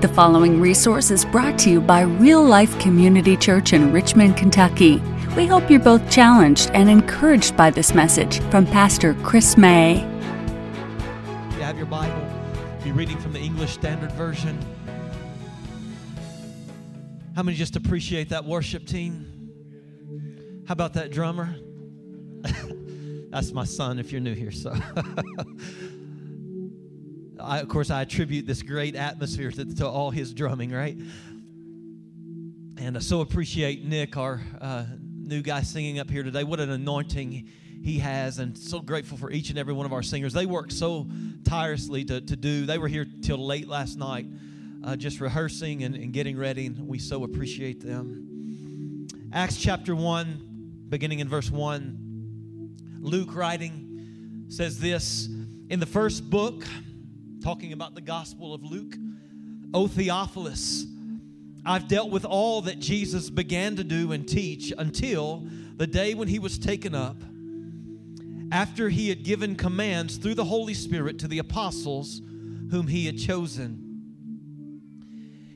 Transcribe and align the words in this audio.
The 0.00 0.08
following 0.08 0.62
resource 0.62 1.10
is 1.10 1.26
brought 1.26 1.58
to 1.58 1.70
you 1.70 1.78
by 1.78 2.00
Real 2.00 2.42
Life 2.42 2.78
Community 2.80 3.36
Church 3.36 3.74
in 3.74 3.92
Richmond, 3.92 4.34
Kentucky. 4.34 4.96
We 5.36 5.46
hope 5.46 5.70
you're 5.70 5.78
both 5.78 6.10
challenged 6.10 6.70
and 6.72 6.88
encouraged 6.88 7.54
by 7.54 7.68
this 7.68 7.94
message 7.94 8.40
from 8.44 8.64
Pastor 8.64 9.12
Chris 9.22 9.58
May. 9.58 9.96
If 11.50 11.56
you 11.56 11.60
have 11.60 11.76
your 11.76 11.84
Bible, 11.84 12.26
be 12.82 12.92
reading 12.92 13.18
from 13.18 13.34
the 13.34 13.40
English 13.40 13.72
Standard 13.72 14.10
Version. 14.12 14.58
How 17.36 17.42
many 17.42 17.58
just 17.58 17.76
appreciate 17.76 18.30
that 18.30 18.46
worship 18.46 18.86
team? 18.86 19.26
How 20.66 20.72
about 20.72 20.94
that 20.94 21.10
drummer? 21.10 21.54
That's 23.30 23.52
my 23.52 23.64
son 23.64 23.98
if 23.98 24.12
you're 24.12 24.22
new 24.22 24.34
here, 24.34 24.50
so. 24.50 24.74
I, 27.42 27.60
of 27.60 27.68
course, 27.68 27.90
I 27.90 28.02
attribute 28.02 28.46
this 28.46 28.62
great 28.62 28.94
atmosphere 28.94 29.50
to, 29.50 29.74
to 29.76 29.88
all 29.88 30.10
his 30.10 30.32
drumming, 30.34 30.70
right? 30.70 30.96
And 32.78 32.96
I 32.96 33.00
so 33.00 33.20
appreciate 33.20 33.84
Nick, 33.84 34.16
our 34.16 34.40
uh, 34.60 34.84
new 35.02 35.42
guy 35.42 35.62
singing 35.62 35.98
up 35.98 36.10
here 36.10 36.22
today. 36.22 36.44
What 36.44 36.60
an 36.60 36.70
anointing 36.70 37.48
he 37.82 37.98
has, 37.98 38.38
and 38.38 38.56
so 38.56 38.80
grateful 38.80 39.16
for 39.16 39.30
each 39.30 39.50
and 39.50 39.58
every 39.58 39.72
one 39.72 39.86
of 39.86 39.92
our 39.92 40.02
singers. 40.02 40.32
They 40.32 40.46
work 40.46 40.70
so 40.70 41.06
tirelessly 41.44 42.04
to, 42.06 42.20
to 42.20 42.36
do. 42.36 42.66
They 42.66 42.78
were 42.78 42.88
here 42.88 43.06
till 43.22 43.38
late 43.38 43.68
last 43.68 43.96
night, 43.96 44.26
uh, 44.84 44.96
just 44.96 45.20
rehearsing 45.20 45.84
and, 45.84 45.94
and 45.94 46.12
getting 46.12 46.36
ready, 46.36 46.66
and 46.66 46.86
we 46.86 46.98
so 46.98 47.24
appreciate 47.24 47.80
them. 47.80 49.06
Acts 49.32 49.56
chapter 49.56 49.94
1, 49.94 50.86
beginning 50.88 51.20
in 51.20 51.28
verse 51.28 51.50
1, 51.50 52.98
Luke 53.00 53.34
writing 53.34 54.44
says 54.48 54.78
this 54.78 55.28
In 55.68 55.80
the 55.80 55.86
first 55.86 56.28
book, 56.28 56.64
talking 57.40 57.72
about 57.72 57.94
the 57.94 58.00
Gospel 58.00 58.52
of 58.52 58.62
Luke. 58.62 58.94
O 59.72 59.86
Theophilus, 59.86 60.84
I've 61.64 61.88
dealt 61.88 62.10
with 62.10 62.24
all 62.24 62.62
that 62.62 62.78
Jesus 62.78 63.30
began 63.30 63.76
to 63.76 63.84
do 63.84 64.12
and 64.12 64.28
teach 64.28 64.72
until 64.76 65.46
the 65.76 65.86
day 65.86 66.14
when 66.14 66.28
he 66.28 66.38
was 66.38 66.58
taken 66.58 66.94
up, 66.94 67.16
after 68.52 68.88
he 68.88 69.08
had 69.08 69.22
given 69.22 69.56
commands 69.56 70.16
through 70.16 70.34
the 70.34 70.44
Holy 70.44 70.74
Spirit 70.74 71.18
to 71.20 71.28
the 71.28 71.38
apostles 71.38 72.20
whom 72.70 72.86
he 72.88 73.06
had 73.06 73.18
chosen. 73.18 73.86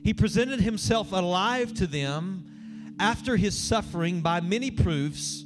He 0.03 0.13
presented 0.13 0.61
himself 0.61 1.11
alive 1.11 1.73
to 1.75 1.87
them 1.87 2.95
after 2.99 3.37
his 3.37 3.57
suffering 3.57 4.21
by 4.21 4.39
many 4.39 4.71
proofs, 4.71 5.45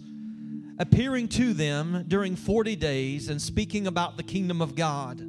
appearing 0.78 1.28
to 1.30 1.54
them 1.54 2.06
during 2.08 2.36
40 2.36 2.76
days 2.76 3.30
and 3.30 3.42
speaking 3.42 3.88
about 3.88 4.16
the 4.16 4.23
kingdom 4.23 4.62
of 4.62 4.76
God. 4.76 5.29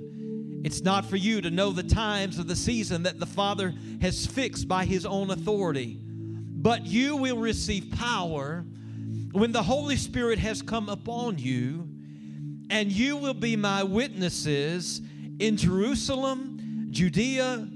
it's 0.63 0.81
not 0.81 1.05
for 1.05 1.15
you 1.15 1.41
to 1.41 1.49
know 1.49 1.71
the 1.71 1.83
times 1.83 2.37
of 2.37 2.47
the 2.47 2.55
season 2.55 3.03
that 3.03 3.19
the 3.19 3.25
Father 3.25 3.73
has 4.01 4.25
fixed 4.25 4.67
by 4.67 4.85
His 4.85 5.05
own 5.05 5.31
authority. 5.31 5.99
But 6.03 6.85
you 6.85 7.15
will 7.15 7.37
receive 7.37 7.91
power 7.91 8.63
when 9.31 9.51
the 9.51 9.63
Holy 9.63 9.95
Spirit 9.95 10.37
has 10.39 10.61
come 10.61 10.89
upon 10.89 11.39
you, 11.39 11.87
and 12.69 12.91
you 12.91 13.17
will 13.17 13.33
be 13.33 13.55
my 13.55 13.83
witnesses 13.83 15.01
in 15.39 15.57
Jerusalem, 15.57 16.87
Judea, 16.91 17.67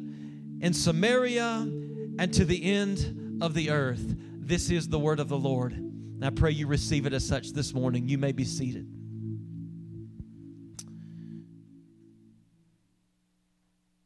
and 0.61 0.75
Samaria, 0.75 1.67
and 2.19 2.33
to 2.33 2.45
the 2.45 2.63
end 2.63 3.41
of 3.41 3.53
the 3.53 3.71
earth. 3.71 4.15
This 4.37 4.69
is 4.69 4.87
the 4.87 4.99
word 4.99 5.19
of 5.19 5.27
the 5.27 5.37
Lord. 5.37 5.73
And 5.73 6.23
I 6.23 6.29
pray 6.29 6.51
you 6.51 6.67
receive 6.67 7.05
it 7.05 7.13
as 7.13 7.25
such 7.25 7.51
this 7.51 7.73
morning. 7.73 8.07
You 8.07 8.17
may 8.17 8.31
be 8.31 8.45
seated. 8.45 8.87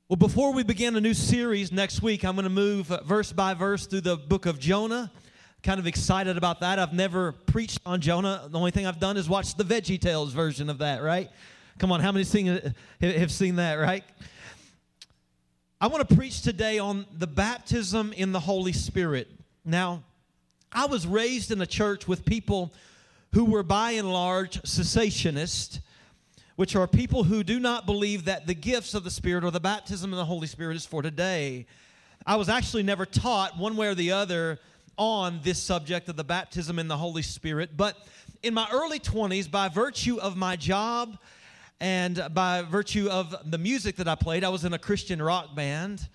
Well, 0.09 0.17
before 0.17 0.53
we 0.53 0.63
begin 0.63 0.95
a 0.95 1.01
new 1.01 1.13
series 1.13 1.71
next 1.71 2.01
week, 2.01 2.25
I'm 2.25 2.33
going 2.33 2.45
to 2.45 2.49
move 2.49 2.91
uh, 2.91 3.03
verse 3.03 3.31
by 3.31 3.53
verse 3.53 3.85
through 3.85 4.01
the 4.01 4.17
book 4.17 4.47
of 4.47 4.57
Jonah. 4.57 5.11
Kind 5.61 5.79
of 5.79 5.85
excited 5.85 6.35
about 6.35 6.61
that. 6.61 6.79
I've 6.79 6.93
never 6.93 7.33
preached 7.33 7.79
on 7.85 8.01
Jonah. 8.01 8.47
The 8.49 8.57
only 8.57 8.71
thing 8.71 8.87
I've 8.87 8.99
done 8.99 9.17
is 9.17 9.29
watch 9.29 9.53
the 9.53 9.63
Veggie 9.63 10.01
Tales 10.01 10.33
version 10.33 10.67
of 10.67 10.79
that, 10.79 11.03
right? 11.03 11.29
Come 11.77 11.91
on, 11.91 11.99
how 11.99 12.11
many 12.11 12.23
seen, 12.23 12.49
uh, 12.49 12.71
have 12.99 13.31
seen 13.31 13.57
that, 13.57 13.75
right? 13.75 14.03
I 15.79 15.85
want 15.85 16.09
to 16.09 16.15
preach 16.15 16.41
today 16.41 16.79
on 16.79 17.05
the 17.15 17.27
baptism 17.27 18.11
in 18.13 18.31
the 18.31 18.39
Holy 18.39 18.73
Spirit. 18.73 19.27
Now, 19.63 20.01
I 20.71 20.87
was 20.87 21.05
raised 21.05 21.51
in 21.51 21.61
a 21.61 21.67
church 21.67 22.07
with 22.07 22.25
people 22.25 22.73
who 23.35 23.45
were 23.45 23.61
by 23.61 23.91
and 23.91 24.11
large 24.11 24.59
cessationists 24.63 25.81
which 26.59 26.75
are 26.75 26.87
people 26.87 27.23
who 27.23 27.41
do 27.41 27.57
not 27.57 27.85
believe 27.85 28.25
that 28.25 28.45
the 28.45 28.53
gifts 28.53 28.93
of 28.93 29.05
the 29.05 29.09
Spirit 29.09 29.45
or 29.45 29.49
the 29.49 29.61
baptism 29.61 30.11
of 30.11 30.17
the 30.17 30.25
Holy 30.25 30.45
Spirit 30.45 30.75
is 30.75 30.85
for 30.85 31.01
today. 31.01 31.65
I 32.27 32.35
was 32.35 32.49
actually 32.49 32.83
never 32.83 33.05
taught 33.05 33.57
one 33.57 33.77
way 33.77 33.87
or 33.87 33.95
the 33.95 34.11
other 34.11 34.59
on 34.97 35.39
this 35.41 35.57
subject 35.57 36.09
of 36.09 36.17
the 36.17 36.23
baptism 36.25 36.77
in 36.77 36.89
the 36.89 36.97
Holy 36.97 37.21
Spirit, 37.21 37.77
but 37.77 37.95
in 38.43 38.53
my 38.53 38.67
early 38.73 38.99
20s, 38.99 39.49
by 39.49 39.69
virtue 39.69 40.19
of 40.19 40.35
my 40.35 40.57
job 40.57 41.17
and 41.79 42.21
by 42.33 42.61
virtue 42.63 43.07
of 43.09 43.33
the 43.49 43.57
music 43.57 43.95
that 43.95 44.09
I 44.09 44.15
played, 44.15 44.43
I 44.43 44.49
was 44.49 44.65
in 44.65 44.73
a 44.73 44.79
Christian 44.79 45.21
rock 45.21 45.55
band. 45.55 46.09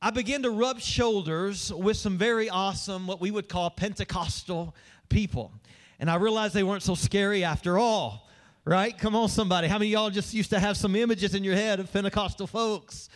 I 0.00 0.12
began 0.12 0.44
to 0.44 0.50
rub 0.50 0.80
shoulders 0.80 1.70
with 1.70 1.98
some 1.98 2.16
very 2.16 2.48
awesome, 2.48 3.06
what 3.06 3.20
we 3.20 3.30
would 3.30 3.50
call 3.50 3.68
Pentecostal 3.68 4.74
people. 5.10 5.52
And 5.98 6.10
I 6.10 6.14
realized 6.14 6.54
they 6.54 6.62
weren't 6.62 6.82
so 6.82 6.94
scary 6.94 7.44
after 7.44 7.78
all 7.78 8.29
right? 8.70 8.96
Come 8.96 9.16
on, 9.16 9.28
somebody. 9.28 9.66
How 9.66 9.78
many 9.78 9.90
y'all 9.90 10.10
just 10.10 10.32
used 10.32 10.50
to 10.50 10.60
have 10.60 10.76
some 10.76 10.94
images 10.94 11.34
in 11.34 11.42
your 11.42 11.56
head 11.56 11.80
of 11.80 11.92
Pentecostal 11.92 12.46
folks? 12.46 13.08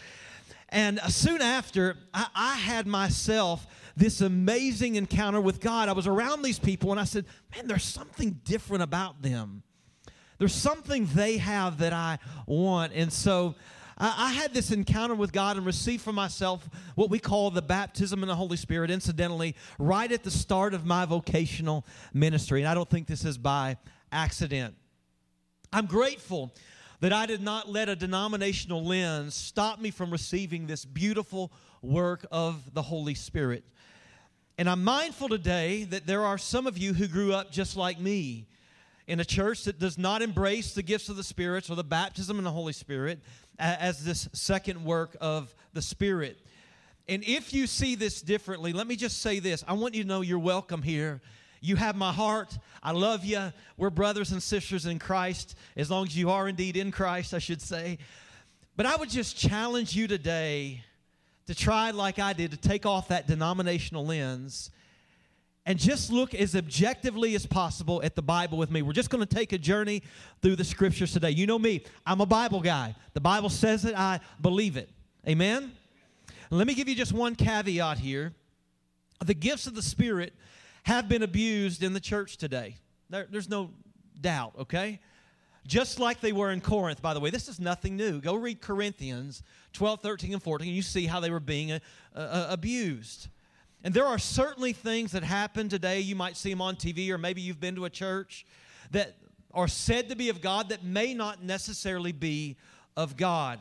And 0.68 0.98
soon 1.02 1.40
after, 1.40 1.96
I, 2.12 2.26
I, 2.34 2.54
had 2.56 2.88
myself 2.88 3.64
this 3.96 4.20
amazing 4.20 4.96
encounter 4.96 5.40
with 5.40 5.60
God. 5.60 5.88
I 5.88 5.92
was 5.92 6.08
around 6.08 6.42
these 6.42 6.58
people 6.58 6.90
and 6.90 6.98
I 6.98 7.04
said, 7.04 7.24
man, 7.54 7.68
there's 7.68 7.84
something 7.84 8.40
different 8.44 8.82
about 8.82 9.22
them. 9.22 9.62
There's 10.38 10.52
something 10.52 11.06
they 11.14 11.36
have 11.36 11.78
that 11.78 11.92
I 11.92 12.18
want. 12.48 12.92
And 12.92 13.12
so 13.12 13.54
I, 13.96 14.12
I 14.18 14.32
had 14.32 14.54
this 14.54 14.72
encounter 14.72 15.14
with 15.14 15.32
God 15.32 15.56
and 15.56 15.64
received 15.64 16.02
for 16.02 16.12
myself 16.12 16.68
what 16.96 17.10
we 17.10 17.20
call 17.20 17.52
the 17.52 17.62
baptism 17.62 18.24
in 18.24 18.28
the 18.28 18.34
Holy 18.34 18.56
Spirit, 18.56 18.90
incidentally, 18.90 19.54
right 19.78 20.10
at 20.10 20.24
the 20.24 20.32
start 20.32 20.74
of 20.74 20.84
my 20.84 21.04
vocational 21.04 21.86
ministry. 22.12 22.62
And 22.62 22.68
I 22.68 22.74
don't 22.74 22.90
think 22.90 23.06
this 23.06 23.24
is 23.24 23.38
by 23.38 23.76
accident. 24.10 24.74
I'm 25.74 25.86
grateful 25.86 26.54
that 27.00 27.12
I 27.12 27.26
did 27.26 27.42
not 27.42 27.68
let 27.68 27.88
a 27.88 27.96
denominational 27.96 28.84
lens 28.84 29.34
stop 29.34 29.80
me 29.80 29.90
from 29.90 30.12
receiving 30.12 30.68
this 30.68 30.84
beautiful 30.84 31.50
work 31.82 32.24
of 32.30 32.72
the 32.74 32.82
Holy 32.82 33.16
Spirit. 33.16 33.64
And 34.56 34.70
I'm 34.70 34.84
mindful 34.84 35.28
today 35.28 35.82
that 35.82 36.06
there 36.06 36.22
are 36.22 36.38
some 36.38 36.68
of 36.68 36.78
you 36.78 36.94
who 36.94 37.08
grew 37.08 37.32
up 37.32 37.50
just 37.50 37.76
like 37.76 37.98
me 37.98 38.46
in 39.08 39.18
a 39.18 39.24
church 39.24 39.64
that 39.64 39.80
does 39.80 39.98
not 39.98 40.22
embrace 40.22 40.74
the 40.74 40.82
gifts 40.84 41.08
of 41.08 41.16
the 41.16 41.24
Spirit 41.24 41.68
or 41.68 41.74
the 41.74 41.82
baptism 41.82 42.38
in 42.38 42.44
the 42.44 42.52
Holy 42.52 42.72
Spirit 42.72 43.18
as 43.58 44.04
this 44.04 44.28
second 44.32 44.84
work 44.84 45.16
of 45.20 45.52
the 45.72 45.82
Spirit. 45.82 46.38
And 47.08 47.24
if 47.24 47.52
you 47.52 47.66
see 47.66 47.96
this 47.96 48.22
differently, 48.22 48.72
let 48.72 48.86
me 48.86 48.94
just 48.94 49.20
say 49.20 49.40
this 49.40 49.64
I 49.66 49.72
want 49.72 49.96
you 49.96 50.04
to 50.04 50.08
know 50.08 50.20
you're 50.20 50.38
welcome 50.38 50.82
here 50.82 51.20
you 51.64 51.76
have 51.76 51.96
my 51.96 52.12
heart. 52.12 52.58
I 52.82 52.92
love 52.92 53.24
you. 53.24 53.52
We're 53.78 53.90
brothers 53.90 54.32
and 54.32 54.42
sisters 54.42 54.84
in 54.84 54.98
Christ, 54.98 55.56
as 55.76 55.90
long 55.90 56.06
as 56.06 56.16
you 56.16 56.30
are 56.30 56.46
indeed 56.46 56.76
in 56.76 56.90
Christ, 56.90 57.32
I 57.32 57.38
should 57.38 57.62
say. 57.62 57.98
But 58.76 58.84
I 58.84 58.96
would 58.96 59.08
just 59.08 59.36
challenge 59.36 59.96
you 59.96 60.06
today 60.06 60.84
to 61.46 61.54
try, 61.54 61.90
like 61.90 62.18
I 62.18 62.34
did, 62.34 62.50
to 62.50 62.58
take 62.58 62.84
off 62.84 63.08
that 63.08 63.26
denominational 63.26 64.04
lens 64.04 64.70
and 65.64 65.78
just 65.78 66.12
look 66.12 66.34
as 66.34 66.54
objectively 66.54 67.34
as 67.34 67.46
possible 67.46 68.02
at 68.02 68.14
the 68.14 68.22
Bible 68.22 68.58
with 68.58 68.70
me. 68.70 68.82
We're 68.82 68.92
just 68.92 69.08
going 69.08 69.26
to 69.26 69.34
take 69.34 69.54
a 69.54 69.58
journey 69.58 70.02
through 70.42 70.56
the 70.56 70.64
scriptures 70.64 71.12
today. 71.12 71.30
You 71.30 71.46
know 71.46 71.58
me, 71.58 71.82
I'm 72.04 72.20
a 72.20 72.26
Bible 72.26 72.60
guy. 72.60 72.94
The 73.14 73.20
Bible 73.20 73.48
says 73.48 73.86
it, 73.86 73.96
I 73.96 74.20
believe 74.40 74.76
it. 74.76 74.90
Amen? 75.26 75.72
let 76.50 76.66
me 76.66 76.74
give 76.74 76.88
you 76.88 76.94
just 76.94 77.12
one 77.12 77.34
caveat 77.34 77.98
here. 77.98 78.34
The 79.24 79.34
gifts 79.34 79.66
of 79.66 79.74
the 79.74 79.82
Spirit 79.82 80.34
have 80.84 81.08
been 81.08 81.22
abused 81.22 81.82
in 81.82 81.92
the 81.92 82.00
church 82.00 82.38
today. 82.38 82.76
There, 83.10 83.26
there's 83.30 83.50
no 83.50 83.70
doubt, 84.20 84.54
okay? 84.60 85.00
just 85.66 85.98
like 85.98 86.20
they 86.20 86.32
were 86.32 86.50
in 86.50 86.60
Corinth, 86.60 87.00
by 87.00 87.14
the 87.14 87.20
way. 87.20 87.30
This 87.30 87.48
is 87.48 87.58
nothing 87.58 87.96
new. 87.96 88.20
Go 88.20 88.34
read 88.34 88.60
Corinthians 88.60 89.42
12, 89.72 90.00
13, 90.00 90.32
and 90.34 90.42
14, 90.42 90.68
and 90.68 90.76
you 90.76 90.82
see 90.82 91.06
how 91.06 91.20
they 91.20 91.30
were 91.30 91.40
being 91.40 91.72
uh, 91.72 91.78
uh, 92.14 92.46
abused. 92.50 93.28
And 93.82 93.92
there 93.92 94.06
are 94.06 94.18
certainly 94.18 94.72
things 94.72 95.12
that 95.12 95.22
happen 95.22 95.68
today. 95.68 96.00
You 96.00 96.16
might 96.16 96.36
see 96.36 96.50
them 96.50 96.60
on 96.60 96.76
TV, 96.76 97.10
or 97.10 97.18
maybe 97.18 97.40
you've 97.40 97.60
been 97.60 97.74
to 97.76 97.84
a 97.86 97.90
church 97.90 98.46
that 98.90 99.16
are 99.52 99.68
said 99.68 100.08
to 100.10 100.16
be 100.16 100.28
of 100.28 100.40
God 100.40 100.68
that 100.68 100.84
may 100.84 101.14
not 101.14 101.42
necessarily 101.42 102.12
be 102.12 102.56
of 102.96 103.16
God. 103.16 103.58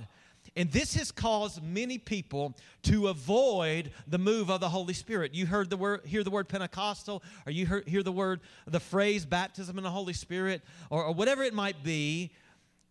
And 0.56 0.72
this 0.72 0.94
has 0.96 1.12
caused 1.12 1.64
many 1.64 1.98
people 1.98 2.56
to 2.84 3.08
avoid 3.08 3.92
the 4.08 4.20
move 4.20 4.50
of 4.50 4.60
the 4.60 4.70
Holy 4.70 4.94
Spirit. 4.94 5.34
You 5.34 5.48
heard 5.48 5.70
the 5.70 5.78
word, 5.78 6.02
hear 6.06 6.24
the 6.24 6.30
word 6.30 6.48
Pentecostal, 6.48 7.24
or 7.46 7.52
you 7.52 7.66
hear, 7.66 7.84
hear 7.88 8.04
the 8.04 8.12
word, 8.12 8.42
the 8.68 8.80
phrase 8.80 9.26
baptism 9.26 9.78
in 9.78 9.84
the 9.84 9.90
Holy 9.90 10.14
Spirit, 10.14 10.62
or, 10.92 11.06
or 11.06 11.14
whatever 11.14 11.44
it 11.44 11.54
might 11.54 11.84
be. 11.84 12.32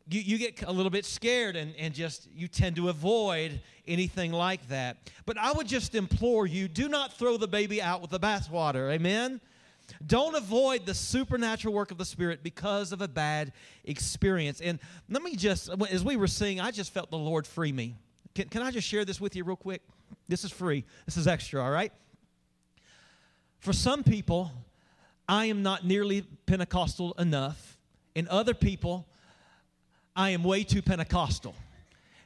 You, 0.08 0.20
you 0.20 0.38
get 0.38 0.62
a 0.62 0.72
little 0.72 0.90
bit 0.90 1.04
scared 1.04 1.54
and, 1.54 1.74
and 1.76 1.94
just 1.94 2.28
you 2.34 2.48
tend 2.48 2.74
to 2.76 2.88
avoid 2.88 3.60
anything 3.86 4.32
like 4.32 4.66
that. 4.68 4.96
But 5.24 5.38
I 5.38 5.52
would 5.52 5.68
just 5.68 5.94
implore 5.94 6.48
you 6.48 6.66
do 6.66 6.88
not 6.88 7.12
throw 7.12 7.36
the 7.36 7.46
baby 7.46 7.80
out 7.80 8.02
with 8.02 8.10
the 8.10 8.18
bathwater. 8.18 8.92
Amen? 8.92 9.40
Don't 10.04 10.34
avoid 10.34 10.86
the 10.86 10.94
supernatural 10.94 11.74
work 11.74 11.90
of 11.90 11.98
the 11.98 12.04
Spirit 12.04 12.42
because 12.42 12.92
of 12.92 13.00
a 13.00 13.08
bad 13.08 13.52
experience. 13.84 14.60
And 14.60 14.78
let 15.08 15.22
me 15.22 15.36
just, 15.36 15.70
as 15.90 16.04
we 16.04 16.16
were 16.16 16.26
singing, 16.26 16.60
I 16.60 16.70
just 16.70 16.92
felt 16.92 17.10
the 17.10 17.18
Lord 17.18 17.46
free 17.46 17.72
me. 17.72 17.96
Can, 18.34 18.48
can 18.48 18.62
I 18.62 18.70
just 18.70 18.88
share 18.88 19.04
this 19.04 19.20
with 19.20 19.36
you 19.36 19.44
real 19.44 19.56
quick? 19.56 19.82
This 20.28 20.44
is 20.44 20.50
free, 20.50 20.84
this 21.06 21.16
is 21.16 21.26
extra, 21.26 21.62
all 21.62 21.70
right? 21.70 21.92
For 23.60 23.72
some 23.72 24.02
people, 24.02 24.50
I 25.28 25.46
am 25.46 25.62
not 25.62 25.84
nearly 25.84 26.22
Pentecostal 26.46 27.12
enough. 27.18 27.78
In 28.14 28.28
other 28.28 28.54
people, 28.54 29.06
I 30.16 30.30
am 30.30 30.42
way 30.42 30.64
too 30.64 30.82
Pentecostal. 30.82 31.54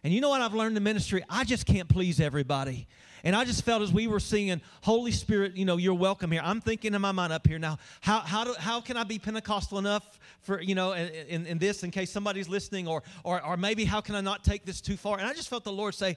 And 0.03 0.13
you 0.15 0.21
know 0.21 0.29
what 0.29 0.41
I've 0.41 0.55
learned 0.55 0.77
in 0.77 0.83
ministry? 0.83 1.25
I 1.29 1.45
just 1.45 1.67
can't 1.67 1.89
please 1.89 2.21
everybody. 2.21 2.87
And 3.27 3.35
I 3.35 3.45
just 3.45 3.65
felt 3.65 3.83
as 3.83 3.93
we 3.93 4.07
were 4.07 4.21
singing, 4.21 4.61
Holy 4.83 5.11
Spirit, 5.11 5.57
you 5.57 5.65
know, 5.65 5.79
you're 5.79 5.95
welcome 5.95 6.31
here. 6.31 6.41
I'm 6.45 6.61
thinking 6.61 6.95
in 6.95 7.01
my 7.01 7.11
mind 7.11 7.33
up 7.33 7.45
here 7.45 7.59
now, 7.59 7.77
how, 8.01 8.21
how, 8.21 8.45
do, 8.45 8.55
how 8.57 8.81
can 8.81 8.97
I 8.97 9.03
be 9.03 9.19
Pentecostal 9.19 9.81
enough 9.81 10.21
for, 10.43 10.63
you 10.63 10.77
know, 10.77 10.93
in, 10.93 11.45
in 11.45 11.59
this 11.59 11.83
in 11.83 11.91
case 11.91 12.13
somebody's 12.13 12.49
listening, 12.49 12.87
or, 12.87 13.03
or, 13.25 13.45
or 13.45 13.57
maybe 13.57 13.85
how 13.85 14.01
can 14.01 14.15
I 14.15 14.21
not 14.21 14.45
take 14.45 14.65
this 14.65 14.81
too 14.81 14.97
far? 14.97 15.19
And 15.19 15.27
I 15.27 15.33
just 15.33 15.49
felt 15.49 15.65
the 15.65 15.73
Lord 15.73 15.97
say, 15.97 16.17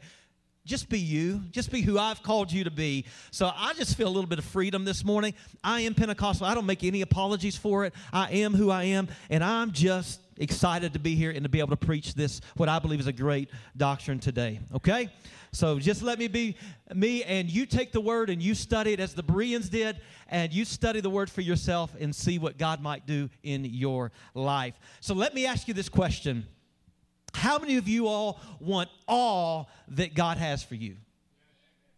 just 0.66 0.88
be 0.88 1.00
you. 1.00 1.42
Just 1.50 1.72
be 1.72 1.82
who 1.82 1.98
I've 1.98 2.22
called 2.22 2.52
you 2.52 2.64
to 2.66 2.70
be. 2.70 3.06
So 3.32 3.52
I 3.56 3.74
just 3.74 3.98
feel 3.98 4.08
a 4.08 4.14
little 4.14 4.30
bit 4.30 4.38
of 4.38 4.46
freedom 4.46 4.86
this 4.86 5.04
morning. 5.04 5.34
I 5.64 5.82
am 5.82 5.96
Pentecostal. 5.96 6.46
I 6.46 6.54
don't 6.54 6.68
make 6.68 6.84
any 6.84 7.02
apologies 7.02 7.58
for 7.58 7.86
it. 7.86 7.94
I 8.14 8.30
am 8.34 8.54
who 8.54 8.70
I 8.70 8.84
am, 8.84 9.08
and 9.32 9.44
I'm 9.44 9.72
just 9.72 10.20
excited 10.40 10.94
to 10.94 11.00
be 11.00 11.16
here 11.16 11.30
and 11.32 11.44
to 11.44 11.50
be 11.50 11.60
able 11.60 11.70
to 11.70 11.86
preach 11.86 12.16
this, 12.16 12.42
what 12.56 12.70
I 12.70 12.80
believe 12.80 13.00
is 13.00 13.08
a 13.08 13.14
great 13.14 13.50
doctrine 13.78 14.20
today. 14.20 14.62
Okay? 14.74 15.10
So 15.52 15.80
just 15.80 16.02
let 16.02 16.18
me 16.18 16.28
be 16.28 16.56
me, 16.94 17.24
and 17.24 17.50
you 17.50 17.66
take 17.66 17.92
the 17.92 18.02
word 18.02 18.30
and 18.30 18.42
you 18.42 18.56
study 18.56 18.94
it 18.94 19.00
as 19.00 19.14
the 19.14 19.24
Bereans 19.24 19.70
did, 19.70 20.00
and 20.28 20.54
you 20.54 20.66
study 20.66 21.02
the 21.02 21.10
word 21.10 21.30
for 21.30 21.42
yourself 21.42 21.96
and 22.00 22.16
see 22.16 22.40
what 22.40 22.58
God 22.58 22.82
might 22.82 23.06
do 23.06 23.30
in 23.44 23.66
your 23.66 24.12
life. 24.34 24.80
So 25.02 25.14
let 25.14 25.34
me 25.36 25.46
ask 25.46 25.68
you 25.68 25.74
this 25.74 25.90
question 25.90 26.48
How 27.34 27.60
many 27.60 27.78
of 27.78 27.88
you 27.88 28.08
all 28.08 28.40
want 28.60 28.90
all 29.08 29.70
that 29.90 30.14
God 30.14 30.38
has 30.38 30.64
for 30.64 30.76
you? 30.76 30.96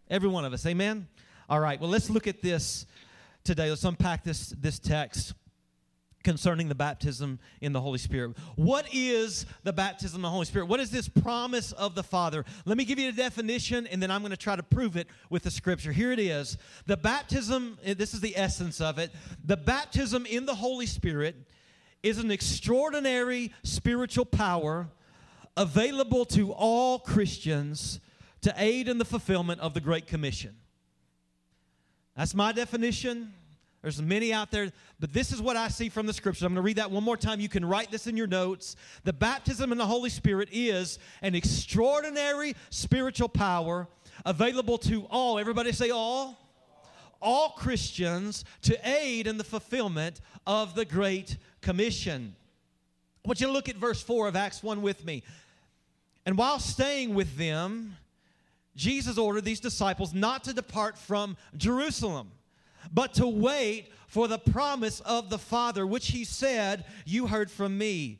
Every 0.10 0.30
one 0.30 0.46
of 0.46 0.54
us, 0.54 0.66
amen? 0.66 1.08
All 1.50 1.60
right, 1.60 1.80
well, 1.80 1.90
let's 1.90 2.10
look 2.10 2.28
at 2.28 2.42
this 2.42 2.86
today. 3.44 3.70
Let's 3.70 3.84
unpack 3.84 4.24
this, 4.24 4.50
this 4.50 4.80
text 4.80 5.34
concerning 6.24 6.68
the 6.68 6.76
baptism 6.76 7.40
in 7.62 7.74
the 7.74 7.82
Holy 7.82 7.98
Spirit. 7.98 8.38
What 8.56 8.88
is 8.94 9.46
the 9.64 9.74
baptism 9.74 10.18
in 10.18 10.22
the 10.24 10.30
Holy 10.30 10.46
Spirit? 10.46 10.68
What 10.68 10.80
is 10.80 10.92
this 10.92 11.08
promise 11.08 11.72
of 11.72 11.96
the 11.96 12.04
Father? 12.04 12.46
Let 12.66 12.78
me 12.78 12.86
give 12.86 13.00
you 13.00 13.10
a 13.10 13.14
definition 13.14 13.88
and 13.88 14.02
then 14.02 14.12
I'm 14.12 14.22
going 14.22 14.32
to 14.32 14.38
try 14.38 14.56
to 14.56 14.64
prove 14.64 14.98
it 14.98 15.08
with 15.30 15.44
the 15.44 15.52
scripture. 15.52 15.92
Here 15.92 16.12
it 16.12 16.20
is. 16.20 16.58
The 16.86 16.98
baptism, 16.98 17.78
eh, 17.84 17.94
this 17.94 18.14
is 18.14 18.22
the 18.22 18.38
essence 18.38 18.82
of 18.82 19.00
it. 19.00 19.12
The 19.44 19.58
baptism 19.58 20.26
in 20.26 20.46
the 20.46 20.56
Holy 20.56 20.86
Spirit 20.86 21.36
is 22.04 22.18
an 22.18 22.32
extraordinary 22.32 23.54
spiritual 23.64 24.26
power 24.26 24.90
available 25.58 26.26
to 26.26 26.52
all 26.52 27.00
Christians 27.00 28.00
to 28.42 28.54
aid 28.58 28.88
in 28.88 28.98
the 28.98 29.06
fulfillment 29.06 29.62
of 29.62 29.74
the 29.74 29.82
Great 29.82 30.08
Commission. 30.08 30.56
That's 32.16 32.34
my 32.34 32.52
definition. 32.52 33.34
There's 33.82 34.02
many 34.02 34.32
out 34.32 34.52
there, 34.52 34.72
but 35.00 35.12
this 35.12 35.32
is 35.32 35.42
what 35.42 35.58
I 35.58 35.68
see 35.68 35.90
from 35.90 36.06
the 36.06 36.14
scriptures. 36.14 36.44
I'm 36.44 36.50
going 36.50 36.58
to 36.58 36.62
read 36.62 36.76
that 36.76 36.92
one 36.92 37.04
more 37.04 37.18
time. 37.18 37.40
You 37.40 37.50
can 37.50 37.66
write 37.66 37.90
this 37.90 38.06
in 38.06 38.16
your 38.16 38.28
notes. 38.28 38.76
The 39.06 39.14
baptism 39.14 39.72
in 39.72 39.80
the 39.80 39.88
Holy 39.88 40.12
Spirit 40.12 40.50
is 40.52 41.00
an 41.24 41.34
extraordinary 41.34 42.56
spiritual 42.70 43.28
power 43.28 43.88
available 44.24 44.78
to 44.80 45.08
all. 45.10 45.40
Everybody 45.40 45.72
say 45.72 45.90
all. 45.90 46.38
All 47.24 47.50
Christians 47.50 48.46
to 48.64 48.78
aid 48.88 49.26
in 49.26 49.38
the 49.38 49.44
fulfillment 49.44 50.22
of 50.46 50.76
the 50.76 50.86
Great 50.86 51.38
Commission. 51.62 52.36
I 53.24 53.28
want 53.28 53.42
you 53.42 53.48
to 53.48 53.54
look 53.54 53.70
at 53.70 53.76
verse 53.76 54.02
4 54.02 54.28
of 54.28 54.36
Acts 54.36 54.62
1 54.62 54.82
with 54.82 55.06
me. 55.06 55.24
And 56.26 56.38
while 56.38 56.60
staying 56.60 57.16
with 57.16 57.36
them, 57.38 57.96
Jesus 58.76 59.18
ordered 59.18 59.46
these 59.46 59.60
disciples 59.60 60.14
not 60.14 60.44
to 60.46 60.54
depart 60.54 60.98
from 60.98 61.36
Jerusalem 61.58 62.32
but 62.92 63.14
to 63.16 63.28
wait 63.28 63.92
for 64.08 64.28
the 64.28 64.40
promise 64.40 65.00
of 65.02 65.30
the 65.30 65.38
Father, 65.38 65.88
which 65.88 66.08
he 66.08 66.24
said, 66.24 66.86
You 67.06 67.28
heard 67.28 67.50
from 67.50 67.78
me. 67.78 68.20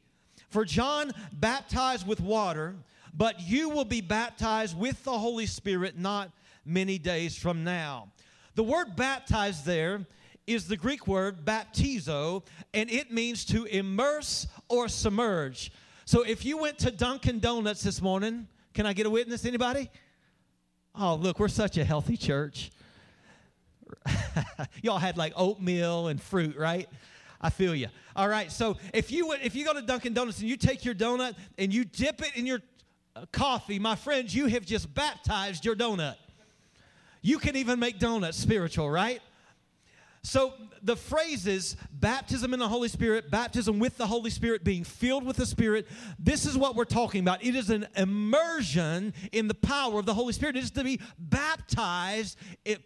For 0.50 0.66
John 0.66 1.12
baptized 1.34 2.08
with 2.08 2.20
water, 2.20 2.76
but 3.14 3.42
you 3.42 3.70
will 3.70 3.86
be 3.86 4.02
baptized 4.02 4.78
with 4.78 5.04
the 5.04 5.18
Holy 5.18 5.46
Spirit 5.46 5.98
not 5.98 6.32
many 6.66 6.98
days 6.98 7.36
from 7.36 7.64
now. 7.64 8.12
The 8.56 8.64
word 8.64 8.96
baptized 8.96 9.66
there 9.66 10.06
is 10.48 10.68
the 10.68 10.78
Greek 10.78 11.08
word 11.08 11.46
baptizo, 11.46 12.44
and 12.74 12.90
it 12.90 13.12
means 13.12 13.46
to 13.46 13.66
immerse 13.66 14.48
or 14.70 14.88
submerge. 14.90 15.72
So 16.06 16.24
if 16.24 16.44
you 16.44 16.58
went 16.58 16.80
to 16.80 16.92
Dunkin' 16.92 17.40
Donuts 17.40 17.84
this 17.84 18.02
morning, 18.02 18.48
can 18.74 18.86
I 18.86 18.94
get 18.94 19.06
a 19.06 19.10
witness? 19.10 19.46
Anybody? 19.46 19.90
Oh, 20.96 21.16
look, 21.16 21.40
we're 21.40 21.48
such 21.48 21.78
a 21.78 21.86
healthy 21.86 22.18
church. 22.18 22.72
Y'all 24.82 24.98
had 24.98 25.18
like 25.18 25.34
oatmeal 25.36 26.08
and 26.08 26.22
fruit, 26.22 26.58
right? 26.58 26.88
I 27.40 27.50
feel 27.50 27.74
you. 27.74 27.88
All 28.16 28.28
right, 28.28 28.52
so 28.52 28.78
if 28.94 29.12
you 29.12 29.32
if 29.34 29.56
you 29.56 29.66
go 29.66 29.74
to 29.74 29.82
Dunkin' 29.82 30.14
Donuts 30.14 30.40
and 30.40 30.50
you 30.50 30.58
take 30.58 30.86
your 30.86 30.94
donut 30.94 31.36
and 31.58 31.74
you 31.74 31.86
dip 31.86 32.22
it 32.22 32.36
in 32.36 32.46
your 32.46 32.60
uh, 33.16 33.26
coffee, 33.32 33.80
my 33.80 33.96
friends, 33.96 34.36
you 34.36 34.48
have 34.48 34.66
just 34.66 34.94
baptized 34.94 35.66
your 35.66 35.76
donut. 35.76 36.16
You 37.22 37.40
can 37.40 37.56
even 37.56 37.80
make 37.80 38.00
donuts 38.00 38.38
spiritual, 38.38 38.90
right? 38.90 39.22
So 40.24 40.54
the 40.84 40.96
phrases 40.96 41.76
baptism 41.92 42.54
in 42.54 42.60
the 42.60 42.68
Holy 42.68 42.88
Spirit, 42.88 43.32
baptism 43.32 43.80
with 43.80 43.98
the 43.98 44.06
Holy 44.06 44.30
Spirit, 44.30 44.64
being 44.64 44.84
filled 44.84 45.26
with 45.26 45.38
the 45.38 45.46
Spirit, 45.46 45.88
this 46.20 46.46
is 46.46 46.58
what 46.58 46.76
we're 46.76 46.86
talking 46.86 47.22
about. 47.22 47.44
It 47.44 47.56
is 47.56 47.70
an 47.70 47.88
immersion 47.96 49.14
in 49.32 49.48
the 49.48 49.54
power 49.54 50.00
of 50.00 50.06
the 50.06 50.14
Holy 50.14 50.34
Spirit. 50.34 50.58
It 50.58 50.64
is 50.64 50.72
to 50.72 50.84
be 50.84 51.00
baptized, 51.18 52.38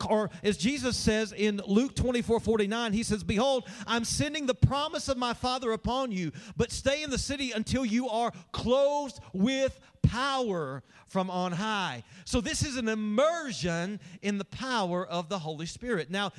or 0.07 0.29
as 0.43 0.57
Jesus 0.57 0.95
says 0.95 1.33
in 1.33 1.61
Luke 1.65 1.95
24 1.95 2.39
49, 2.39 2.93
he 2.93 3.03
says, 3.03 3.23
Behold, 3.23 3.67
I'm 3.85 4.05
sending 4.05 4.45
the 4.45 4.55
promise 4.55 5.09
of 5.09 5.17
my 5.17 5.33
Father 5.33 5.71
upon 5.73 6.11
you, 6.11 6.31
but 6.55 6.71
stay 6.71 7.03
in 7.03 7.09
the 7.09 7.17
city 7.17 7.51
until 7.51 7.85
you 7.85 8.09
are 8.09 8.31
clothed 8.51 9.19
with 9.33 9.79
power 10.03 10.83
from 11.07 11.29
on 11.29 11.51
high. 11.51 12.03
So, 12.25 12.41
this 12.41 12.63
is 12.63 12.77
an 12.77 12.87
immersion 12.87 13.99
in 14.21 14.37
the 14.37 14.45
power 14.45 15.05
of 15.05 15.29
the 15.29 15.39
Holy 15.39 15.65
Spirit. 15.65 16.09
Now, 16.09 16.31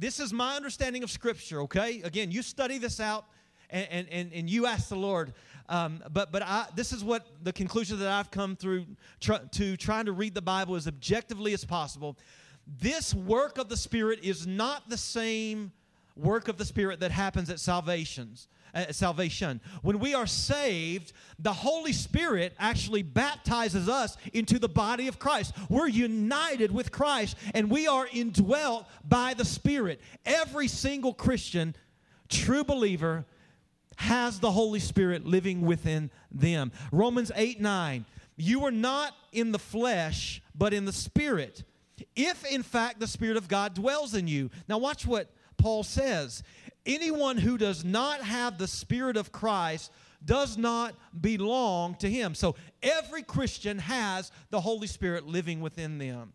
this 0.00 0.18
is 0.18 0.32
my 0.32 0.56
understanding 0.56 1.02
of 1.02 1.10
Scripture, 1.10 1.60
okay? 1.62 2.00
Again, 2.02 2.30
you 2.30 2.42
study 2.42 2.78
this 2.78 3.00
out 3.00 3.26
and, 3.68 4.08
and, 4.10 4.32
and 4.32 4.48
you 4.48 4.66
ask 4.66 4.88
the 4.88 4.96
Lord. 4.96 5.34
Um, 5.68 6.02
but 6.10 6.32
but 6.32 6.42
I, 6.42 6.66
this 6.74 6.92
is 6.92 7.04
what 7.04 7.26
the 7.42 7.52
conclusion 7.52 7.98
that 8.00 8.08
I've 8.08 8.30
come 8.30 8.56
through 8.56 8.86
tr- 9.20 9.44
to 9.52 9.76
trying 9.76 10.06
to 10.06 10.12
read 10.12 10.34
the 10.34 10.42
Bible 10.42 10.74
as 10.74 10.88
objectively 10.88 11.52
as 11.52 11.64
possible. 11.64 12.18
This 12.66 13.14
work 13.14 13.58
of 13.58 13.68
the 13.68 13.76
Spirit 13.76 14.20
is 14.22 14.46
not 14.46 14.88
the 14.88 14.96
same 14.96 15.70
work 16.16 16.48
of 16.48 16.58
the 16.58 16.64
Spirit 16.64 17.00
that 17.00 17.10
happens 17.10 17.50
at 17.50 17.60
salvations 17.60 18.48
uh, 18.74 18.92
salvation. 18.92 19.60
When 19.82 19.98
we 19.98 20.14
are 20.14 20.26
saved, 20.26 21.12
the 21.38 21.52
Holy 21.52 21.92
Spirit 21.92 22.54
actually 22.58 23.02
baptizes 23.02 23.88
us 23.88 24.16
into 24.32 24.58
the 24.58 24.68
body 24.68 25.08
of 25.08 25.18
Christ. 25.18 25.54
We're 25.68 25.88
united 25.88 26.70
with 26.70 26.92
Christ 26.92 27.36
and 27.54 27.70
we 27.70 27.86
are 27.86 28.08
indwelt 28.12 28.86
by 29.06 29.34
the 29.34 29.44
Spirit. 29.44 30.00
Every 30.24 30.68
single 30.68 31.12
Christian, 31.12 31.74
true 32.28 32.64
believer, 32.64 33.24
has 33.96 34.40
the 34.40 34.50
Holy 34.50 34.80
Spirit 34.80 35.26
living 35.26 35.62
within 35.62 36.10
them. 36.30 36.72
Romans 36.90 37.30
8 37.34 37.60
9. 37.60 38.04
You 38.36 38.64
are 38.64 38.70
not 38.70 39.14
in 39.32 39.52
the 39.52 39.58
flesh, 39.58 40.42
but 40.54 40.72
in 40.72 40.86
the 40.86 40.92
Spirit. 40.92 41.64
If 42.16 42.46
in 42.46 42.62
fact 42.62 42.98
the 42.98 43.06
Spirit 43.06 43.36
of 43.36 43.48
God 43.48 43.74
dwells 43.74 44.14
in 44.14 44.26
you. 44.26 44.50
Now, 44.66 44.78
watch 44.78 45.06
what 45.06 45.28
Paul 45.60 45.82
says 45.82 46.42
anyone 46.86 47.36
who 47.36 47.58
does 47.58 47.84
not 47.84 48.20
have 48.20 48.58
the 48.58 48.66
Spirit 48.66 49.16
of 49.16 49.32
Christ 49.32 49.92
does 50.24 50.58
not 50.58 50.94
belong 51.20 51.94
to 51.96 52.10
him. 52.10 52.34
So 52.34 52.56
every 52.82 53.22
Christian 53.22 53.78
has 53.78 54.32
the 54.50 54.60
Holy 54.60 54.86
Spirit 54.86 55.26
living 55.26 55.60
within 55.60 55.98
them. 55.98 56.32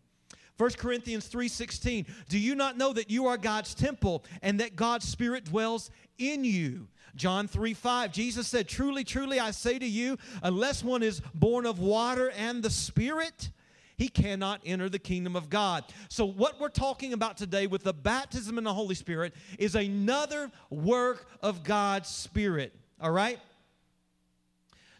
1 0.56 0.70
Corinthians 0.78 1.28
3:16 1.28 2.06
Do 2.28 2.38
you 2.38 2.54
not 2.54 2.78
know 2.78 2.92
that 2.92 3.10
you 3.10 3.26
are 3.26 3.36
God's 3.36 3.74
temple 3.74 4.24
and 4.42 4.60
that 4.60 4.74
God's 4.76 5.06
spirit 5.06 5.44
dwells 5.44 5.90
in 6.18 6.44
you? 6.44 6.88
John 7.14 7.48
3 7.48 7.74
5, 7.74 8.12
Jesus 8.12 8.46
said, 8.46 8.68
Truly, 8.68 9.02
truly, 9.02 9.40
I 9.40 9.50
say 9.50 9.78
to 9.78 9.86
you, 9.86 10.18
unless 10.42 10.84
one 10.84 11.02
is 11.02 11.20
born 11.34 11.66
of 11.66 11.78
water 11.78 12.30
and 12.30 12.62
the 12.62 12.70
Spirit, 12.70 13.50
he 13.96 14.08
cannot 14.08 14.60
enter 14.64 14.88
the 14.88 14.98
kingdom 14.98 15.36
of 15.36 15.48
God. 15.48 15.84
So, 16.08 16.26
what 16.26 16.60
we're 16.60 16.68
talking 16.68 17.12
about 17.12 17.36
today 17.36 17.66
with 17.66 17.82
the 17.82 17.94
baptism 17.94 18.58
in 18.58 18.64
the 18.64 18.74
Holy 18.74 18.94
Spirit 18.94 19.34
is 19.58 19.74
another 19.74 20.50
work 20.70 21.28
of 21.42 21.64
God's 21.64 22.08
Spirit. 22.08 22.74
All 23.00 23.10
right? 23.10 23.38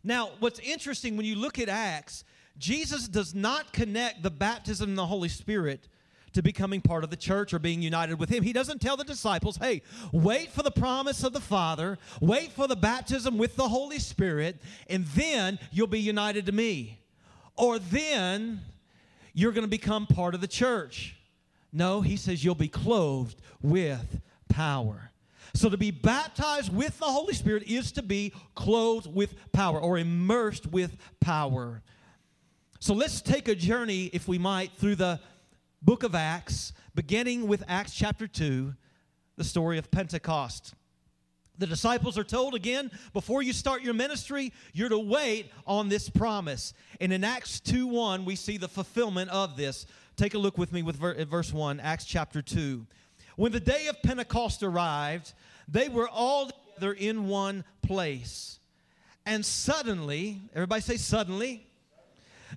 Now, 0.02 0.30
what's 0.38 0.60
interesting 0.60 1.16
when 1.16 1.26
you 1.26 1.34
look 1.34 1.58
at 1.58 1.68
Acts, 1.68 2.24
Jesus 2.58 3.08
does 3.08 3.34
not 3.34 3.72
connect 3.72 4.22
the 4.22 4.30
baptism 4.30 4.90
in 4.90 4.94
the 4.94 5.06
Holy 5.06 5.28
Spirit 5.28 5.88
to 6.32 6.42
becoming 6.42 6.80
part 6.80 7.02
of 7.02 7.10
the 7.10 7.16
church 7.16 7.52
or 7.52 7.58
being 7.58 7.82
united 7.82 8.18
with 8.18 8.28
Him. 8.28 8.42
He 8.42 8.52
doesn't 8.52 8.80
tell 8.80 8.96
the 8.96 9.04
disciples, 9.04 9.56
hey, 9.56 9.82
wait 10.12 10.52
for 10.52 10.62
the 10.62 10.70
promise 10.70 11.24
of 11.24 11.32
the 11.32 11.40
Father, 11.40 11.98
wait 12.20 12.52
for 12.52 12.66
the 12.66 12.76
baptism 12.76 13.36
with 13.36 13.56
the 13.56 13.68
Holy 13.68 13.98
Spirit, 13.98 14.60
and 14.88 15.06
then 15.06 15.58
you'll 15.72 15.86
be 15.86 16.00
united 16.00 16.46
to 16.46 16.52
me. 16.52 17.00
Or 17.56 17.78
then 17.78 18.60
you're 19.36 19.52
going 19.52 19.64
to 19.64 19.68
become 19.68 20.06
part 20.06 20.34
of 20.34 20.40
the 20.40 20.48
church. 20.48 21.14
No, 21.70 22.00
He 22.00 22.16
says 22.16 22.42
you'll 22.42 22.54
be 22.54 22.68
clothed 22.68 23.36
with 23.60 24.22
power. 24.48 25.10
So 25.52 25.68
to 25.68 25.76
be 25.76 25.90
baptized 25.90 26.74
with 26.74 26.98
the 26.98 27.04
Holy 27.04 27.34
Spirit 27.34 27.64
is 27.64 27.92
to 27.92 28.02
be 28.02 28.32
clothed 28.54 29.14
with 29.14 29.34
power 29.52 29.78
or 29.78 29.98
immersed 29.98 30.66
with 30.66 30.96
power. 31.20 31.82
So 32.80 32.94
let's 32.94 33.20
take 33.20 33.46
a 33.46 33.54
journey, 33.54 34.06
if 34.06 34.26
we 34.26 34.38
might, 34.38 34.72
through 34.72 34.96
the 34.96 35.20
book 35.82 36.02
of 36.02 36.14
Acts, 36.14 36.72
beginning 36.94 37.46
with 37.46 37.62
Acts 37.68 37.94
chapter 37.94 38.26
2, 38.26 38.74
the 39.36 39.44
story 39.44 39.76
of 39.76 39.90
Pentecost. 39.90 40.74
The 41.58 41.66
disciples 41.66 42.18
are 42.18 42.24
told 42.24 42.54
again, 42.54 42.90
before 43.12 43.42
you 43.42 43.52
start 43.52 43.82
your 43.82 43.94
ministry, 43.94 44.52
you're 44.72 44.88
to 44.88 44.98
wait 44.98 45.50
on 45.66 45.88
this 45.88 46.08
promise. 46.08 46.74
And 47.00 47.12
in 47.12 47.24
Acts 47.24 47.60
2 47.60 47.86
1, 47.86 48.24
we 48.24 48.36
see 48.36 48.58
the 48.58 48.68
fulfillment 48.68 49.30
of 49.30 49.56
this. 49.56 49.86
Take 50.16 50.34
a 50.34 50.38
look 50.38 50.58
with 50.58 50.72
me 50.72 50.82
with 50.82 50.96
verse 50.96 51.52
1, 51.52 51.80
Acts 51.80 52.04
chapter 52.04 52.42
2. 52.42 52.86
When 53.36 53.52
the 53.52 53.60
day 53.60 53.86
of 53.88 54.02
Pentecost 54.02 54.62
arrived, 54.62 55.34
they 55.68 55.88
were 55.88 56.08
all 56.08 56.50
together 56.74 56.92
in 56.92 57.28
one 57.28 57.64
place. 57.82 58.58
And 59.24 59.44
suddenly, 59.44 60.40
everybody 60.54 60.80
say 60.82 60.96
suddenly, 60.96 61.66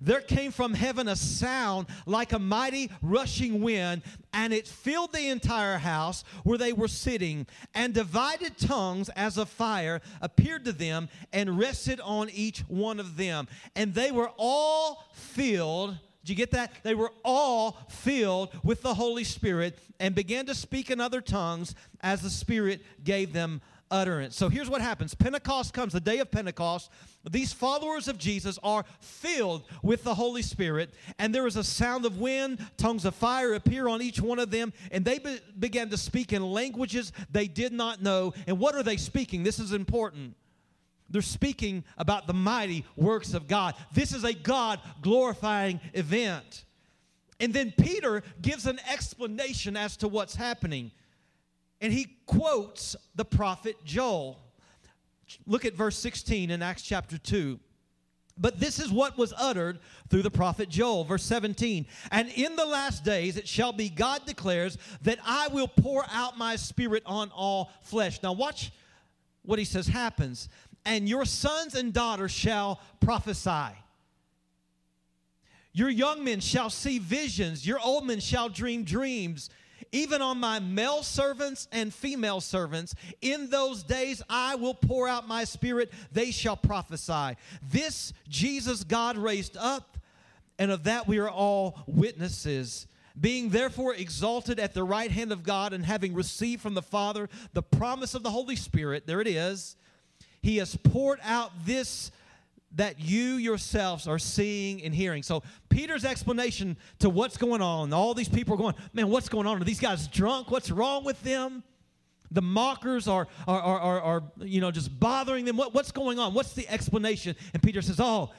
there 0.02 0.22
came 0.22 0.52
from 0.52 0.74
heaven 0.74 1.08
a 1.08 1.16
sound 1.16 1.88
like 2.06 2.32
a 2.32 2.40
mighty 2.40 2.92
rushing 3.02 3.62
wind, 3.62 4.04
and 4.34 4.54
it 4.54 4.68
filled 4.68 5.14
the 5.14 5.28
entire 5.28 5.78
house 5.78 6.24
where 6.44 6.58
they 6.58 6.74
were 6.74 6.88
sitting. 6.88 7.48
And 7.74 7.94
divided 7.94 8.58
tongues 8.58 9.10
as 9.10 9.38
of 9.38 9.50
fire 9.50 10.02
appeared 10.22 10.66
to 10.66 10.72
them 10.72 11.10
and 11.34 11.58
rested 11.58 12.00
on 12.00 12.30
each 12.30 12.60
one 12.62 13.00
of 13.00 13.18
them. 13.18 13.48
And 13.76 13.94
they 13.94 14.12
were 14.12 14.32
all 14.38 15.06
filled. 15.14 15.98
Did 16.24 16.30
you 16.30 16.36
get 16.36 16.52
that? 16.52 16.72
They 16.84 16.96
were 16.96 17.14
all 17.24 17.78
filled 17.90 18.50
with 18.64 18.82
the 18.82 18.94
Holy 18.94 19.24
Spirit 19.24 19.80
and 20.00 20.14
began 20.14 20.46
to 20.46 20.56
speak 20.56 20.92
in 20.92 21.00
other 21.00 21.22
tongues 21.22 21.74
as 22.02 22.22
the 22.22 22.30
Spirit 22.30 22.82
gave 23.04 23.34
them 23.34 23.62
utterance. 23.92 24.36
So 24.36 24.50
here's 24.50 24.70
what 24.70 24.82
happens 24.82 25.14
Pentecost 25.16 25.74
comes, 25.74 25.94
the 25.94 26.00
day 26.00 26.20
of 26.20 26.32
Pentecost. 26.32 26.92
These 27.30 27.54
followers 27.54 28.08
of 28.08 28.18
Jesus 28.18 28.58
are 28.64 28.86
filled 29.02 29.64
with 29.84 30.04
the 30.04 30.16
Holy 30.16 30.42
Spirit, 30.42 30.94
and 31.18 31.36
there 31.36 31.48
is 31.48 31.56
a 31.56 31.64
sound 31.64 32.06
of 32.06 32.20
wind, 32.20 32.66
tongues 32.78 33.06
of 33.06 33.16
fire 33.16 33.54
appear 33.54 33.88
on 33.88 34.02
each 34.02 34.22
one 34.22 34.40
of 34.40 34.52
them, 34.52 34.72
and 34.92 35.04
they 35.04 35.20
be- 35.20 35.40
began 35.58 35.90
to 35.90 35.98
speak 35.98 36.32
in 36.32 36.42
languages 36.44 37.12
they 37.32 37.48
did 37.48 37.74
not 37.74 38.02
know. 38.02 38.34
And 38.48 38.60
what 38.60 38.76
are 38.76 38.84
they 38.84 38.98
speaking? 38.98 39.44
This 39.44 39.60
is 39.60 39.74
important. 39.74 40.36
They're 41.10 41.22
speaking 41.22 41.84
about 41.98 42.28
the 42.28 42.34
mighty 42.34 42.86
works 42.96 43.34
of 43.34 43.48
God. 43.48 43.76
This 43.94 44.14
is 44.14 44.24
a 44.24 44.34
God 44.34 44.80
glorifying 45.02 45.80
event. 45.94 46.66
And 47.40 47.54
then 47.54 47.74
Peter 47.78 48.22
gives 48.42 48.66
an 48.66 48.80
explanation 48.90 49.78
as 49.78 49.98
to 49.98 50.08
what's 50.08 50.36
happening 50.36 50.92
and 51.82 51.94
he 51.94 52.18
quotes 52.26 52.96
the 53.16 53.26
prophet 53.26 53.76
Joel. 53.86 54.40
Look 55.46 55.66
at 55.66 55.76
verse 55.76 55.98
16 55.98 56.50
in 56.50 56.62
Acts 56.62 56.82
chapter 56.82 57.18
2. 57.18 57.60
But 58.38 58.60
this 58.60 58.80
is 58.80 58.90
what 58.90 59.18
was 59.18 59.34
uttered 59.38 59.80
through 60.10 60.22
the 60.22 60.32
prophet 60.32 60.70
Joel, 60.70 61.04
verse 61.04 61.24
17. 61.24 61.86
And 62.12 62.30
in 62.30 62.56
the 62.56 62.66
last 62.66 63.04
days 63.04 63.36
it 63.36 63.48
shall 63.48 63.74
be, 63.74 63.90
God 63.90 64.26
declares, 64.26 64.78
that 65.02 65.20
I 65.26 65.50
will 65.50 65.68
pour 65.68 66.06
out 66.12 66.38
my 66.38 66.56
spirit 66.56 67.04
on 67.06 67.32
all 67.36 67.72
flesh. 67.82 68.24
Now, 68.24 68.32
watch 68.32 68.72
what 69.44 69.60
he 69.60 69.66
says 69.66 69.88
happens. 69.88 70.48
And 70.86 71.10
your 71.10 71.26
sons 71.26 71.76
and 71.76 71.92
daughters 71.92 72.32
shall 72.32 72.80
prophesy. 73.02 73.76
Your 75.74 75.90
young 75.90 76.24
men 76.24 76.40
shall 76.40 76.70
see 76.70 76.98
visions, 76.98 77.68
your 77.68 77.80
old 77.80 78.08
men 78.08 78.20
shall 78.20 78.50
dream 78.50 78.84
dreams 78.84 79.50
even 79.92 80.22
on 80.22 80.40
my 80.40 80.60
male 80.60 81.04
servants 81.04 81.68
and 81.72 81.94
female 81.94 82.42
servants. 82.42 82.96
In 83.22 83.50
those 83.50 83.84
days 83.84 84.22
I 84.30 84.56
will 84.56 84.74
pour 84.74 85.08
out 85.08 85.28
my 85.28 85.44
spirit, 85.44 85.92
they 86.12 86.32
shall 86.32 86.58
prophesy. 86.58 87.38
This 87.62 88.14
Jesus 88.28 88.84
God 88.84 89.18
raised 89.18 89.58
up, 89.58 89.98
and 90.58 90.72
of 90.72 90.84
that 90.84 91.08
we 91.08 91.18
are 91.18 91.30
all 91.30 91.80
witnesses. 91.88 92.88
Being 93.20 93.50
therefore 93.50 93.96
exalted 93.96 94.60
at 94.60 94.74
the 94.74 94.84
right 94.84 95.12
hand 95.12 95.32
of 95.32 95.44
God, 95.44 95.74
and 95.74 95.86
having 95.86 96.14
received 96.14 96.62
from 96.62 96.74
the 96.74 96.82
Father 96.82 97.30
the 97.54 97.64
promise 97.64 98.16
of 98.16 98.24
the 98.24 98.32
Holy 98.32 98.56
Spirit, 98.56 99.08
there 99.08 99.20
it 99.20 99.28
is, 99.28 99.76
he 100.42 100.58
has 100.58 100.76
poured 100.76 101.20
out 101.24 101.52
this 101.66 102.12
that 102.76 103.00
you 103.00 103.36
yourselves 103.36 104.08
are 104.08 104.20
seeing 104.20 104.84
and 104.84 104.94
hearing. 104.94 105.24
So, 105.24 105.44
Peter's 105.70 106.06
explanation 106.06 106.78
to 107.00 107.10
what's 107.10 107.38
going 107.38 107.62
on, 107.62 107.92
all 107.94 108.14
these 108.14 108.30
people 108.30 108.54
are 108.54 108.58
going, 108.58 108.76
man, 108.94 109.10
what's 109.10 109.30
going 109.30 109.48
on? 109.48 109.62
Are 109.62 109.66
these 109.66 109.80
guys 109.80 110.08
drunk? 110.08 110.52
What's 110.52 110.70
wrong 110.70 111.04
with 111.04 111.22
them? 111.24 111.64
The 112.32 112.42
mockers 112.44 113.08
are, 113.08 113.28
are, 113.48 113.60
are, 113.60 113.80
are, 113.80 114.02
are 114.02 114.24
you 114.38 114.62
know, 114.62 114.70
just 114.70 115.00
bothering 115.00 115.46
them. 115.46 115.58
What, 115.58 115.74
what's 115.74 115.92
going 115.92 116.20
on? 116.20 116.34
What's 116.36 116.54
the 116.54 116.68
explanation? 116.70 117.36
And 117.54 117.64
Peter 117.64 117.82
says, 117.82 118.00
oh, 118.00 118.30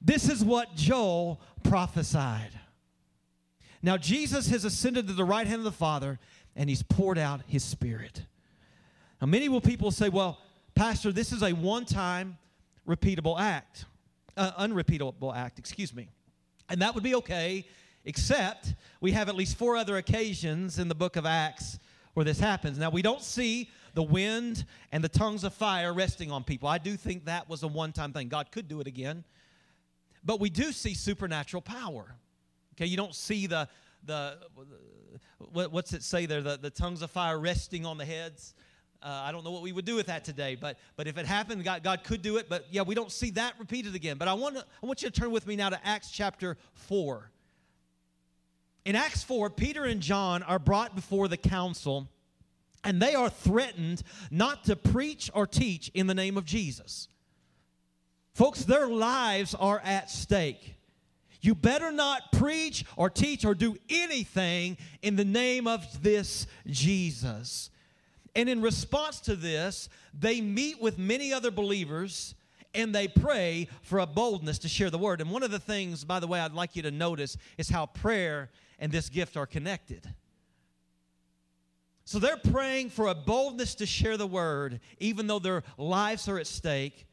this 0.00 0.28
is 0.28 0.44
what 0.44 0.76
Joel 0.76 1.40
prophesied. 1.64 2.52
Now, 3.82 3.96
Jesus 3.96 4.48
has 4.50 4.64
ascended 4.64 5.08
to 5.08 5.14
the 5.14 5.24
right 5.24 5.46
hand 5.46 5.58
of 5.58 5.64
the 5.64 5.72
Father, 5.72 6.18
and 6.54 6.68
he's 6.68 6.82
poured 6.82 7.18
out 7.18 7.40
his 7.46 7.64
Spirit. 7.64 8.24
Now, 9.20 9.26
many 9.26 9.48
will 9.48 9.60
people 9.60 9.90
say, 9.90 10.08
well, 10.08 10.38
Pastor, 10.74 11.12
this 11.12 11.32
is 11.32 11.42
a 11.42 11.52
one 11.52 11.84
time 11.84 12.38
repeatable 12.86 13.38
act, 13.38 13.84
uh, 14.36 14.52
unrepeatable 14.56 15.32
act, 15.32 15.58
excuse 15.58 15.94
me. 15.94 16.08
And 16.68 16.82
that 16.82 16.94
would 16.94 17.04
be 17.04 17.14
okay, 17.16 17.66
except 18.04 18.74
we 19.00 19.12
have 19.12 19.28
at 19.28 19.34
least 19.34 19.56
four 19.56 19.76
other 19.76 19.96
occasions 19.96 20.78
in 20.78 20.88
the 20.88 20.94
book 20.94 21.16
of 21.16 21.26
Acts 21.26 21.78
where 22.14 22.24
this 22.24 22.40
happens. 22.40 22.78
Now, 22.78 22.90
we 22.90 23.02
don't 23.02 23.22
see 23.22 23.70
the 23.94 24.02
wind 24.02 24.64
and 24.92 25.02
the 25.02 25.08
tongues 25.08 25.44
of 25.44 25.52
fire 25.52 25.92
resting 25.92 26.30
on 26.30 26.44
people. 26.44 26.68
I 26.68 26.78
do 26.78 26.96
think 26.96 27.24
that 27.24 27.48
was 27.48 27.62
a 27.62 27.68
one 27.68 27.92
time 27.92 28.12
thing. 28.12 28.28
God 28.28 28.52
could 28.52 28.68
do 28.68 28.80
it 28.80 28.86
again. 28.86 29.24
But 30.24 30.40
we 30.40 30.50
do 30.50 30.72
see 30.72 30.94
supernatural 30.94 31.62
power. 31.62 32.14
Okay, 32.74 32.86
you 32.86 32.96
don't 32.96 33.14
see 33.14 33.46
the, 33.46 33.68
the 34.04 34.38
what's 35.38 35.92
it 35.92 36.02
say 36.02 36.26
there, 36.26 36.42
the, 36.42 36.56
the 36.56 36.70
tongues 36.70 37.02
of 37.02 37.10
fire 37.10 37.38
resting 37.38 37.84
on 37.86 37.98
the 37.98 38.04
heads. 38.04 38.54
Uh, 39.02 39.22
I 39.24 39.32
don't 39.32 39.44
know 39.44 39.50
what 39.50 39.62
we 39.62 39.72
would 39.72 39.86
do 39.86 39.96
with 39.96 40.06
that 40.06 40.24
today, 40.24 40.56
but, 40.60 40.78
but 40.96 41.06
if 41.06 41.16
it 41.16 41.24
happened, 41.24 41.64
God, 41.64 41.82
God 41.82 42.04
could 42.04 42.20
do 42.20 42.36
it. 42.36 42.48
But 42.50 42.66
yeah, 42.70 42.82
we 42.82 42.94
don't 42.94 43.10
see 43.10 43.30
that 43.30 43.54
repeated 43.58 43.94
again. 43.94 44.18
But 44.18 44.28
I 44.28 44.34
want, 44.34 44.58
I 44.58 44.86
want 44.86 45.02
you 45.02 45.08
to 45.08 45.20
turn 45.20 45.30
with 45.30 45.46
me 45.46 45.56
now 45.56 45.70
to 45.70 45.86
Acts 45.86 46.10
chapter 46.10 46.58
4. 46.74 47.30
In 48.84 48.96
Acts 48.96 49.22
4, 49.22 49.50
Peter 49.50 49.84
and 49.84 50.00
John 50.00 50.42
are 50.42 50.58
brought 50.58 50.94
before 50.94 51.28
the 51.28 51.36
council, 51.36 52.08
and 52.84 53.00
they 53.00 53.14
are 53.14 53.30
threatened 53.30 54.02
not 54.30 54.64
to 54.64 54.76
preach 54.76 55.30
or 55.34 55.46
teach 55.46 55.90
in 55.94 56.06
the 56.06 56.14
name 56.14 56.36
of 56.36 56.44
Jesus. 56.44 57.08
Folks, 58.34 58.64
their 58.64 58.88
lives 58.88 59.54
are 59.54 59.80
at 59.84 60.10
stake. 60.10 60.76
You 61.42 61.54
better 61.54 61.90
not 61.90 62.32
preach 62.32 62.84
or 62.96 63.08
teach 63.08 63.44
or 63.44 63.54
do 63.54 63.76
anything 63.88 64.76
in 65.00 65.16
the 65.16 65.24
name 65.24 65.66
of 65.66 66.02
this 66.02 66.46
Jesus. 66.66 67.70
And 68.34 68.48
in 68.48 68.62
response 68.62 69.20
to 69.20 69.36
this, 69.36 69.88
they 70.18 70.40
meet 70.40 70.80
with 70.80 70.98
many 70.98 71.32
other 71.32 71.50
believers 71.50 72.34
and 72.74 72.94
they 72.94 73.08
pray 73.08 73.68
for 73.82 73.98
a 73.98 74.06
boldness 74.06 74.58
to 74.60 74.68
share 74.68 74.90
the 74.90 74.98
word. 74.98 75.20
And 75.20 75.30
one 75.30 75.42
of 75.42 75.50
the 75.50 75.58
things, 75.58 76.04
by 76.04 76.20
the 76.20 76.26
way, 76.26 76.40
I'd 76.40 76.52
like 76.52 76.76
you 76.76 76.82
to 76.82 76.90
notice 76.90 77.36
is 77.58 77.68
how 77.68 77.86
prayer 77.86 78.50
and 78.78 78.92
this 78.92 79.08
gift 79.08 79.36
are 79.36 79.46
connected. 79.46 80.08
So 82.04 82.18
they're 82.18 82.36
praying 82.36 82.90
for 82.90 83.06
a 83.06 83.14
boldness 83.14 83.76
to 83.76 83.86
share 83.86 84.16
the 84.16 84.26
word, 84.26 84.80
even 84.98 85.26
though 85.26 85.38
their 85.38 85.62
lives 85.76 86.28
are 86.28 86.38
at 86.38 86.46
stake. 86.46 87.06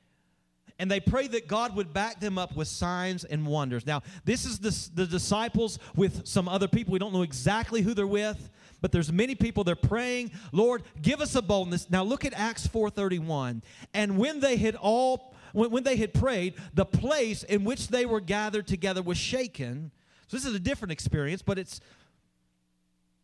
And 0.80 0.92
they 0.92 1.00
pray 1.00 1.28
that 1.28 1.48
God 1.48 1.76
would 1.76 1.92
back 1.92 2.20
them 2.20 2.38
up 2.38 2.56
with 2.56 2.68
signs 2.68 3.24
and 3.24 3.48
wonders. 3.48 3.86
Now, 3.86 4.04
this 4.26 4.46
is 4.46 4.60
the, 4.60 5.02
the 5.02 5.08
disciples 5.08 5.80
with 5.96 6.28
some 6.28 6.48
other 6.48 6.68
people. 6.68 6.94
We 6.94 7.00
don't 7.00 7.14
know 7.14 7.24
exactly 7.24 7.82
who 7.82 7.96
they're 7.96 8.06
with, 8.06 8.50
but 8.82 8.92
there's 8.92 9.12
many 9.12 9.36
people 9.36 9.64
they're 9.64 9.76
praying, 9.76 10.32
Lord, 10.52 10.84
give 11.02 11.22
us 11.22 11.36
a 11.36 11.42
boldness. 11.42 11.90
Now 11.90 12.04
look 12.04 12.26
at 12.26 12.34
Acts 12.34 12.68
4:31. 12.68 13.62
And 13.94 14.18
when 14.18 14.40
they 14.40 14.58
had 14.58 14.76
all 14.76 15.34
when, 15.54 15.72
when 15.72 15.84
they 15.84 15.96
had 15.98 16.14
prayed, 16.14 16.56
the 16.74 16.86
place 16.86 17.44
in 17.44 17.64
which 17.64 17.88
they 17.88 18.06
were 18.06 18.20
gathered 18.20 18.68
together 18.68 19.02
was 19.02 19.18
shaken. 19.18 19.92
So 20.28 20.38
this 20.38 20.46
is 20.46 20.54
a 20.54 20.60
different 20.60 20.92
experience, 20.92 21.42
but 21.42 21.58
it's 21.58 21.80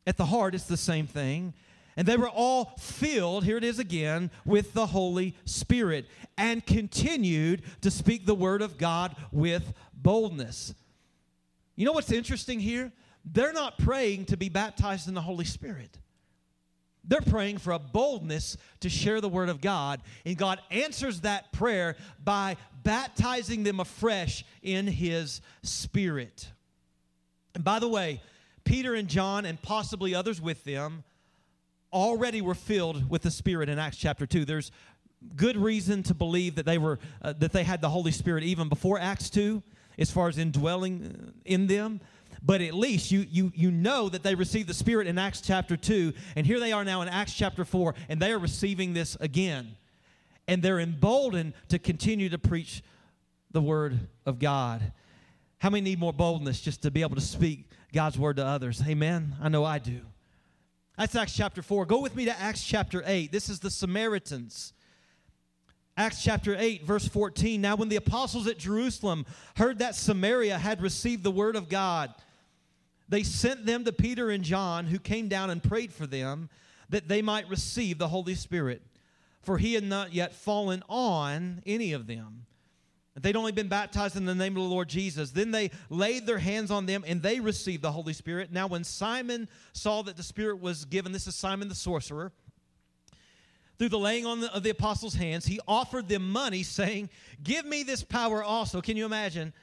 at 0.07 0.17
the 0.17 0.25
heart, 0.25 0.55
it's 0.55 0.65
the 0.65 0.77
same 0.77 1.07
thing. 1.07 1.53
And 1.95 2.07
they 2.07 2.17
were 2.17 2.29
all 2.29 2.73
filled, 2.79 3.43
here 3.43 3.57
it 3.57 3.63
is 3.63 3.77
again, 3.77 4.31
with 4.45 4.73
the 4.73 4.87
Holy 4.87 5.35
Spirit 5.45 6.07
and 6.37 6.65
continued 6.65 7.61
to 7.81 7.91
speak 7.91 8.25
the 8.25 8.33
word 8.33 8.61
of 8.61 8.77
God 8.77 9.15
with 9.31 9.73
boldness. 9.93 10.73
You 11.75 11.85
know 11.85 11.91
what's 11.91 12.11
interesting 12.11 12.59
here? 12.59 12.91
They're 13.25 13.53
not 13.53 13.77
praying 13.77 14.25
to 14.25 14.37
be 14.37 14.49
baptized 14.49 15.07
in 15.07 15.13
the 15.13 15.21
Holy 15.21 15.45
Spirit. 15.45 15.97
They're 17.05 17.21
praying 17.21 17.57
for 17.57 17.71
a 17.71 17.79
boldness 17.79 18.57
to 18.79 18.89
share 18.89 19.19
the 19.19 19.29
word 19.29 19.49
of 19.49 19.59
God, 19.59 20.01
and 20.25 20.37
God 20.37 20.59
answers 20.71 21.21
that 21.21 21.51
prayer 21.51 21.95
by 22.23 22.55
baptizing 22.83 23.63
them 23.63 23.79
afresh 23.79 24.45
in 24.61 24.87
His 24.87 25.41
Spirit. 25.63 26.49
And 27.55 27.63
by 27.63 27.79
the 27.79 27.89
way, 27.89 28.21
Peter 28.63 28.93
and 28.93 29.09
John, 29.09 29.45
and 29.45 29.61
possibly 29.61 30.15
others 30.15 30.41
with 30.41 30.63
them, 30.63 31.03
already 31.91 32.41
were 32.41 32.55
filled 32.55 33.09
with 33.09 33.21
the 33.21 33.31
Spirit 33.31 33.67
in 33.69 33.77
Acts 33.77 33.97
chapter 33.97 34.25
2. 34.25 34.45
There's 34.45 34.71
good 35.35 35.57
reason 35.57 36.03
to 36.03 36.13
believe 36.13 36.55
that 36.55 36.65
they 36.65 36.77
were 36.77 36.99
uh, 37.21 37.33
that 37.33 37.51
they 37.51 37.63
had 37.63 37.81
the 37.81 37.89
Holy 37.89 38.11
Spirit 38.11 38.43
even 38.43 38.69
before 38.69 38.99
Acts 38.99 39.29
2 39.29 39.61
as 39.97 40.09
far 40.09 40.27
as 40.27 40.37
indwelling 40.37 41.33
in 41.45 41.67
them 41.67 42.01
but 42.45 42.61
at 42.61 42.73
least 42.73 43.09
you, 43.09 43.25
you, 43.29 43.51
you 43.55 43.71
know 43.71 44.09
that 44.09 44.21
they 44.21 44.35
received 44.35 44.67
the 44.67 44.73
Spirit 44.73 45.07
in 45.07 45.17
Acts 45.17 45.39
chapter 45.39 45.77
2, 45.77 46.13
and 46.35 46.45
here 46.45 46.59
they 46.59 46.73
are 46.73 46.83
now 46.83 47.01
in 47.01 47.07
Acts 47.07 47.33
chapter 47.33 47.63
4, 47.63 47.95
and 48.09 48.21
they 48.21 48.33
are 48.33 48.39
receiving 48.39 48.93
this 48.93 49.15
again. 49.21 49.75
And 50.45 50.61
they're 50.61 50.81
emboldened 50.81 51.53
to 51.69 51.79
continue 51.79 52.27
to 52.29 52.37
preach 52.37 52.83
the 53.51 53.61
Word 53.61 53.97
of 54.25 54.39
God. 54.39 54.91
How 55.59 55.69
many 55.69 55.91
need 55.91 55.99
more 55.99 56.11
boldness 56.11 56.59
just 56.59 56.81
to 56.81 56.91
be 56.91 57.01
able 57.01 57.15
to 57.15 57.21
speak 57.21 57.69
God's 57.93 58.19
Word 58.19 58.35
to 58.35 58.45
others? 58.45 58.81
Amen? 58.85 59.35
I 59.41 59.47
know 59.47 59.63
I 59.63 59.79
do. 59.79 60.01
That's 60.97 61.15
Acts 61.15 61.33
chapter 61.33 61.61
4. 61.61 61.85
Go 61.85 62.01
with 62.01 62.13
me 62.13 62.25
to 62.25 62.37
Acts 62.37 62.63
chapter 62.63 63.01
8. 63.05 63.31
This 63.31 63.47
is 63.47 63.61
the 63.61 63.71
Samaritans. 63.71 64.73
Acts 65.95 66.21
chapter 66.21 66.55
8, 66.57 66.83
verse 66.83 67.07
14. 67.07 67.61
Now, 67.61 67.77
when 67.77 67.87
the 67.87 67.95
apostles 67.95 68.47
at 68.47 68.57
Jerusalem 68.57 69.25
heard 69.55 69.79
that 69.79 69.95
Samaria 69.95 70.57
had 70.57 70.81
received 70.81 71.23
the 71.23 71.31
word 71.31 71.55
of 71.55 71.69
God, 71.69 72.13
they 73.09 73.23
sent 73.23 73.65
them 73.65 73.83
to 73.85 73.91
Peter 73.91 74.29
and 74.29 74.43
John, 74.43 74.85
who 74.85 74.99
came 74.99 75.27
down 75.27 75.49
and 75.49 75.61
prayed 75.61 75.93
for 75.93 76.07
them 76.07 76.49
that 76.89 77.07
they 77.07 77.21
might 77.21 77.49
receive 77.49 77.97
the 77.97 78.07
Holy 78.07 78.35
Spirit, 78.35 78.81
for 79.41 79.57
he 79.57 79.73
had 79.73 79.83
not 79.83 80.13
yet 80.13 80.33
fallen 80.33 80.83
on 80.87 81.61
any 81.65 81.93
of 81.93 82.07
them. 82.07 82.45
They'd 83.15 83.35
only 83.35 83.51
been 83.51 83.67
baptized 83.67 84.15
in 84.15 84.25
the 84.25 84.33
name 84.33 84.57
of 84.57 84.63
the 84.63 84.69
Lord 84.69 84.89
Jesus. 84.89 85.31
Then 85.31 85.51
they 85.51 85.69
laid 85.89 86.25
their 86.25 86.39
hands 86.39 86.71
on 86.71 86.87
them 86.87 87.03
and 87.05 87.21
they 87.21 87.39
received 87.39 87.83
the 87.83 87.91
Holy 87.91 88.13
Spirit. 88.13 88.51
Now, 88.51 88.65
when 88.65 88.83
Simon 88.83 89.47
saw 89.71 90.01
that 90.03 90.17
the 90.17 90.23
Spirit 90.23 90.59
was 90.59 90.85
given, 90.85 91.11
this 91.11 91.27
is 91.27 91.35
Simon 91.35 91.67
the 91.67 91.75
sorcerer, 91.75 92.31
through 93.77 93.89
the 93.89 93.99
laying 93.99 94.25
on 94.25 94.43
of 94.45 94.63
the 94.63 94.69
apostles' 94.69 95.15
hands, 95.15 95.45
he 95.45 95.59
offered 95.67 96.07
them 96.07 96.31
money, 96.31 96.63
saying, 96.63 97.09
Give 97.43 97.65
me 97.65 97.83
this 97.83 98.03
power 98.03 98.43
also. 98.43 98.81
Can 98.81 98.97
you 98.97 99.05
imagine? 99.05 99.53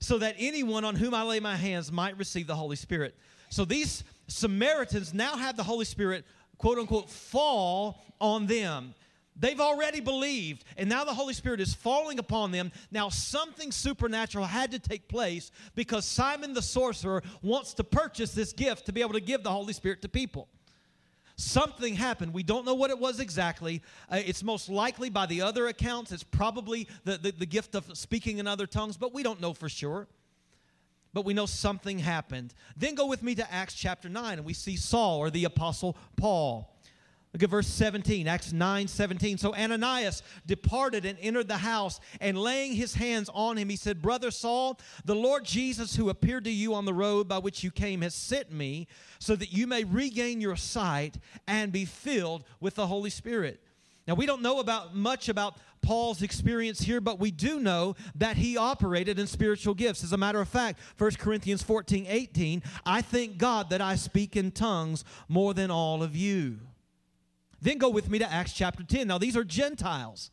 So 0.00 0.18
that 0.18 0.36
anyone 0.38 0.84
on 0.84 0.94
whom 0.94 1.14
I 1.14 1.22
lay 1.22 1.40
my 1.40 1.56
hands 1.56 1.90
might 1.90 2.16
receive 2.18 2.46
the 2.46 2.54
Holy 2.54 2.76
Spirit. 2.76 3.16
So 3.48 3.64
these 3.64 4.04
Samaritans 4.28 5.14
now 5.14 5.36
have 5.36 5.56
the 5.56 5.62
Holy 5.62 5.84
Spirit, 5.84 6.24
quote 6.58 6.78
unquote, 6.78 7.10
fall 7.10 8.04
on 8.20 8.46
them. 8.46 8.94
They've 9.38 9.60
already 9.60 10.00
believed, 10.00 10.64
and 10.78 10.88
now 10.88 11.04
the 11.04 11.12
Holy 11.12 11.34
Spirit 11.34 11.60
is 11.60 11.74
falling 11.74 12.18
upon 12.18 12.52
them. 12.52 12.72
Now, 12.90 13.10
something 13.10 13.70
supernatural 13.70 14.46
had 14.46 14.70
to 14.70 14.78
take 14.78 15.08
place 15.08 15.50
because 15.74 16.06
Simon 16.06 16.54
the 16.54 16.62
sorcerer 16.62 17.22
wants 17.42 17.74
to 17.74 17.84
purchase 17.84 18.32
this 18.32 18.54
gift 18.54 18.86
to 18.86 18.92
be 18.92 19.02
able 19.02 19.12
to 19.12 19.20
give 19.20 19.42
the 19.42 19.50
Holy 19.50 19.74
Spirit 19.74 20.00
to 20.02 20.08
people. 20.08 20.48
Something 21.36 21.94
happened. 21.94 22.32
We 22.32 22.42
don't 22.42 22.64
know 22.64 22.74
what 22.74 22.90
it 22.90 22.98
was 22.98 23.20
exactly. 23.20 23.82
Uh, 24.10 24.20
it's 24.24 24.42
most 24.42 24.70
likely, 24.70 25.10
by 25.10 25.26
the 25.26 25.42
other 25.42 25.66
accounts, 25.66 26.10
it's 26.10 26.22
probably 26.22 26.88
the, 27.04 27.18
the, 27.18 27.30
the 27.30 27.46
gift 27.46 27.74
of 27.74 27.96
speaking 27.96 28.38
in 28.38 28.46
other 28.46 28.66
tongues, 28.66 28.96
but 28.96 29.12
we 29.12 29.22
don't 29.22 29.40
know 29.40 29.52
for 29.52 29.68
sure. 29.68 30.08
But 31.12 31.26
we 31.26 31.34
know 31.34 31.46
something 31.46 31.98
happened. 31.98 32.54
Then 32.76 32.94
go 32.94 33.06
with 33.06 33.22
me 33.22 33.34
to 33.34 33.52
Acts 33.52 33.74
chapter 33.74 34.08
9, 34.08 34.38
and 34.38 34.46
we 34.46 34.54
see 34.54 34.76
Saul 34.76 35.18
or 35.18 35.30
the 35.30 35.44
Apostle 35.44 35.96
Paul. 36.16 36.75
Look 37.36 37.42
at 37.42 37.50
verse 37.50 37.66
17, 37.66 38.26
Acts 38.28 38.54
9 38.54 38.88
17. 38.88 39.36
So 39.36 39.54
Ananias 39.54 40.22
departed 40.46 41.04
and 41.04 41.18
entered 41.20 41.48
the 41.48 41.58
house, 41.58 42.00
and 42.18 42.38
laying 42.38 42.72
his 42.72 42.94
hands 42.94 43.28
on 43.34 43.58
him, 43.58 43.68
he 43.68 43.76
said, 43.76 44.00
Brother 44.00 44.30
Saul, 44.30 44.80
the 45.04 45.14
Lord 45.14 45.44
Jesus, 45.44 45.94
who 45.96 46.08
appeared 46.08 46.44
to 46.44 46.50
you 46.50 46.72
on 46.72 46.86
the 46.86 46.94
road 46.94 47.28
by 47.28 47.36
which 47.36 47.62
you 47.62 47.70
came, 47.70 48.00
has 48.00 48.14
sent 48.14 48.50
me 48.50 48.88
so 49.18 49.36
that 49.36 49.52
you 49.52 49.66
may 49.66 49.84
regain 49.84 50.40
your 50.40 50.56
sight 50.56 51.18
and 51.46 51.72
be 51.72 51.84
filled 51.84 52.42
with 52.58 52.76
the 52.76 52.86
Holy 52.86 53.10
Spirit. 53.10 53.60
Now, 54.08 54.14
we 54.14 54.24
don't 54.24 54.40
know 54.40 54.58
about 54.58 54.96
much 54.96 55.28
about 55.28 55.58
Paul's 55.82 56.22
experience 56.22 56.80
here, 56.80 57.02
but 57.02 57.18
we 57.18 57.30
do 57.30 57.60
know 57.60 57.96
that 58.14 58.38
he 58.38 58.56
operated 58.56 59.18
in 59.18 59.26
spiritual 59.26 59.74
gifts. 59.74 60.02
As 60.02 60.14
a 60.14 60.16
matter 60.16 60.40
of 60.40 60.48
fact, 60.48 60.80
1 60.96 61.10
Corinthians 61.18 61.62
14 61.62 62.06
18, 62.08 62.62
I 62.86 63.02
thank 63.02 63.36
God 63.36 63.68
that 63.68 63.82
I 63.82 63.96
speak 63.96 64.36
in 64.36 64.52
tongues 64.52 65.04
more 65.28 65.52
than 65.52 65.70
all 65.70 66.02
of 66.02 66.16
you. 66.16 66.60
Then 67.66 67.78
go 67.78 67.88
with 67.88 68.08
me 68.08 68.20
to 68.20 68.32
Acts 68.32 68.52
chapter 68.52 68.84
10. 68.84 69.08
Now, 69.08 69.18
these 69.18 69.36
are 69.36 69.42
Gentiles. 69.42 70.30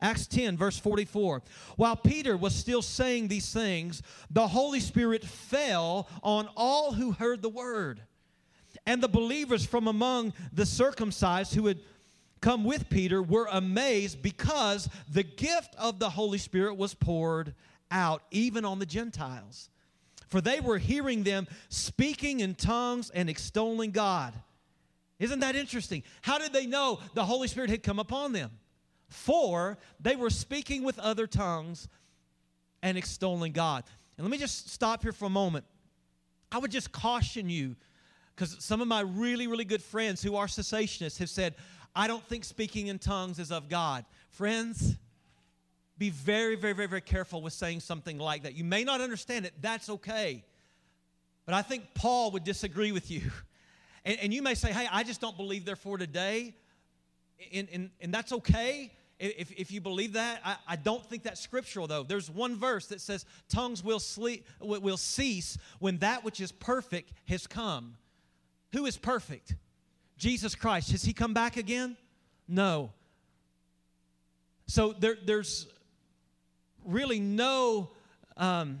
Acts 0.00 0.26
10, 0.26 0.56
verse 0.56 0.78
44. 0.78 1.42
While 1.76 1.94
Peter 1.94 2.38
was 2.38 2.54
still 2.54 2.80
saying 2.80 3.28
these 3.28 3.52
things, 3.52 4.02
the 4.30 4.48
Holy 4.48 4.80
Spirit 4.80 5.22
fell 5.22 6.08
on 6.22 6.48
all 6.56 6.94
who 6.94 7.12
heard 7.12 7.42
the 7.42 7.50
word. 7.50 8.00
And 8.86 9.02
the 9.02 9.10
believers 9.10 9.66
from 9.66 9.88
among 9.88 10.32
the 10.54 10.64
circumcised 10.64 11.54
who 11.54 11.66
had 11.66 11.80
come 12.40 12.64
with 12.64 12.88
Peter 12.88 13.22
were 13.22 13.48
amazed 13.52 14.22
because 14.22 14.88
the 15.12 15.22
gift 15.22 15.76
of 15.76 15.98
the 15.98 16.08
Holy 16.08 16.38
Spirit 16.38 16.78
was 16.78 16.94
poured 16.94 17.54
out, 17.90 18.22
even 18.30 18.64
on 18.64 18.78
the 18.78 18.86
Gentiles. 18.86 19.68
For 20.28 20.40
they 20.40 20.60
were 20.60 20.78
hearing 20.78 21.24
them 21.24 21.46
speaking 21.68 22.40
in 22.40 22.54
tongues 22.54 23.10
and 23.10 23.28
extolling 23.28 23.90
God. 23.90 24.32
Isn't 25.20 25.40
that 25.40 25.54
interesting? 25.54 26.02
How 26.22 26.38
did 26.38 26.52
they 26.52 26.66
know 26.66 26.98
the 27.14 27.24
Holy 27.24 27.46
Spirit 27.46 27.70
had 27.70 27.84
come 27.84 28.00
upon 28.00 28.32
them? 28.32 28.50
For 29.08 29.78
they 30.00 30.16
were 30.16 30.30
speaking 30.30 30.82
with 30.82 30.98
other 30.98 31.26
tongues 31.26 31.88
and 32.82 32.96
extolling 32.96 33.52
God. 33.52 33.84
And 34.16 34.26
let 34.26 34.30
me 34.30 34.38
just 34.38 34.70
stop 34.70 35.02
here 35.02 35.12
for 35.12 35.26
a 35.26 35.30
moment. 35.30 35.66
I 36.50 36.58
would 36.58 36.70
just 36.70 36.90
caution 36.90 37.48
you, 37.48 37.76
because 38.34 38.56
some 38.64 38.80
of 38.80 38.88
my 38.88 39.00
really, 39.02 39.46
really 39.46 39.64
good 39.64 39.82
friends 39.82 40.22
who 40.22 40.36
are 40.36 40.46
cessationists 40.46 41.18
have 41.18 41.30
said, 41.30 41.54
I 41.94 42.06
don't 42.06 42.24
think 42.24 42.44
speaking 42.44 42.86
in 42.86 42.98
tongues 42.98 43.38
is 43.38 43.52
of 43.52 43.68
God. 43.68 44.04
Friends, 44.30 44.96
be 45.98 46.10
very, 46.10 46.56
very, 46.56 46.72
very, 46.72 46.88
very 46.88 47.00
careful 47.02 47.42
with 47.42 47.52
saying 47.52 47.80
something 47.80 48.18
like 48.18 48.44
that. 48.44 48.54
You 48.54 48.64
may 48.64 48.84
not 48.84 49.00
understand 49.00 49.44
it, 49.44 49.52
that's 49.60 49.90
okay. 49.90 50.44
But 51.44 51.54
I 51.54 51.62
think 51.62 51.84
Paul 51.94 52.30
would 52.30 52.44
disagree 52.44 52.90
with 52.90 53.10
you. 53.10 53.30
And, 54.04 54.18
and 54.20 54.34
you 54.34 54.42
may 54.42 54.54
say, 54.54 54.72
hey, 54.72 54.88
I 54.90 55.02
just 55.02 55.20
don't 55.20 55.36
believe 55.36 55.64
therefore 55.64 55.98
today. 55.98 56.54
And, 57.52 57.68
and, 57.72 57.90
and 58.00 58.12
that's 58.12 58.32
okay 58.32 58.92
if, 59.18 59.52
if 59.52 59.70
you 59.70 59.80
believe 59.80 60.14
that. 60.14 60.40
I, 60.44 60.56
I 60.68 60.76
don't 60.76 61.04
think 61.04 61.22
that's 61.22 61.40
scriptural, 61.40 61.86
though. 61.86 62.02
There's 62.02 62.30
one 62.30 62.56
verse 62.56 62.86
that 62.86 63.00
says, 63.00 63.24
tongues 63.48 63.84
will, 63.84 64.00
sleep, 64.00 64.46
will 64.60 64.96
cease 64.96 65.58
when 65.78 65.98
that 65.98 66.24
which 66.24 66.40
is 66.40 66.52
perfect 66.52 67.12
has 67.28 67.46
come. 67.46 67.96
Who 68.72 68.86
is 68.86 68.96
perfect? 68.96 69.54
Jesus 70.16 70.54
Christ. 70.54 70.92
Has 70.92 71.02
he 71.02 71.12
come 71.12 71.34
back 71.34 71.56
again? 71.56 71.96
No. 72.46 72.90
So 74.66 74.92
there, 74.92 75.16
there's 75.24 75.66
really 76.84 77.20
no 77.20 77.90
um, 78.36 78.80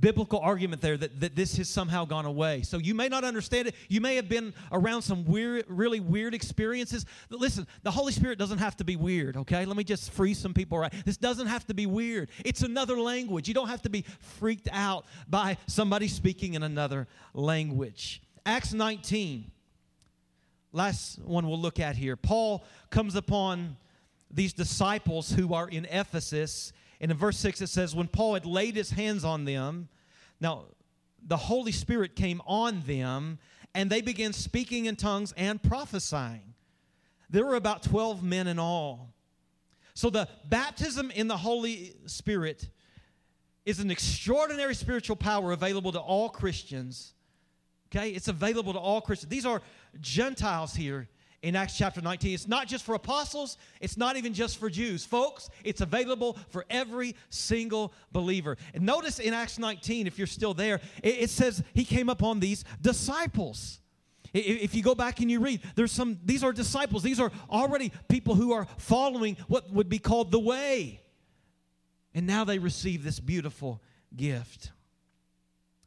biblical 0.00 0.40
argument 0.40 0.82
there 0.82 0.96
that, 0.96 1.20
that 1.20 1.36
this 1.36 1.56
has 1.56 1.68
somehow 1.68 2.04
gone 2.04 2.24
away. 2.24 2.62
So 2.62 2.78
you 2.78 2.94
may 2.94 3.08
not 3.08 3.24
understand 3.24 3.68
it. 3.68 3.74
You 3.88 4.00
may 4.00 4.16
have 4.16 4.28
been 4.28 4.54
around 4.72 5.02
some 5.02 5.24
weird, 5.24 5.64
really 5.68 6.00
weird 6.00 6.34
experiences. 6.34 7.06
Listen, 7.28 7.66
the 7.82 7.90
Holy 7.90 8.12
Spirit 8.12 8.38
doesn't 8.38 8.58
have 8.58 8.76
to 8.78 8.84
be 8.84 8.96
weird, 8.96 9.36
okay? 9.36 9.64
Let 9.64 9.76
me 9.76 9.84
just 9.84 10.10
free 10.12 10.34
some 10.34 10.54
people 10.54 10.78
right. 10.78 10.92
This 11.04 11.16
doesn't 11.16 11.46
have 11.46 11.66
to 11.66 11.74
be 11.74 11.86
weird. 11.86 12.30
It's 12.44 12.62
another 12.62 12.98
language. 12.98 13.48
You 13.48 13.54
don't 13.54 13.68
have 13.68 13.82
to 13.82 13.90
be 13.90 14.04
freaked 14.38 14.68
out 14.72 15.06
by 15.28 15.56
somebody 15.66 16.08
speaking 16.08 16.54
in 16.54 16.62
another 16.62 17.06
language. 17.34 18.22
Acts 18.46 18.72
19. 18.72 19.50
last 20.72 21.20
one 21.22 21.46
we'll 21.46 21.60
look 21.60 21.78
at 21.78 21.96
here. 21.96 22.16
Paul 22.16 22.64
comes 22.90 23.14
upon 23.14 23.76
these 24.30 24.52
disciples 24.52 25.32
who 25.32 25.54
are 25.54 25.68
in 25.68 25.84
Ephesus. 25.86 26.72
And 27.00 27.10
in 27.10 27.16
verse 27.16 27.38
6, 27.38 27.62
it 27.62 27.68
says, 27.68 27.94
When 27.94 28.08
Paul 28.08 28.34
had 28.34 28.44
laid 28.44 28.76
his 28.76 28.90
hands 28.90 29.24
on 29.24 29.44
them, 29.44 29.88
now 30.40 30.64
the 31.26 31.36
Holy 31.36 31.72
Spirit 31.72 32.14
came 32.14 32.42
on 32.46 32.82
them, 32.86 33.38
and 33.74 33.88
they 33.88 34.00
began 34.00 34.32
speaking 34.32 34.86
in 34.86 34.96
tongues 34.96 35.32
and 35.36 35.62
prophesying. 35.62 36.54
There 37.30 37.46
were 37.46 37.54
about 37.54 37.82
12 37.82 38.22
men 38.22 38.46
in 38.46 38.58
all. 38.58 39.14
So 39.94 40.10
the 40.10 40.28
baptism 40.48 41.10
in 41.10 41.28
the 41.28 41.36
Holy 41.36 41.94
Spirit 42.06 42.68
is 43.64 43.80
an 43.80 43.90
extraordinary 43.90 44.74
spiritual 44.74 45.16
power 45.16 45.52
available 45.52 45.92
to 45.92 46.00
all 46.00 46.28
Christians. 46.28 47.14
Okay? 47.88 48.10
It's 48.10 48.28
available 48.28 48.72
to 48.72 48.78
all 48.78 49.00
Christians. 49.00 49.30
These 49.30 49.46
are 49.46 49.62
Gentiles 50.00 50.74
here 50.74 51.08
in 51.42 51.56
Acts 51.56 51.76
chapter 51.76 52.00
19. 52.00 52.34
It's 52.34 52.48
not 52.48 52.66
just 52.66 52.84
for 52.84 52.94
apostles, 52.94 53.56
it's 53.80 53.96
not 53.96 54.16
even 54.16 54.34
just 54.34 54.58
for 54.58 54.68
Jews. 54.68 55.04
Folks, 55.04 55.48
it's 55.64 55.80
available 55.80 56.38
for 56.50 56.66
every 56.68 57.16
single 57.30 57.92
believer. 58.12 58.56
And 58.74 58.84
notice 58.84 59.18
in 59.18 59.32
Acts 59.32 59.58
19, 59.58 60.06
if 60.06 60.18
you're 60.18 60.26
still 60.26 60.54
there, 60.54 60.80
it, 61.02 61.30
says 61.30 61.62
he 61.74 61.84
came 61.84 62.08
upon 62.08 62.40
these 62.40 62.64
disciples. 62.80 63.80
If 64.32 64.74
you 64.74 64.82
go 64.82 64.94
back 64.94 65.20
and 65.20 65.30
you 65.30 65.40
read, 65.40 65.60
there's 65.74 65.92
some, 65.92 66.18
these 66.24 66.44
are 66.44 66.52
disciples. 66.52 67.02
These 67.02 67.18
are 67.18 67.32
already 67.50 67.92
people 68.08 68.34
who 68.34 68.52
are 68.52 68.66
following 68.78 69.36
what 69.48 69.70
would 69.72 69.88
be 69.88 69.98
called 69.98 70.30
the 70.30 70.38
way. 70.38 71.00
And 72.14 72.26
now 72.26 72.44
they 72.44 72.58
receive 72.58 73.02
this 73.02 73.18
beautiful 73.18 73.82
gift. 74.14 74.72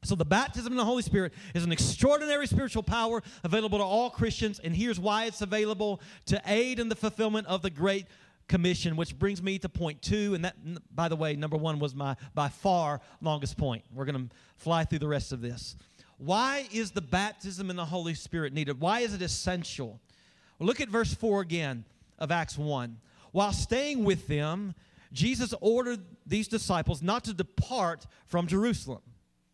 So, 0.03 0.15
the 0.15 0.25
baptism 0.25 0.73
in 0.73 0.77
the 0.77 0.85
Holy 0.85 1.01
Spirit 1.01 1.33
is 1.53 1.63
an 1.63 1.71
extraordinary 1.71 2.45
spiritual 2.45 2.83
power 2.83 3.23
available 3.43 3.77
to 3.77 3.83
all 3.83 4.09
Christians, 4.09 4.59
and 4.59 4.75
here's 4.75 4.99
why 4.99 5.25
it's 5.25 5.41
available 5.41 6.01
to 6.25 6.41
aid 6.45 6.79
in 6.79 6.89
the 6.89 6.95
fulfillment 6.95 7.47
of 7.47 7.61
the 7.61 7.69
Great 7.69 8.05
Commission, 8.49 8.97
which 8.97 9.17
brings 9.17 9.41
me 9.41 9.57
to 9.59 9.69
point 9.69 10.01
two. 10.01 10.33
And 10.33 10.43
that, 10.43 10.55
by 10.93 11.07
the 11.07 11.15
way, 11.15 11.35
number 11.37 11.55
one 11.55 11.79
was 11.79 11.95
my 11.95 12.17
by 12.33 12.49
far 12.49 12.99
longest 13.21 13.57
point. 13.57 13.85
We're 13.93 14.05
going 14.05 14.27
to 14.27 14.35
fly 14.57 14.83
through 14.83 14.99
the 14.99 15.07
rest 15.07 15.31
of 15.31 15.41
this. 15.41 15.77
Why 16.17 16.67
is 16.71 16.91
the 16.91 17.01
baptism 17.01 17.69
in 17.69 17.75
the 17.77 17.85
Holy 17.85 18.13
Spirit 18.13 18.53
needed? 18.53 18.79
Why 18.81 18.99
is 18.99 19.13
it 19.13 19.21
essential? 19.21 20.01
Look 20.59 20.81
at 20.81 20.89
verse 20.89 21.13
4 21.13 21.41
again 21.41 21.85
of 22.19 22.31
Acts 22.31 22.57
1. 22.57 22.97
While 23.31 23.53
staying 23.53 24.03
with 24.03 24.27
them, 24.27 24.75
Jesus 25.13 25.53
ordered 25.61 26.01
these 26.25 26.47
disciples 26.47 27.01
not 27.01 27.23
to 27.25 27.33
depart 27.33 28.05
from 28.25 28.47
Jerusalem 28.47 29.01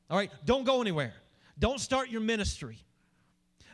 all 0.09 0.17
right, 0.17 0.31
don't 0.45 0.63
go 0.63 0.81
anywhere. 0.81 1.13
Don't 1.57 1.79
start 1.79 2.09
your 2.09 2.21
ministry. 2.21 2.83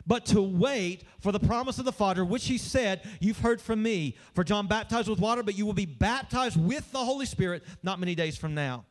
But 0.06 0.26
to 0.26 0.40
wait 0.40 1.04
for 1.18 1.32
the 1.32 1.40
promise 1.40 1.78
of 1.78 1.84
the 1.84 1.92
Father, 1.92 2.24
which 2.24 2.46
he 2.46 2.58
said, 2.58 3.02
You've 3.20 3.40
heard 3.40 3.60
from 3.60 3.82
me. 3.82 4.16
For 4.34 4.44
John 4.44 4.68
baptized 4.68 5.08
with 5.08 5.18
water, 5.18 5.42
but 5.42 5.56
you 5.56 5.66
will 5.66 5.72
be 5.72 5.86
baptized 5.86 6.60
with 6.60 6.90
the 6.92 7.04
Holy 7.04 7.26
Spirit 7.26 7.64
not 7.82 7.98
many 7.98 8.14
days 8.14 8.36
from 8.36 8.54
now. 8.54 8.84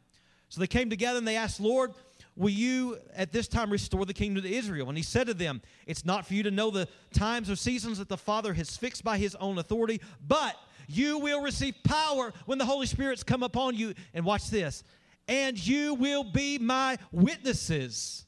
So 0.49 0.59
they 0.59 0.67
came 0.67 0.89
together 0.89 1.17
and 1.17 1.27
they 1.27 1.37
asked, 1.37 1.59
Lord, 1.59 1.93
will 2.35 2.49
you 2.49 2.97
at 3.15 3.31
this 3.31 3.47
time 3.47 3.69
restore 3.69 4.05
the 4.05 4.13
kingdom 4.13 4.43
to 4.43 4.49
Israel? 4.49 4.89
And 4.89 4.97
he 4.97 5.03
said 5.03 5.27
to 5.27 5.33
them, 5.33 5.61
It's 5.87 6.03
not 6.03 6.25
for 6.25 6.33
you 6.33 6.43
to 6.43 6.51
know 6.51 6.69
the 6.69 6.87
times 7.13 7.49
or 7.49 7.55
seasons 7.55 7.97
that 7.99 8.09
the 8.09 8.17
Father 8.17 8.53
has 8.53 8.75
fixed 8.75 9.03
by 9.03 9.17
his 9.17 9.35
own 9.35 9.57
authority, 9.57 10.01
but 10.27 10.57
you 10.87 11.17
will 11.19 11.41
receive 11.41 11.75
power 11.83 12.33
when 12.45 12.57
the 12.57 12.65
Holy 12.65 12.87
Spirit's 12.87 13.23
come 13.23 13.41
upon 13.41 13.75
you. 13.75 13.93
And 14.13 14.25
watch 14.25 14.49
this 14.49 14.83
and 15.27 15.57
you 15.65 15.95
will 15.95 16.23
be 16.23 16.57
my 16.57 16.97
witnesses 17.11 18.25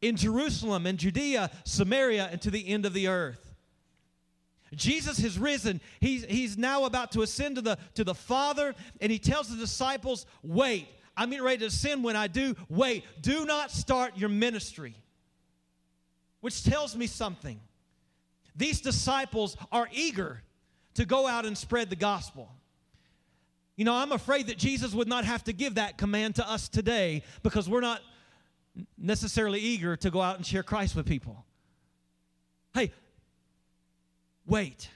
in 0.00 0.16
Jerusalem 0.16 0.86
and 0.86 0.98
Judea, 0.98 1.50
Samaria, 1.64 2.28
and 2.30 2.40
to 2.42 2.50
the 2.50 2.66
end 2.66 2.86
of 2.86 2.92
the 2.92 3.08
earth. 3.08 3.54
Jesus 4.74 5.18
has 5.18 5.38
risen. 5.38 5.80
He's, 6.00 6.24
he's 6.24 6.58
now 6.58 6.84
about 6.84 7.12
to 7.12 7.22
ascend 7.22 7.56
to 7.56 7.62
the, 7.62 7.78
to 7.94 8.04
the 8.04 8.14
Father, 8.14 8.74
and 9.00 9.10
he 9.12 9.18
tells 9.18 9.48
the 9.48 9.56
disciples, 9.56 10.26
Wait, 10.42 10.88
I'm 11.16 11.30
getting 11.30 11.44
ready 11.44 11.58
to 11.58 11.66
ascend. 11.66 12.04
When 12.04 12.16
I 12.16 12.26
do, 12.26 12.54
wait, 12.68 13.04
do 13.22 13.46
not 13.46 13.70
start 13.70 14.16
your 14.16 14.28
ministry. 14.28 14.94
Which 16.40 16.62
tells 16.62 16.94
me 16.94 17.06
something. 17.06 17.58
These 18.54 18.80
disciples 18.80 19.56
are 19.72 19.88
eager 19.92 20.42
to 20.94 21.04
go 21.04 21.26
out 21.26 21.46
and 21.46 21.56
spread 21.56 21.90
the 21.90 21.96
gospel. 21.96 22.50
You 23.76 23.84
know, 23.84 23.94
I'm 23.94 24.12
afraid 24.12 24.46
that 24.46 24.56
Jesus 24.56 24.94
would 24.94 25.08
not 25.08 25.24
have 25.26 25.44
to 25.44 25.52
give 25.52 25.74
that 25.74 25.98
command 25.98 26.36
to 26.36 26.50
us 26.50 26.68
today 26.68 27.22
because 27.42 27.68
we're 27.68 27.82
not 27.82 28.00
necessarily 28.96 29.60
eager 29.60 29.96
to 29.96 30.10
go 30.10 30.20
out 30.20 30.36
and 30.36 30.46
share 30.46 30.62
Christ 30.62 30.96
with 30.96 31.06
people. 31.06 31.44
Hey, 32.74 32.92
wait, 34.46 34.88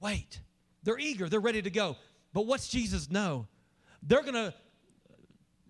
wait. 0.00 0.40
They're 0.82 0.98
eager, 0.98 1.28
they're 1.28 1.40
ready 1.40 1.60
to 1.62 1.70
go. 1.70 1.96
But 2.32 2.46
what's 2.46 2.68
Jesus 2.68 3.10
know? 3.10 3.46
They're 4.02 4.22
going 4.22 4.34
to 4.34 4.54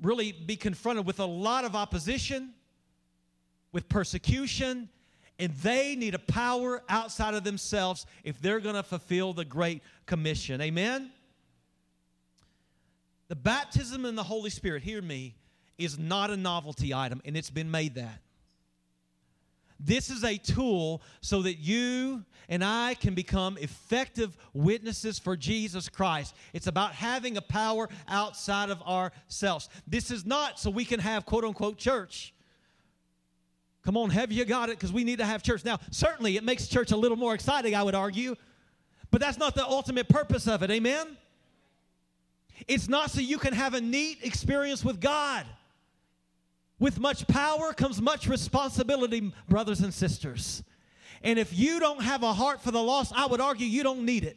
really 0.03 0.33
be 0.33 0.57
confronted 0.57 1.07
with 1.07 1.21
a 1.21 1.25
lot 1.25 1.65
of 1.65 1.75
opposition, 1.75 2.53
with 3.73 3.89
persecution, 3.89 4.89
and 5.39 5.53
they 5.55 5.97
need 5.97 6.15
a 6.15 6.19
power 6.19 6.83
outside 6.89 7.35
of 7.35 7.45
themselves 7.45 8.07
if 8.25 8.41
they're 8.41 8.61
going 8.61 8.75
to 8.75 8.83
fulfill 8.83 9.33
the 9.33 9.45
Great 9.45 9.83
Commission. 10.07 10.61
Amen? 10.61 11.11
The 13.29 13.37
baptism 13.37 14.05
in 14.05 14.15
the 14.15 14.23
Holy 14.23 14.51
Spirit, 14.51 14.83
hear 14.83 15.03
me, 15.03 15.35
is 15.79 15.99
not 15.99 16.31
a 16.31 16.37
novelty 16.37 16.95
item, 16.95 17.21
and 17.25 17.37
it's 17.37 17.51
been 17.51 17.71
made 17.71 17.97
that. 17.97 18.21
This 19.79 20.09
is 20.11 20.25
a 20.25 20.39
tool 20.39 21.03
so 21.21 21.43
that 21.43 21.57
you 21.59 22.25
and 22.49 22.65
I 22.65 22.95
can 22.95 23.15
become 23.15 23.59
effective 23.59 24.37
witnesses 24.55 25.19
for 25.19 25.37
Jesus 25.37 25.89
Christ. 25.89 26.35
It's 26.55 26.67
about 26.67 26.93
having 26.93 27.37
a 27.37 27.43
power 27.43 27.89
outside 28.09 28.71
of 28.71 28.81
ourselves. 28.83 29.69
This 29.87 30.11
is 30.11 30.25
not 30.25 30.59
so 30.59 30.71
we 30.71 30.85
can 30.85 31.01
have 31.01 31.27
quote 31.27 31.45
unquote 31.45 31.77
church. 31.77 32.33
Come 33.83 33.97
on, 33.97 34.11
have 34.11 34.33
you 34.33 34.45
got 34.45 34.71
it? 34.71 34.79
Because 34.79 34.93
we 34.93 35.05
need 35.05 35.19
to 35.19 35.27
have 35.27 35.43
church. 35.43 35.65
Now, 35.65 35.79
certainly 35.91 36.37
it 36.37 36.43
makes 36.43 36.67
church 36.67 36.91
a 36.91 36.97
little 36.97 37.17
more 37.17 37.35
exciting, 37.35 37.75
I 37.75 37.83
would 37.83 37.95
argue, 37.95 38.35
but 39.11 39.21
that's 39.21 39.39
not 39.39 39.55
the 39.55 39.65
ultimate 39.65 40.09
purpose 40.09 40.49
of 40.49 40.63
it. 40.63 40.71
Amen? 40.71 41.17
It's 42.69 42.89
not 42.89 43.11
so 43.11 43.21
you 43.21 43.39
can 43.39 43.53
have 43.53 43.75
a 43.75 43.81
neat 43.81 44.19
experience 44.23 44.85
with 44.85 45.01
God. 45.01 45.47
With 46.79 47.01
much 47.01 47.27
power 47.27 47.73
comes 47.73 48.03
much 48.03 48.27
responsibility, 48.27 49.33
brothers 49.49 49.81
and 49.81 49.93
sisters. 49.95 50.63
And 51.23 51.39
if 51.39 51.57
you 51.57 51.81
don't 51.81 52.03
have 52.03 52.23
a 52.23 52.33
heart 52.33 52.61
for 52.61 52.71
the 52.71 52.83
lost, 52.83 53.13
I 53.15 53.27
would 53.27 53.41
argue 53.41 53.67
you 53.67 53.83
don't 53.83 54.05
need 54.05 54.25
it. 54.25 54.37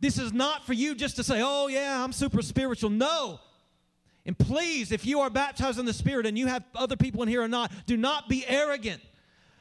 This 0.00 0.18
is 0.18 0.32
not 0.32 0.66
for 0.66 0.72
you 0.72 0.94
just 0.94 1.16
to 1.16 1.24
say, 1.24 1.40
oh, 1.44 1.68
yeah, 1.68 2.02
I'm 2.02 2.12
super 2.12 2.42
spiritual. 2.42 2.90
No. 2.90 3.38
And 4.26 4.36
please, 4.36 4.92
if 4.92 5.06
you 5.06 5.20
are 5.20 5.30
baptized 5.30 5.78
in 5.78 5.86
the 5.86 5.92
Spirit 5.92 6.26
and 6.26 6.38
you 6.38 6.46
have 6.46 6.64
other 6.74 6.96
people 6.96 7.22
in 7.22 7.28
here 7.28 7.42
or 7.42 7.48
not, 7.48 7.70
do 7.86 7.96
not 7.96 8.28
be 8.28 8.44
arrogant. 8.46 9.00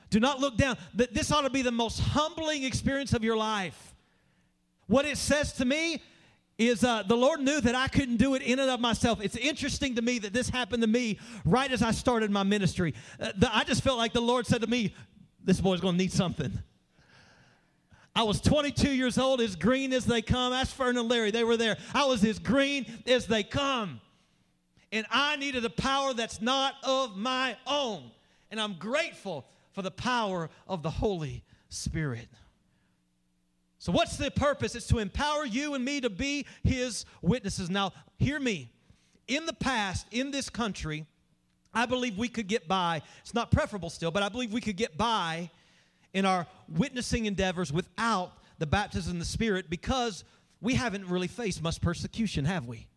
Do 0.10 0.20
not 0.20 0.40
look 0.40 0.58
down. 0.58 0.78
This 0.94 1.32
ought 1.32 1.42
to 1.42 1.50
be 1.50 1.62
the 1.62 1.72
most 1.72 2.00
humbling 2.00 2.64
experience 2.64 3.14
of 3.14 3.24
your 3.24 3.38
life. 3.38 3.94
What 4.88 5.06
it 5.06 5.18
says 5.18 5.54
to 5.54 5.66
me 5.66 6.02
is 6.60 6.84
uh, 6.84 7.04
the 7.04 7.16
Lord 7.16 7.40
knew 7.40 7.62
that 7.62 7.74
I 7.74 7.88
couldn't 7.88 8.18
do 8.18 8.36
it 8.36 8.42
in 8.42 8.60
and 8.60 8.70
of 8.70 8.82
myself. 8.82 9.22
It's 9.24 9.38
interesting 9.38 9.96
to 9.96 10.02
me 10.02 10.20
that 10.20 10.34
this 10.34 10.50
happened 10.50 10.84
to 10.84 10.88
me 10.88 11.18
right 11.46 11.72
as 11.72 11.82
I 11.82 11.92
started 11.92 12.30
my 12.30 12.44
ministry. 12.44 12.94
Uh, 13.20 13.32
the, 13.36 13.56
I 13.56 13.64
just 13.64 13.82
felt 13.82 13.98
like 13.98 14.12
the 14.12 14.22
Lord 14.22 14.46
said 14.46 14.62
to 14.62 14.68
me, 14.68 14.94
This 15.44 15.62
boy's 15.62 15.80
to 15.80 15.92
need 15.94 16.12
something. 16.12 16.52
I 18.14 18.24
was 18.24 18.42
22 18.42 18.92
years 18.92 19.18
old, 19.18 19.40
as 19.40 19.56
green 19.56 19.94
as 19.94 20.06
they 20.06 20.22
come. 20.22 20.52
Ask 20.52 20.76
Fern 20.76 20.98
and 20.98 21.08
Larry, 21.08 21.32
they 21.32 21.46
were 21.46 21.56
there. 21.56 21.78
I 21.94 22.06
was 22.06 22.26
as 22.26 22.38
green 22.38 22.86
as 23.08 23.26
they 23.26 23.44
come. 23.44 24.02
And 24.92 25.06
I 25.10 25.38
needed 25.38 25.64
a 25.64 25.70
power 25.70 26.14
that's 26.14 26.42
not 26.42 26.74
of 26.84 27.16
my 27.16 27.56
own. 27.66 28.12
And 28.52 28.60
I'm 28.60 28.74
grateful 28.74 29.46
for 29.72 29.82
the 29.82 29.92
power 29.92 30.50
of 30.68 30.84
the 30.84 30.90
Holy 30.90 31.44
Spirit. 31.70 32.28
So, 33.80 33.94
what's 33.94 34.18
the 34.18 34.30
purpose? 34.30 34.76
It's 34.76 34.88
to 34.88 35.00
empower 35.00 35.46
you 35.46 35.74
and 35.74 35.84
me 35.84 36.02
to 36.02 36.10
be 36.10 36.46
his 36.64 37.06
witnesses. 37.22 37.70
Now, 37.70 37.94
hear 38.18 38.40
me. 38.40 38.72
In 39.28 39.46
the 39.46 39.54
past, 39.54 40.06
in 40.12 40.32
this 40.32 40.50
country, 40.50 41.06
I 41.74 41.86
believe 41.86 42.18
we 42.18 42.28
could 42.28 42.48
get 42.48 42.68
by. 42.68 43.02
It's 43.22 43.34
not 43.34 43.52
preferable 43.52 43.90
still, 43.90 44.12
but 44.12 44.22
I 44.22 44.30
believe 44.30 44.52
we 44.52 44.60
could 44.60 44.76
get 44.76 44.98
by 44.98 45.50
in 46.14 46.26
our 46.26 46.46
witnessing 46.68 47.26
endeavors 47.26 47.72
without 47.72 48.34
the 48.58 48.66
baptism 48.66 49.14
in 49.14 49.20
the 49.20 49.26
Spirit 49.26 49.70
because 49.70 50.26
we 50.62 50.74
haven't 50.74 51.08
really 51.08 51.28
faced 51.28 51.62
much 51.62 51.80
persecution, 51.80 52.44
have 52.46 52.66
we? 52.66 52.88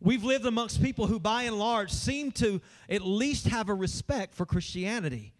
We've 0.00 0.24
lived 0.24 0.46
amongst 0.46 0.82
people 0.82 1.06
who, 1.06 1.18
by 1.18 1.42
and 1.42 1.58
large, 1.58 1.90
seem 1.90 2.30
to 2.32 2.62
at 2.88 3.02
least 3.02 3.48
have 3.48 3.68
a 3.68 3.74
respect 3.74 4.34
for 4.34 4.46
Christianity. 4.46 5.34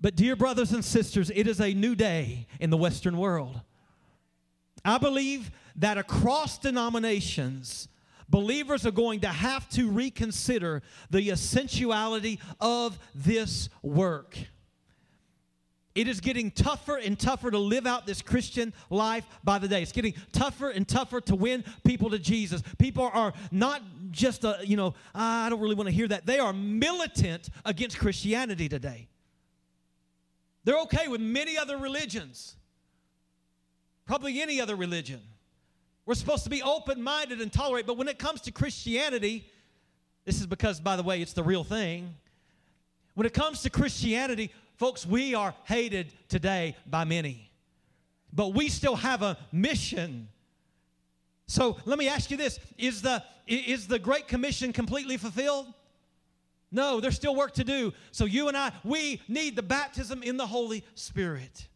But, 0.00 0.14
dear 0.14 0.36
brothers 0.36 0.72
and 0.72 0.84
sisters, 0.84 1.30
it 1.34 1.46
is 1.46 1.60
a 1.60 1.74
new 1.74 1.94
day 1.94 2.46
in 2.60 2.70
the 2.70 2.76
Western 2.76 3.16
world. 3.16 3.60
I 4.84 4.98
believe 4.98 5.50
that 5.76 5.98
across 5.98 6.58
denominations, 6.58 7.88
believers 8.28 8.86
are 8.86 8.92
going 8.92 9.20
to 9.20 9.28
have 9.28 9.68
to 9.70 9.90
reconsider 9.90 10.82
the 11.10 11.30
essentiality 11.30 12.38
of 12.60 12.98
this 13.14 13.68
work. 13.82 14.38
It 15.96 16.06
is 16.06 16.20
getting 16.20 16.52
tougher 16.52 16.96
and 16.96 17.18
tougher 17.18 17.50
to 17.50 17.58
live 17.58 17.84
out 17.84 18.06
this 18.06 18.22
Christian 18.22 18.72
life 18.88 19.26
by 19.42 19.58
the 19.58 19.66
day. 19.66 19.82
It's 19.82 19.90
getting 19.90 20.14
tougher 20.30 20.70
and 20.70 20.86
tougher 20.86 21.20
to 21.22 21.34
win 21.34 21.64
people 21.84 22.10
to 22.10 22.20
Jesus. 22.20 22.62
People 22.78 23.10
are 23.12 23.32
not 23.50 23.82
just, 24.12 24.44
a, 24.44 24.60
you 24.62 24.76
know, 24.76 24.94
ah, 25.12 25.46
I 25.46 25.50
don't 25.50 25.58
really 25.58 25.74
want 25.74 25.88
to 25.88 25.94
hear 25.94 26.06
that. 26.06 26.24
They 26.24 26.38
are 26.38 26.52
militant 26.52 27.48
against 27.64 27.98
Christianity 27.98 28.68
today. 28.68 29.08
They're 30.68 30.80
okay 30.80 31.08
with 31.08 31.22
many 31.22 31.56
other 31.56 31.78
religions, 31.78 32.54
probably 34.04 34.42
any 34.42 34.60
other 34.60 34.76
religion. 34.76 35.22
We're 36.04 36.14
supposed 36.14 36.44
to 36.44 36.50
be 36.50 36.62
open 36.62 37.02
minded 37.02 37.40
and 37.40 37.50
tolerate, 37.50 37.86
but 37.86 37.96
when 37.96 38.06
it 38.06 38.18
comes 38.18 38.42
to 38.42 38.52
Christianity, 38.52 39.48
this 40.26 40.38
is 40.38 40.46
because, 40.46 40.78
by 40.78 40.96
the 40.96 41.02
way, 41.02 41.22
it's 41.22 41.32
the 41.32 41.42
real 41.42 41.64
thing. 41.64 42.14
When 43.14 43.26
it 43.26 43.32
comes 43.32 43.62
to 43.62 43.70
Christianity, 43.70 44.52
Folks, 44.78 45.04
we 45.04 45.34
are 45.34 45.56
hated 45.64 46.12
today 46.28 46.76
by 46.86 47.02
many, 47.02 47.50
but 48.32 48.54
we 48.54 48.68
still 48.68 48.94
have 48.94 49.22
a 49.22 49.36
mission. 49.50 50.28
So 51.48 51.78
let 51.84 51.98
me 51.98 52.08
ask 52.08 52.30
you 52.30 52.36
this 52.36 52.60
is 52.78 53.02
the, 53.02 53.24
is 53.48 53.88
the 53.88 53.98
Great 53.98 54.28
Commission 54.28 54.72
completely 54.72 55.16
fulfilled? 55.16 55.66
No, 56.70 57.00
there's 57.00 57.16
still 57.16 57.34
work 57.34 57.54
to 57.54 57.64
do. 57.64 57.92
So 58.10 58.24
you 58.24 58.48
and 58.48 58.56
I, 58.56 58.72
we 58.84 59.22
need 59.28 59.56
the 59.56 59.62
baptism 59.62 60.22
in 60.22 60.36
the 60.36 60.46
Holy 60.46 60.84
Spirit. 60.94 61.68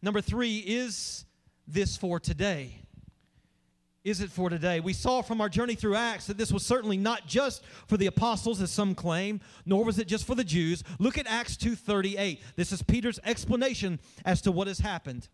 Number 0.00 0.20
three, 0.20 0.58
is 0.58 1.24
this 1.66 1.96
for 1.96 2.18
today? 2.18 2.82
is 4.04 4.20
it 4.20 4.30
for 4.30 4.50
today? 4.50 4.80
We 4.80 4.92
saw 4.92 5.22
from 5.22 5.40
our 5.40 5.48
journey 5.48 5.74
through 5.74 5.94
Acts 5.94 6.26
that 6.26 6.36
this 6.36 6.52
was 6.52 6.66
certainly 6.66 6.96
not 6.96 7.26
just 7.26 7.62
for 7.86 7.96
the 7.96 8.06
apostles 8.06 8.60
as 8.60 8.70
some 8.70 8.94
claim, 8.94 9.40
nor 9.64 9.84
was 9.84 9.98
it 9.98 10.08
just 10.08 10.26
for 10.26 10.34
the 10.34 10.44
Jews. 10.44 10.82
Look 10.98 11.18
at 11.18 11.26
Acts 11.26 11.56
2:38. 11.56 12.40
This 12.56 12.72
is 12.72 12.82
Peter's 12.82 13.20
explanation 13.24 14.00
as 14.24 14.40
to 14.42 14.52
what 14.52 14.66
has 14.66 14.80
happened. 14.80 15.28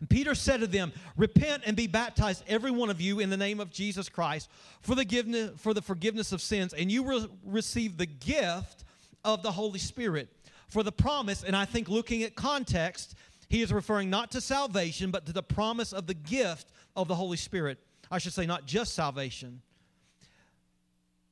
And 0.00 0.08
Peter 0.08 0.34
said 0.34 0.60
to 0.60 0.66
them, 0.66 0.92
Repent 1.16 1.62
and 1.66 1.76
be 1.76 1.86
baptized, 1.86 2.44
every 2.46 2.70
one 2.70 2.90
of 2.90 3.00
you, 3.00 3.20
in 3.20 3.30
the 3.30 3.36
name 3.36 3.60
of 3.60 3.70
Jesus 3.70 4.08
Christ, 4.08 4.50
for 4.80 4.94
the, 4.94 5.52
for 5.56 5.72
the 5.72 5.82
forgiveness 5.82 6.32
of 6.32 6.40
sins, 6.40 6.74
and 6.74 6.90
you 6.90 7.02
will 7.02 7.28
receive 7.44 7.96
the 7.96 8.06
gift 8.06 8.84
of 9.24 9.42
the 9.42 9.52
Holy 9.52 9.78
Spirit. 9.78 10.28
For 10.68 10.82
the 10.82 10.92
promise, 10.92 11.44
and 11.44 11.54
I 11.54 11.64
think 11.64 11.88
looking 11.88 12.22
at 12.24 12.34
context, 12.34 13.14
he 13.48 13.62
is 13.62 13.72
referring 13.72 14.10
not 14.10 14.32
to 14.32 14.40
salvation, 14.40 15.10
but 15.10 15.26
to 15.26 15.32
the 15.32 15.42
promise 15.42 15.92
of 15.92 16.06
the 16.06 16.14
gift 16.14 16.72
of 16.96 17.08
the 17.08 17.14
Holy 17.14 17.36
Spirit. 17.36 17.78
I 18.10 18.18
should 18.18 18.32
say, 18.32 18.46
not 18.46 18.66
just 18.66 18.94
salvation. 18.94 19.62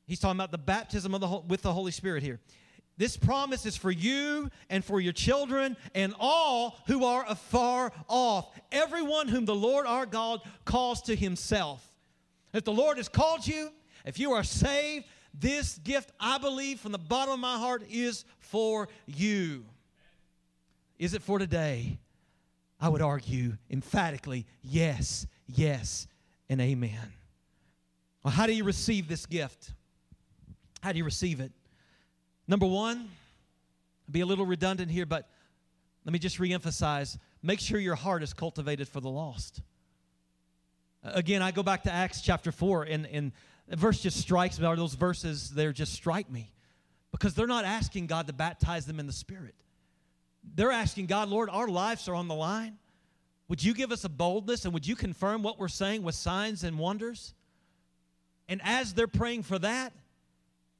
He's 0.06 0.20
talking 0.20 0.36
about 0.36 0.50
the 0.50 0.58
baptism 0.58 1.14
of 1.14 1.20
the, 1.20 1.28
with 1.48 1.62
the 1.62 1.72
Holy 1.72 1.92
Spirit 1.92 2.22
here. 2.22 2.40
This 2.96 3.16
promise 3.16 3.66
is 3.66 3.76
for 3.76 3.90
you 3.90 4.50
and 4.70 4.84
for 4.84 5.00
your 5.00 5.12
children 5.12 5.76
and 5.94 6.14
all 6.18 6.78
who 6.86 7.04
are 7.04 7.24
afar 7.28 7.92
off, 8.08 8.48
everyone 8.70 9.26
whom 9.26 9.44
the 9.44 9.54
Lord 9.54 9.86
our 9.86 10.06
God 10.06 10.40
calls 10.64 11.02
to 11.02 11.16
himself. 11.16 11.84
If 12.52 12.64
the 12.64 12.72
Lord 12.72 12.98
has 12.98 13.08
called 13.08 13.46
you, 13.46 13.70
if 14.04 14.20
you 14.20 14.32
are 14.32 14.44
saved, 14.44 15.06
this 15.32 15.78
gift, 15.78 16.12
I 16.20 16.38
believe 16.38 16.78
from 16.78 16.92
the 16.92 16.98
bottom 16.98 17.34
of 17.34 17.40
my 17.40 17.58
heart, 17.58 17.82
is 17.90 18.24
for 18.38 18.88
you. 19.06 19.64
Is 20.98 21.14
it 21.14 21.22
for 21.22 21.40
today? 21.40 21.98
I 22.80 22.88
would 22.88 23.02
argue 23.02 23.56
emphatically 23.70 24.46
yes, 24.62 25.26
yes, 25.48 26.06
and 26.48 26.60
amen. 26.60 27.12
Well, 28.22 28.32
how 28.32 28.46
do 28.46 28.54
you 28.54 28.62
receive 28.62 29.08
this 29.08 29.26
gift? 29.26 29.72
How 30.80 30.92
do 30.92 30.98
you 30.98 31.04
receive 31.04 31.40
it? 31.40 31.50
Number 32.46 32.66
one, 32.66 33.08
be 34.10 34.20
a 34.20 34.26
little 34.26 34.46
redundant 34.46 34.90
here, 34.90 35.06
but 35.06 35.28
let 36.04 36.12
me 36.12 36.18
just 36.18 36.38
reemphasize 36.38 37.18
make 37.42 37.60
sure 37.60 37.78
your 37.78 37.94
heart 37.94 38.22
is 38.22 38.32
cultivated 38.32 38.88
for 38.88 39.00
the 39.00 39.08
lost. 39.08 39.60
Again, 41.02 41.42
I 41.42 41.50
go 41.50 41.62
back 41.62 41.82
to 41.84 41.92
Acts 41.92 42.22
chapter 42.22 42.50
4, 42.50 42.84
and, 42.84 43.06
and 43.06 43.32
the 43.68 43.76
verse 43.76 44.00
just 44.00 44.18
strikes 44.18 44.58
me, 44.58 44.66
or 44.66 44.76
those 44.76 44.94
verses 44.94 45.50
there 45.50 45.72
just 45.72 45.92
strike 45.92 46.30
me 46.30 46.52
because 47.10 47.34
they're 47.34 47.46
not 47.46 47.64
asking 47.64 48.06
God 48.06 48.26
to 48.26 48.32
baptize 48.32 48.86
them 48.86 48.98
in 48.98 49.06
the 49.06 49.12
Spirit. 49.12 49.54
They're 50.54 50.72
asking 50.72 51.06
God, 51.06 51.28
Lord, 51.28 51.48
our 51.50 51.68
lives 51.68 52.08
are 52.08 52.14
on 52.14 52.28
the 52.28 52.34
line. 52.34 52.78
Would 53.48 53.62
you 53.62 53.74
give 53.74 53.92
us 53.92 54.04
a 54.04 54.08
boldness 54.08 54.64
and 54.64 54.72
would 54.74 54.86
you 54.86 54.96
confirm 54.96 55.42
what 55.42 55.58
we're 55.58 55.68
saying 55.68 56.02
with 56.02 56.14
signs 56.14 56.64
and 56.64 56.78
wonders? 56.78 57.34
And 58.48 58.60
as 58.64 58.94
they're 58.94 59.06
praying 59.06 59.42
for 59.44 59.58
that, 59.58 59.92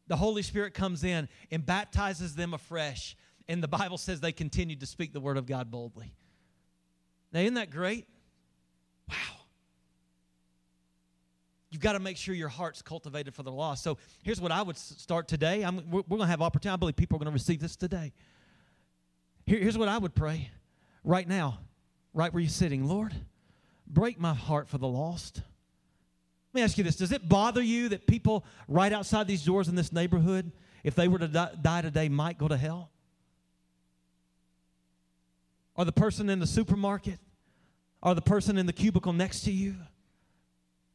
the 0.07 0.17
Holy 0.17 0.43
Spirit 0.43 0.75
comes 0.75 1.05
in 1.05 1.29
and 1.51 1.65
baptizes 1.65 2.35
them 2.35 2.55
afresh. 2.55 3.17
And 3.49 3.63
the 3.63 3.69
Bible 3.69 3.99
says 3.99 4.21
they 4.21 4.33
continued 4.33 4.81
to 4.81 4.87
speak 4.87 5.13
the 5.13 5.21
word 5.21 5.37
of 5.37 5.47
God 5.47 5.71
boldly. 5.71 6.15
Now, 7.33 7.41
isn't 7.41 7.55
that 7.55 7.71
great? 7.71 8.07
Wow. 9.09 9.17
You've 11.71 11.83
got 11.83 11.95
to 11.95 12.01
make 12.01 12.17
sure 12.17 12.35
your 12.35 12.49
heart's 12.49 12.83
cultivated 12.83 13.35
for 13.35 13.43
the 13.43 13.51
lost. 13.51 13.83
So 13.83 13.99
here's 14.23 14.41
what 14.41 14.53
I 14.53 14.63
would 14.63 14.77
start 14.77 15.27
today. 15.27 15.63
I'm, 15.63 15.91
we're, 15.91 16.03
we're 16.09 16.19
going 16.19 16.21
to 16.21 16.27
have 16.27 16.41
opportunity. 16.41 16.75
I 16.75 16.77
believe 16.77 16.97
people 16.97 17.17
are 17.17 17.19
going 17.19 17.33
to 17.33 17.35
receive 17.35 17.61
this 17.61 17.77
today. 17.77 18.13
Here, 19.45 19.59
here's 19.59 19.77
what 19.77 19.89
I 19.89 19.99
would 19.99 20.15
pray 20.15 20.51
right 21.03 21.27
now 21.29 21.59
right 22.15 22.33
where 22.33 22.41
you're 22.41 22.49
sitting. 22.49 22.87
Lord, 22.87 23.13
break 23.87 24.21
my 24.21 24.35
heart 24.35 24.69
for 24.69 24.79
the 24.79 24.87
lost. 24.87 25.43
Let 26.55 26.61
me 26.61 26.65
ask 26.67 26.79
you 26.79 26.85
this 26.85 26.95
Does 26.95 27.11
it 27.11 27.29
bother 27.29 27.61
you 27.61 27.89
that 27.89 28.07
people 28.07 28.45
right 28.69 28.93
outside 28.93 29.27
these 29.27 29.45
doors 29.45 29.67
in 29.69 29.75
this 29.75 29.93
neighborhood, 29.93 30.53
if 30.85 30.95
they 30.95 31.09
were 31.09 31.19
to 31.19 31.27
die 31.61 31.83
today, 31.83 32.09
might 32.09 32.39
go 32.39 32.47
to 32.47 32.57
hell? 32.57 32.91
Or 35.75 35.85
the 35.85 35.93
person 35.93 36.31
in 36.31 36.39
the 36.39 36.47
supermarket? 36.47 37.19
Or 38.01 38.15
the 38.15 38.23
person 38.23 38.57
in 38.57 38.67
the 38.67 38.73
cubicle 38.73 39.13
next 39.13 39.41
to 39.43 39.51
you? 39.51 39.75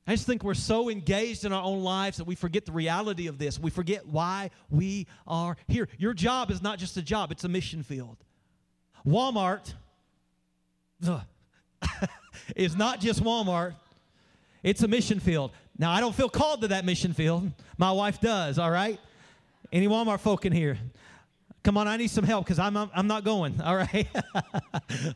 I 0.07 0.13
just 0.13 0.25
think 0.25 0.43
we're 0.43 0.53
so 0.53 0.89
engaged 0.89 1.43
in 1.43 1.51
our 1.51 1.61
own 1.61 1.83
lives 1.83 2.17
that 2.17 2.23
we 2.23 2.35
forget 2.35 2.65
the 2.65 2.71
reality 2.71 3.27
of 3.27 3.37
this. 3.37 3.59
We 3.59 3.69
forget 3.69 4.07
why 4.07 4.51
we 4.69 5.07
are 5.27 5.57
here. 5.67 5.89
Your 5.97 6.13
job 6.13 6.51
is 6.51 6.61
not 6.61 6.79
just 6.79 6.95
a 6.95 7.01
job, 7.01 7.31
it's 7.33 7.43
a 7.43 7.49
mission 7.49 7.83
field. 7.83 8.17
Walmart 9.05 9.73
is 12.55 12.77
not 12.77 13.01
just 13.01 13.21
Walmart, 13.21 13.75
it's 14.63 14.83
a 14.83 14.87
mission 14.87 15.19
field. 15.19 15.51
Now, 15.77 15.91
I 15.91 15.99
don't 15.99 16.13
feel 16.13 16.29
called 16.29 16.61
to 16.61 16.69
that 16.69 16.85
mission 16.85 17.13
field. 17.13 17.51
My 17.77 17.91
wife 17.91 18.19
does, 18.19 18.59
all 18.59 18.71
right? 18.71 18.99
Any 19.71 19.87
Walmart 19.87 20.19
folk 20.19 20.45
in 20.45 20.51
here? 20.51 20.77
Come 21.63 21.77
on, 21.77 21.87
I 21.87 21.97
need 21.97 22.09
some 22.09 22.23
help 22.23 22.45
because 22.45 22.59
I'm, 22.59 22.75
I'm 22.77 23.07
not 23.07 23.23
going, 23.23 23.61
all 23.61 23.75
right? 23.75 24.07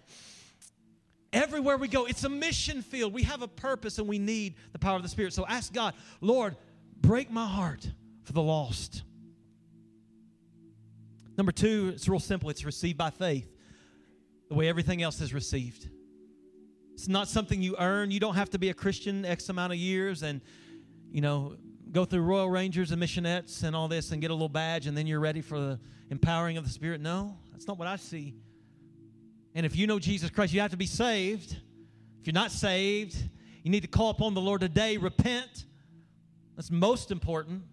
Everywhere 1.33 1.77
we 1.77 1.87
go, 1.87 2.05
it's 2.05 2.23
a 2.23 2.29
mission 2.29 2.81
field. 2.81 3.13
We 3.13 3.23
have 3.23 3.41
a 3.41 3.47
purpose 3.47 3.97
and 3.97 4.07
we 4.07 4.19
need 4.19 4.55
the 4.71 4.79
power 4.79 4.95
of 4.95 5.03
the 5.03 5.09
Spirit. 5.09 5.33
So 5.33 5.45
ask 5.47 5.73
God, 5.73 5.95
Lord, 6.21 6.55
break 7.01 7.31
my 7.31 7.47
heart 7.47 7.89
for 8.23 8.33
the 8.33 8.41
lost. 8.41 9.03
Number 11.37 11.51
two, 11.51 11.91
it's 11.95 12.07
real 12.07 12.19
simple 12.19 12.49
it's 12.49 12.63
received 12.63 12.97
by 12.97 13.09
faith 13.09 13.49
the 14.49 14.55
way 14.55 14.69
everything 14.69 15.01
else 15.01 15.19
is 15.21 15.33
received. 15.33 15.89
It's 16.93 17.07
not 17.07 17.27
something 17.27 17.61
you 17.61 17.75
earn. 17.79 18.11
You 18.11 18.19
don't 18.19 18.35
have 18.35 18.49
to 18.51 18.59
be 18.59 18.69
a 18.69 18.73
Christian 18.73 19.25
X 19.25 19.49
amount 19.49 19.73
of 19.73 19.79
years 19.79 20.23
and, 20.23 20.41
you 21.11 21.21
know, 21.21 21.57
go 21.91 22.05
through 22.05 22.21
Royal 22.21 22.49
Rangers 22.49 22.91
and 22.91 23.01
missionettes 23.01 23.63
and 23.63 23.75
all 23.75 23.87
this 23.87 24.11
and 24.11 24.21
get 24.21 24.31
a 24.31 24.33
little 24.33 24.49
badge 24.49 24.87
and 24.87 24.97
then 24.97 25.05
you're 25.07 25.19
ready 25.19 25.41
for 25.41 25.59
the 25.59 25.79
empowering 26.09 26.57
of 26.57 26.63
the 26.63 26.69
Spirit. 26.69 27.01
No, 27.01 27.37
that's 27.51 27.67
not 27.67 27.77
what 27.77 27.87
I 27.87 27.95
see. 27.97 28.35
And 29.55 29.65
if 29.65 29.75
you 29.75 29.85
know 29.85 29.99
Jesus 29.99 30.29
Christ, 30.29 30.53
you 30.53 30.61
have 30.61 30.71
to 30.71 30.77
be 30.77 30.85
saved. 30.85 31.55
If 32.19 32.27
you're 32.27 32.33
not 32.33 32.51
saved, 32.51 33.15
you 33.63 33.71
need 33.71 33.81
to 33.81 33.87
call 33.87 34.09
upon 34.09 34.33
the 34.33 34.41
Lord 34.41 34.61
today, 34.61 34.97
repent. 34.97 35.65
That's 36.55 36.71
most 36.71 37.11
important. 37.11 37.63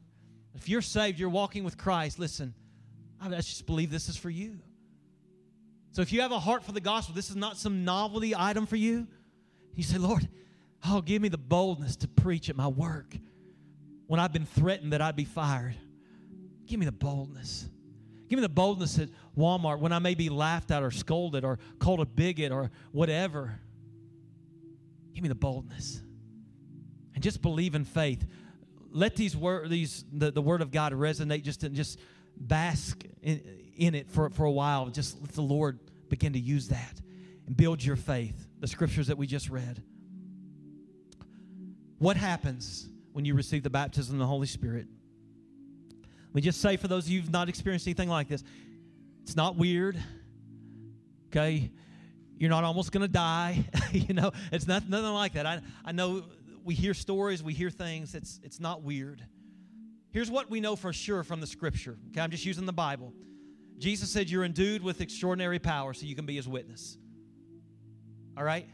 If 0.55 0.69
you're 0.69 0.83
saved, 0.83 1.19
you're 1.19 1.31
walking 1.31 1.65
with 1.65 1.79
Christ. 1.79 2.19
Listen, 2.19 2.55
I 3.21 3.29
just 3.29 3.67
believe 3.67 3.91
this 3.91 4.09
is 4.09 4.17
for 4.17 4.31
you. 4.31 4.59
So 5.93 6.03
if 6.03 6.13
you 6.13 6.21
have 6.21 6.33
a 6.33 6.39
heart 6.39 6.65
for 6.65 6.73
the 6.73 6.81
gospel, 6.81 7.15
this 7.15 7.31
is 7.31 7.37
not 7.37 7.57
some 7.57 7.85
novelty 7.85 8.35
item 8.37 8.67
for 8.67 8.77
you. 8.77 9.07
You 9.75 9.83
say, 9.83 9.99
Lord, 9.99 10.29
oh, 10.87 11.01
give 11.01 11.21
me 11.21 11.29
the 11.29 11.39
boldness 11.39 11.97
to 11.97 12.09
preach 12.09 12.49
at 12.49 12.57
my 12.57 12.69
work 12.69 13.17
when 14.07 14.21
I've 14.21 14.33
been 14.33 14.47
threatened 14.47 14.93
that 14.93 15.03
I'd 15.03 15.17
be 15.17 15.25
fired. 15.25 15.75
Give 16.67 16.79
me 16.79 16.87
the 16.87 16.93
boldness. 16.93 17.69
Give 18.29 18.39
me 18.39 18.43
the 18.43 18.49
boldness 18.49 18.99
at 19.01 19.09
Walmart 19.37 19.81
when 19.81 19.93
I 19.93 19.99
may 19.99 20.15
be 20.15 20.29
laughed 20.29 20.71
at 20.71 20.85
or 20.85 20.93
scolded 20.93 21.45
or 21.45 21.59
called 21.81 22.01
a 22.01 22.07
bigot 22.07 22.53
or 22.53 22.71
whatever. 22.93 23.59
Give 25.13 25.23
me 25.23 25.29
the 25.29 25.35
boldness. 25.35 26.01
And 27.15 27.23
just 27.23 27.43
believe 27.43 27.75
in 27.75 27.85
faith. 27.85 28.25
Let 28.93 29.17
these 29.17 29.37
word 29.37 29.69
these 29.69 30.05
the, 30.13 30.31
the 30.31 30.43
word 30.43 30.63
of 30.63 30.71
God 30.71 30.93
resonate 30.93 31.43
just 31.43 31.65
and 31.65 31.75
just 31.75 31.99
bask 32.37 33.05
in, 33.23 33.43
in 33.81 33.95
it 33.95 34.09
for, 34.09 34.31
for 34.31 34.45
a 34.45 34.51
while. 34.51 34.87
Just 34.87 35.21
let 35.21 35.33
the 35.33 35.43
Lord 35.43 35.81
begin 36.09 36.35
to 36.35 36.39
use 36.39 36.69
that 36.69 37.01
and 37.47 37.57
build 37.57 37.83
your 37.83 37.97
faith. 37.97 38.47
The 38.61 38.69
scriptures 38.69 39.07
that 39.07 39.17
we 39.17 39.27
just 39.27 39.49
read. 39.49 39.83
What 41.99 42.17
happens 42.17 42.89
when 43.13 43.25
you 43.25 43.35
receive 43.35 43.63
the 43.63 43.71
baptism 43.71 44.15
of 44.15 44.21
the 44.21 44.27
Holy 44.27 44.47
Spirit? 44.47 44.87
Let 46.29 46.35
me 46.35 46.43
just 46.43 46.61
say 46.61 46.77
for 46.77 46.89
those 46.89 47.07
of 47.07 47.11
you 47.11 47.21
who've 47.23 47.31
not 47.31 47.49
experienced 47.49 47.87
anything 47.87 48.09
like 48.09 48.29
this, 48.29 48.45
it's 49.23 49.35
not 49.35 49.57
weird. 49.57 49.99
Okay? 51.29 51.71
You're 52.39 52.51
not 52.51 52.65
almost 52.65 52.93
going 52.93 53.03
to 53.03 53.09
die. 53.09 53.65
you 53.93 54.15
know, 54.15 54.31
it's 54.53 54.67
not, 54.67 54.89
nothing 54.89 55.13
like 55.13 55.33
that. 55.33 55.47
I, 55.47 55.61
I 55.85 55.93
know 55.93 56.25
we 56.65 56.75
hear 56.75 56.95
stories, 56.95 57.43
we 57.43 57.55
hear 57.55 57.71
things. 57.71 58.15
It's, 58.15 58.41
it's 58.43 58.61
not 58.61 58.83
weird. 58.83 59.25
Here's 60.13 60.31
what 60.31 60.51
we 60.51 60.61
know 60.61 60.77
for 60.77 60.93
sure 60.93 61.23
from 61.23 61.41
the 61.41 61.47
scripture. 61.47 61.97
Okay, 62.11 62.21
I'm 62.21 62.31
just 62.31 62.45
using 62.45 62.67
the 62.67 62.73
Bible. 62.73 63.13
Jesus 63.81 64.11
said, 64.11 64.29
You're 64.29 64.45
endued 64.45 64.83
with 64.83 65.01
extraordinary 65.01 65.59
power 65.59 65.95
so 65.95 66.07
you 66.07 66.15
can 66.15 66.27
be 66.27 66.37
his 66.37 66.47
witness. 66.47 66.99
All 68.37 68.45
right? 68.45 68.69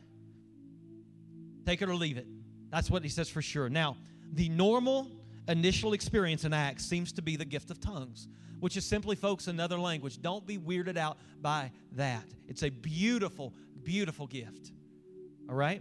Take 1.64 1.80
it 1.80 1.88
or 1.88 1.94
leave 1.94 2.18
it. 2.18 2.26
That's 2.70 2.90
what 2.90 3.02
he 3.02 3.08
says 3.08 3.28
for 3.28 3.40
sure. 3.40 3.68
Now, 3.68 3.96
the 4.32 4.48
normal 4.48 5.08
initial 5.48 5.92
experience 5.92 6.44
in 6.44 6.52
Acts 6.52 6.84
seems 6.84 7.12
to 7.12 7.22
be 7.22 7.36
the 7.36 7.44
gift 7.44 7.70
of 7.70 7.80
tongues, 7.80 8.26
which 8.58 8.76
is 8.76 8.84
simply, 8.84 9.14
folks, 9.14 9.46
another 9.46 9.78
language. 9.78 10.20
Don't 10.20 10.44
be 10.44 10.58
weirded 10.58 10.96
out 10.96 11.18
by 11.40 11.70
that. 11.92 12.24
It's 12.48 12.64
a 12.64 12.70
beautiful, 12.70 13.54
beautiful 13.84 14.26
gift. 14.26 14.72
All 15.48 15.54
right? 15.54 15.80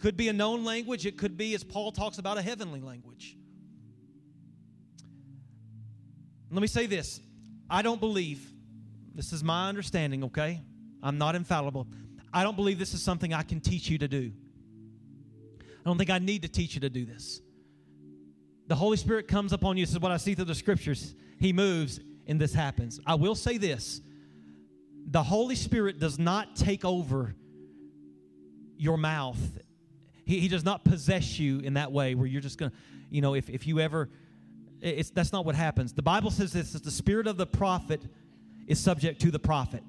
Could 0.00 0.16
be 0.16 0.28
a 0.28 0.32
known 0.32 0.64
language, 0.64 1.04
it 1.04 1.18
could 1.18 1.36
be, 1.36 1.54
as 1.54 1.62
Paul 1.62 1.92
talks 1.92 2.16
about, 2.18 2.38
a 2.38 2.42
heavenly 2.42 2.80
language. 2.80 3.36
Let 6.50 6.62
me 6.62 6.68
say 6.68 6.86
this 6.86 7.20
I 7.68 7.82
don't 7.82 8.00
believe, 8.00 8.52
this 9.14 9.32
is 9.32 9.42
my 9.42 9.68
understanding, 9.68 10.24
okay? 10.24 10.62
I'm 11.02 11.18
not 11.18 11.34
infallible. 11.34 11.86
I 12.32 12.42
don't 12.42 12.56
believe 12.56 12.78
this 12.78 12.94
is 12.94 13.02
something 13.02 13.32
I 13.32 13.42
can 13.42 13.60
teach 13.60 13.88
you 13.88 13.98
to 13.98 14.08
do. 14.08 14.32
I 15.60 15.88
don't 15.88 15.98
think 15.98 16.10
I 16.10 16.18
need 16.18 16.42
to 16.42 16.48
teach 16.48 16.74
you 16.74 16.80
to 16.80 16.90
do 16.90 17.04
this. 17.04 17.40
The 18.66 18.74
Holy 18.74 18.96
Spirit 18.96 19.28
comes 19.28 19.52
upon 19.52 19.76
you. 19.76 19.84
This 19.84 19.92
is 19.92 20.00
what 20.00 20.10
I 20.12 20.16
see 20.16 20.34
through 20.34 20.46
the 20.46 20.54
scriptures. 20.54 21.14
He 21.38 21.52
moves, 21.52 22.00
and 22.26 22.40
this 22.40 22.54
happens. 22.54 22.98
I 23.06 23.14
will 23.14 23.34
say 23.34 23.58
this 23.58 24.00
the 25.06 25.22
Holy 25.22 25.54
Spirit 25.54 25.98
does 26.00 26.18
not 26.18 26.56
take 26.56 26.84
over 26.84 27.34
your 28.76 28.96
mouth, 28.96 29.38
He, 30.24 30.40
he 30.40 30.48
does 30.48 30.64
not 30.64 30.84
possess 30.84 31.38
you 31.38 31.60
in 31.60 31.74
that 31.74 31.92
way 31.92 32.14
where 32.14 32.26
you're 32.26 32.40
just 32.40 32.58
going 32.58 32.70
to, 32.70 32.76
you 33.10 33.20
know, 33.20 33.34
if, 33.34 33.48
if 33.48 33.66
you 33.66 33.80
ever, 33.80 34.10
it's, 34.84 35.10
that's 35.10 35.32
not 35.32 35.44
what 35.44 35.54
happens. 35.54 35.92
The 35.92 36.02
Bible 36.02 36.30
says 36.30 36.52
this 36.52 36.72
the 36.72 36.90
spirit 36.90 37.26
of 37.26 37.36
the 37.36 37.46
prophet 37.46 38.02
is 38.66 38.78
subject 38.78 39.20
to 39.22 39.30
the 39.30 39.38
prophet. 39.38 39.82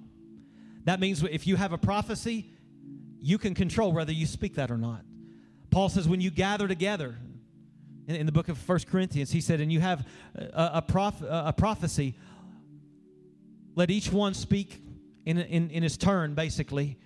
That 0.86 1.00
means 1.00 1.24
if 1.24 1.46
you 1.48 1.56
have 1.56 1.74
a 1.74 1.78
prophecy, 1.78 2.52
you 3.22 3.38
can 3.38 3.54
control 3.56 3.92
whether 3.92 4.12
you 4.12 4.26
speak 4.26 4.56
that 4.56 4.72
or 4.72 4.78
not. 4.78 5.02
Paul 5.72 5.90
says, 5.90 6.08
when 6.08 6.22
you 6.22 6.30
gather 6.30 6.68
together, 6.68 7.18
in, 8.08 8.16
in 8.16 8.26
the 8.26 8.32
book 8.32 8.50
of 8.50 8.58
First 8.58 8.88
Corinthians, 8.88 9.32
he 9.32 9.42
said, 9.42 9.60
and 9.60 9.72
you 9.74 9.80
have 9.80 10.08
a, 10.36 10.84
a, 10.84 11.44
a 11.48 11.54
prophecy, 11.54 12.16
let 13.76 13.90
each 13.90 14.12
one 14.12 14.34
speak 14.34 14.82
in, 15.26 15.40
in, 15.40 15.70
in 15.72 15.84
his 15.84 15.98
turn, 15.98 16.36
basically, 16.36 16.98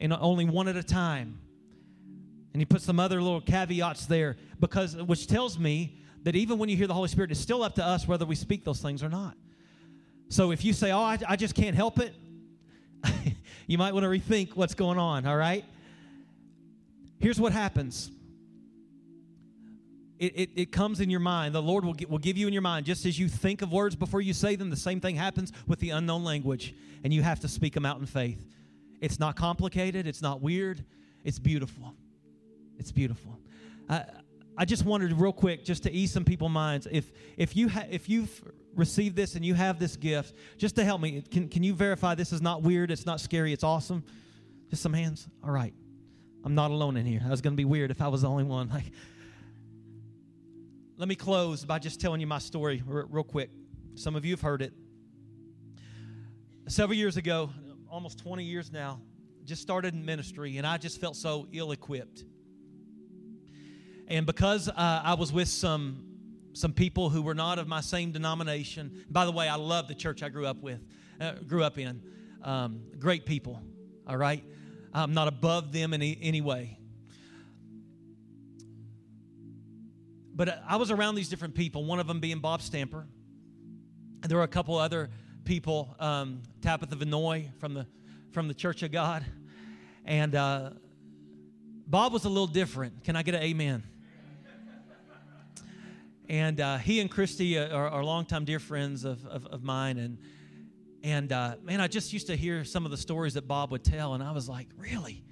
and 0.00 0.12
only 0.12 0.44
one 0.44 0.68
at 0.68 0.76
a 0.76 0.82
time. 0.82 1.38
And 2.52 2.60
he 2.60 2.66
puts 2.66 2.84
some 2.84 3.00
other 3.00 3.22
little 3.22 3.40
caveats 3.40 4.06
there, 4.06 4.36
because 4.60 4.96
which 4.96 5.26
tells 5.26 5.58
me 5.58 6.02
that 6.22 6.36
even 6.36 6.58
when 6.58 6.68
you 6.68 6.76
hear 6.76 6.86
the 6.86 6.94
Holy 6.94 7.08
Spirit, 7.08 7.30
it's 7.30 7.40
still 7.40 7.62
up 7.62 7.74
to 7.76 7.84
us 7.84 8.06
whether 8.06 8.24
we 8.24 8.34
speak 8.34 8.64
those 8.64 8.80
things 8.80 9.02
or 9.02 9.08
not. 9.08 9.36
So 10.28 10.50
if 10.50 10.64
you 10.64 10.72
say, 10.72 10.92
Oh, 10.92 11.00
I, 11.00 11.18
I 11.28 11.36
just 11.36 11.54
can't 11.54 11.76
help 11.76 11.98
it, 11.98 12.14
you 13.66 13.78
might 13.78 13.92
want 13.92 14.04
to 14.04 14.08
rethink 14.08 14.54
what's 14.54 14.74
going 14.74 14.98
on, 14.98 15.26
all 15.26 15.36
right? 15.36 15.64
Here's 17.18 17.40
what 17.40 17.52
happens 17.52 18.10
it, 20.18 20.32
it, 20.36 20.50
it, 20.54 20.72
comes 20.72 21.00
in 21.00 21.10
your 21.10 21.20
mind. 21.20 21.52
The 21.52 21.60
Lord 21.60 21.84
will, 21.84 21.96
will 22.08 22.18
give 22.18 22.36
you 22.36 22.46
in 22.46 22.52
your 22.52 22.62
mind, 22.62 22.86
just 22.86 23.04
as 23.06 23.18
you 23.18 23.26
think 23.26 23.60
of 23.60 23.72
words 23.72 23.96
before 23.96 24.20
you 24.20 24.32
say 24.32 24.54
them, 24.54 24.70
the 24.70 24.76
same 24.76 25.00
thing 25.00 25.16
happens 25.16 25.52
with 25.66 25.80
the 25.80 25.90
unknown 25.90 26.22
language, 26.22 26.76
and 27.02 27.12
you 27.12 27.22
have 27.22 27.40
to 27.40 27.48
speak 27.48 27.74
them 27.74 27.84
out 27.84 27.98
in 27.98 28.06
faith. 28.06 28.40
It's 29.00 29.18
not 29.18 29.34
complicated, 29.34 30.06
it's 30.06 30.22
not 30.22 30.40
weird, 30.40 30.84
it's 31.24 31.40
beautiful. 31.40 31.92
It's 32.78 32.92
beautiful. 32.92 33.36
I, 33.88 34.04
I 34.56 34.64
just 34.64 34.84
wondered 34.84 35.12
real 35.12 35.32
quick, 35.32 35.64
just 35.64 35.82
to 35.84 35.92
ease 35.92 36.12
some 36.12 36.24
people's 36.24 36.50
minds, 36.50 36.86
if 36.90 37.10
if 37.36 37.56
you 37.56 37.68
ha- 37.68 37.86
if 37.90 38.08
you've 38.08 38.42
received 38.74 39.16
this 39.16 39.34
and 39.34 39.44
you 39.44 39.54
have 39.54 39.78
this 39.78 39.96
gift, 39.96 40.34
just 40.58 40.76
to 40.76 40.84
help 40.84 41.00
me, 41.00 41.22
can 41.22 41.48
can 41.48 41.62
you 41.62 41.74
verify 41.74 42.14
this 42.14 42.32
is 42.32 42.42
not 42.42 42.62
weird, 42.62 42.90
it's 42.90 43.06
not 43.06 43.20
scary, 43.20 43.52
it's 43.52 43.64
awesome? 43.64 44.04
Just 44.68 44.82
some 44.82 44.92
hands. 44.92 45.28
All 45.42 45.50
right. 45.50 45.74
I'm 46.44 46.54
not 46.54 46.70
alone 46.70 46.96
in 46.96 47.06
here. 47.06 47.22
I 47.24 47.30
was 47.30 47.40
going 47.40 47.52
to 47.52 47.56
be 47.56 47.64
weird 47.64 47.90
if 47.90 48.00
I 48.00 48.08
was 48.08 48.22
the 48.22 48.28
only 48.28 48.44
one. 48.44 48.68
Like, 48.72 48.92
let 50.96 51.08
me 51.08 51.14
close 51.14 51.64
by 51.64 51.78
just 51.78 52.00
telling 52.00 52.20
you 52.20 52.26
my 52.26 52.38
story 52.38 52.82
real 52.86 53.24
quick. 53.24 53.50
Some 53.96 54.14
of 54.14 54.24
you 54.24 54.32
have 54.32 54.40
heard 54.40 54.62
it. 54.62 54.72
Several 56.68 56.96
years 56.96 57.16
ago, 57.16 57.50
almost 57.90 58.18
20 58.18 58.44
years 58.44 58.70
now, 58.70 59.00
just 59.44 59.62
started 59.62 59.94
in 59.94 60.04
ministry, 60.04 60.58
and 60.58 60.66
I 60.66 60.78
just 60.78 61.00
felt 61.00 61.16
so 61.16 61.48
ill 61.52 61.72
equipped. 61.72 62.24
And 64.12 64.26
because 64.26 64.68
uh, 64.68 64.74
I 64.76 65.14
was 65.14 65.32
with 65.32 65.48
some 65.48 66.04
some 66.52 66.74
people 66.74 67.08
who 67.08 67.22
were 67.22 67.34
not 67.34 67.58
of 67.58 67.66
my 67.66 67.80
same 67.80 68.12
denomination. 68.12 69.06
By 69.08 69.24
the 69.24 69.32
way, 69.32 69.48
I 69.48 69.54
love 69.54 69.88
the 69.88 69.94
church 69.94 70.22
I 70.22 70.28
grew 70.28 70.44
up 70.44 70.58
with, 70.58 70.80
uh, 71.18 71.32
grew 71.46 71.64
up 71.64 71.78
in. 71.78 72.02
Um, 72.42 72.82
great 72.98 73.24
people. 73.24 73.62
All 74.06 74.18
right, 74.18 74.44
I'm 74.92 75.14
not 75.14 75.28
above 75.28 75.72
them 75.72 75.94
in 75.94 76.02
any, 76.02 76.18
any 76.20 76.42
way. 76.42 76.78
But 80.34 80.62
I 80.68 80.76
was 80.76 80.90
around 80.90 81.14
these 81.14 81.30
different 81.30 81.54
people, 81.54 81.82
one 81.86 81.98
of 81.98 82.06
them 82.06 82.20
being 82.20 82.40
Bob 82.40 82.60
Stamper. 82.60 83.06
And 84.22 84.30
there 84.30 84.36
were 84.36 84.44
a 84.44 84.48
couple 84.48 84.76
other 84.76 85.08
people, 85.46 85.96
um, 85.98 86.42
Tabitha 86.60 86.96
Vinoy 86.96 87.48
from 87.58 87.72
the, 87.72 87.86
from 88.32 88.46
the 88.46 88.54
Church 88.54 88.82
of 88.82 88.92
God. 88.92 89.24
And 90.04 90.34
uh, 90.34 90.70
Bob 91.86 92.12
was 92.12 92.26
a 92.26 92.28
little 92.28 92.46
different. 92.46 93.04
Can 93.04 93.16
I 93.16 93.22
get 93.22 93.34
an 93.34 93.42
amen? 93.42 93.84
And 96.32 96.62
uh, 96.62 96.78
he 96.78 97.00
and 97.00 97.10
Christy 97.10 97.58
are, 97.58 97.90
are 97.90 98.02
longtime 98.02 98.46
dear 98.46 98.58
friends 98.58 99.04
of, 99.04 99.26
of, 99.26 99.44
of 99.48 99.62
mine. 99.62 99.98
And 99.98 100.16
and 101.02 101.30
uh, 101.30 101.56
man, 101.62 101.78
I 101.78 101.88
just 101.88 102.10
used 102.14 102.28
to 102.28 102.36
hear 102.36 102.64
some 102.64 102.86
of 102.86 102.90
the 102.90 102.96
stories 102.96 103.34
that 103.34 103.46
Bob 103.46 103.70
would 103.70 103.84
tell, 103.84 104.14
and 104.14 104.22
I 104.22 104.32
was 104.32 104.48
like, 104.48 104.68
really? 104.78 105.22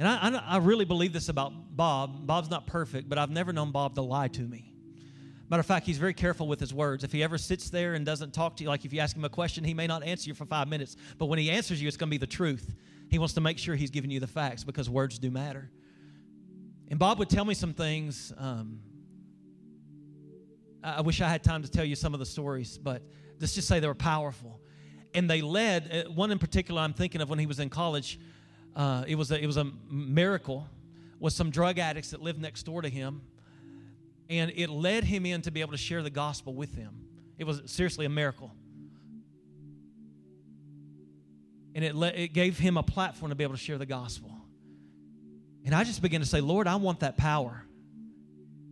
And 0.00 0.08
I, 0.08 0.16
I, 0.16 0.54
I, 0.54 0.56
really 0.56 0.84
believe 0.84 1.12
this 1.12 1.28
about 1.28 1.52
Bob. 1.76 2.26
Bob's 2.26 2.50
not 2.50 2.66
perfect, 2.66 3.08
but 3.08 3.18
I've 3.18 3.30
never 3.30 3.52
known 3.52 3.70
Bob 3.70 3.94
to 3.94 4.02
lie 4.02 4.26
to 4.28 4.40
me. 4.40 4.72
Matter 5.48 5.60
of 5.60 5.66
fact, 5.66 5.86
he's 5.86 5.98
very 5.98 6.14
careful 6.14 6.48
with 6.48 6.58
his 6.58 6.74
words. 6.74 7.04
If 7.04 7.12
he 7.12 7.22
ever 7.22 7.38
sits 7.38 7.70
there 7.70 7.94
and 7.94 8.04
doesn't 8.04 8.32
talk 8.34 8.56
to 8.56 8.64
you, 8.64 8.68
like 8.68 8.84
if 8.84 8.92
you 8.92 8.98
ask 8.98 9.14
him 9.14 9.24
a 9.24 9.28
question, 9.28 9.62
he 9.62 9.74
may 9.74 9.86
not 9.86 10.02
answer 10.02 10.28
you 10.28 10.34
for 10.34 10.46
five 10.46 10.66
minutes, 10.66 10.96
but 11.18 11.26
when 11.26 11.38
he 11.38 11.50
answers 11.50 11.80
you, 11.80 11.86
it's 11.86 11.96
going 11.96 12.08
to 12.08 12.14
be 12.14 12.18
the 12.18 12.26
truth. 12.26 12.74
He 13.10 13.18
wants 13.18 13.34
to 13.34 13.40
make 13.40 13.58
sure 13.58 13.76
he's 13.76 13.90
giving 13.90 14.10
you 14.10 14.18
the 14.18 14.26
facts 14.26 14.64
because 14.64 14.90
words 14.90 15.20
do 15.20 15.30
matter. 15.30 15.70
And 16.88 16.98
Bob 16.98 17.20
would 17.20 17.30
tell 17.30 17.44
me 17.44 17.54
some 17.54 17.74
things. 17.74 18.32
Um, 18.36 18.80
I 20.86 21.00
wish 21.00 21.20
I 21.20 21.28
had 21.28 21.42
time 21.42 21.62
to 21.62 21.70
tell 21.70 21.84
you 21.84 21.96
some 21.96 22.14
of 22.14 22.20
the 22.20 22.26
stories, 22.26 22.78
but 22.78 23.02
let's 23.40 23.54
just 23.54 23.66
say 23.66 23.80
they 23.80 23.88
were 23.88 23.94
powerful. 23.94 24.60
And 25.14 25.28
they 25.28 25.42
led 25.42 26.06
uh, 26.06 26.10
one 26.10 26.30
in 26.30 26.38
particular 26.38 26.80
i'm 26.82 26.92
thinking 26.92 27.20
of 27.22 27.30
when 27.30 27.38
he 27.38 27.46
was 27.46 27.58
in 27.58 27.70
college 27.70 28.20
uh, 28.74 29.04
it, 29.08 29.14
was 29.14 29.32
a, 29.32 29.42
it 29.42 29.46
was 29.46 29.56
a 29.56 29.64
miracle 29.88 30.68
was 31.18 31.34
some 31.34 31.50
drug 31.50 31.78
addicts 31.78 32.10
that 32.10 32.20
lived 32.20 32.38
next 32.38 32.64
door 32.64 32.82
to 32.82 32.88
him 32.90 33.22
and 34.28 34.52
it 34.54 34.68
led 34.68 35.04
him 35.04 35.24
in 35.24 35.40
to 35.42 35.50
be 35.50 35.62
able 35.62 35.72
to 35.72 35.78
share 35.78 36.02
the 36.02 36.10
gospel 36.10 36.52
with 36.52 36.74
them. 36.74 37.06
It 37.38 37.44
was 37.44 37.62
seriously 37.66 38.06
a 38.06 38.08
miracle. 38.08 38.52
And 41.74 41.84
it, 41.84 41.94
le- 41.94 42.08
it 42.08 42.32
gave 42.32 42.58
him 42.58 42.76
a 42.76 42.82
platform 42.82 43.30
to 43.30 43.36
be 43.36 43.44
able 43.44 43.54
to 43.54 43.60
share 43.60 43.78
the 43.78 43.86
gospel. 43.86 44.30
And 45.64 45.74
i 45.74 45.82
just 45.82 46.02
began 46.02 46.20
to 46.20 46.26
say 46.26 46.40
lord 46.40 46.66
i 46.66 46.76
want 46.76 47.00
that 47.00 47.16
power. 47.16 47.62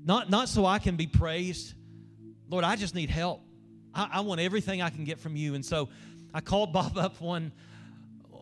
Not, 0.05 0.29
not 0.29 0.48
so 0.48 0.66
i 0.66 0.79
can 0.79 0.96
be 0.96 1.07
praised 1.07 1.74
lord 2.48 2.64
i 2.64 2.76
just 2.76 2.94
need 2.94 3.11
help 3.11 3.42
I, 3.94 4.09
I 4.14 4.20
want 4.20 4.40
everything 4.40 4.83
i 4.83 4.90
can 4.90 5.04
get 5.04 5.19
from 5.19 5.37
you 5.37 5.54
and 5.54 5.64
so 5.64 5.88
I 6.37 6.40
called 6.40 6.73
Bob 6.73 6.98
up 6.98 7.21
one 7.21 7.52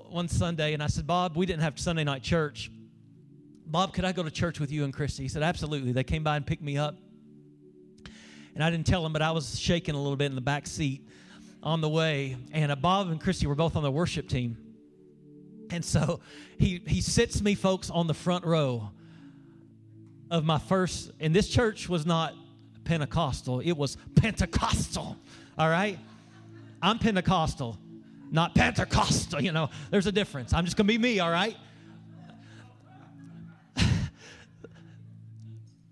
one 0.09 0.29
Sunday 0.29 0.73
and 0.73 0.83
I 0.83 0.87
said, 0.87 1.07
Bob, 1.07 1.37
we 1.37 1.47
didn't 1.47 1.63
have 1.63 1.79
Sunday 1.79 2.05
night 2.05 2.23
church. 2.23 2.71
Bob, 3.67 3.95
could 3.95 4.05
I 4.05 4.13
go 4.13 4.23
to 4.23 4.31
church 4.31 4.61
with 4.61 4.71
you 4.71 4.85
and 4.85 4.93
Christy? 4.93 5.23
He 5.23 5.29
said, 5.29 5.43
Absolutely. 5.43 5.93
They 5.93 6.05
came 6.05 6.25
by 6.25 6.37
and 6.37 6.47
picked 6.47 6.63
me 6.63 6.79
up. 6.79 6.97
And 8.55 8.65
I 8.65 8.71
didn't 8.71 8.87
tell 8.87 9.05
him, 9.05 9.13
but 9.13 9.23
I 9.23 9.31
was 9.31 9.59
shaking 9.59 9.95
a 9.95 9.99
little 9.99 10.17
bit 10.17 10.27
in 10.27 10.35
the 10.35 10.43
back 10.43 10.67
seat 10.67 11.07
on 11.63 11.81
the 11.81 11.89
way. 11.89 12.37
And 12.53 12.73
uh, 12.73 12.77
Bob 12.77 13.09
and 13.09 13.21
Christy 13.21 13.47
were 13.47 13.55
both 13.55 13.77
on 13.77 13.83
the 13.83 13.91
worship 13.91 14.29
team. 14.29 14.57
And 15.71 15.83
so 15.83 16.21
he, 16.59 16.83
he 16.87 17.01
sits 17.01 17.41
me, 17.41 17.55
folks, 17.55 17.89
on 17.89 18.07
the 18.07 18.15
front 18.15 18.45
row 18.45 18.91
of 20.31 20.45
my 20.45 20.59
first, 20.59 21.13
and 21.21 21.35
this 21.35 21.49
church 21.49 21.89
was 21.89 22.05
not 22.05 22.35
Pentecostal, 22.85 23.61
it 23.61 23.73
was 23.73 23.97
Pentecostal, 24.15 25.17
all 25.59 25.69
right? 25.69 25.99
I'm 26.81 26.99
Pentecostal, 26.99 27.79
not 28.31 28.55
Pentecostal. 28.55 29.41
You 29.43 29.53
know, 29.53 29.71
there's 29.91 30.07
a 30.07 30.13
difference. 30.13 30.53
I'm 30.53 30.65
just 30.65 30.77
going 30.77 30.87
to 30.87 30.93
be 30.93 30.99
me, 30.99 31.21
all 31.21 31.31
right? 31.31 31.57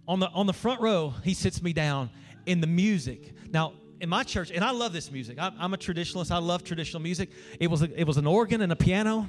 on 0.09 0.19
the 0.19 0.29
on 0.31 0.47
the 0.47 0.53
front 0.53 0.81
row, 0.81 1.15
he 1.23 1.35
sits 1.35 1.63
me 1.63 1.73
down 1.73 2.11
in 2.47 2.61
the 2.61 2.67
music. 2.67 3.33
Now, 3.53 3.75
in 4.01 4.09
my 4.09 4.25
church, 4.25 4.51
and 4.51 4.65
I 4.65 4.71
love 4.71 4.93
this 4.93 5.13
music. 5.13 5.39
I, 5.39 5.53
am 5.61 5.75
a 5.75 5.77
traditionalist. 5.77 6.31
I 6.31 6.39
love 6.39 6.65
traditional 6.65 7.03
music. 7.03 7.31
It 7.61 7.71
was 7.71 7.83
a, 7.83 8.01
it 8.01 8.07
was 8.07 8.17
an 8.17 8.27
organ 8.27 8.63
and 8.63 8.73
a 8.73 8.77
piano. 8.77 9.29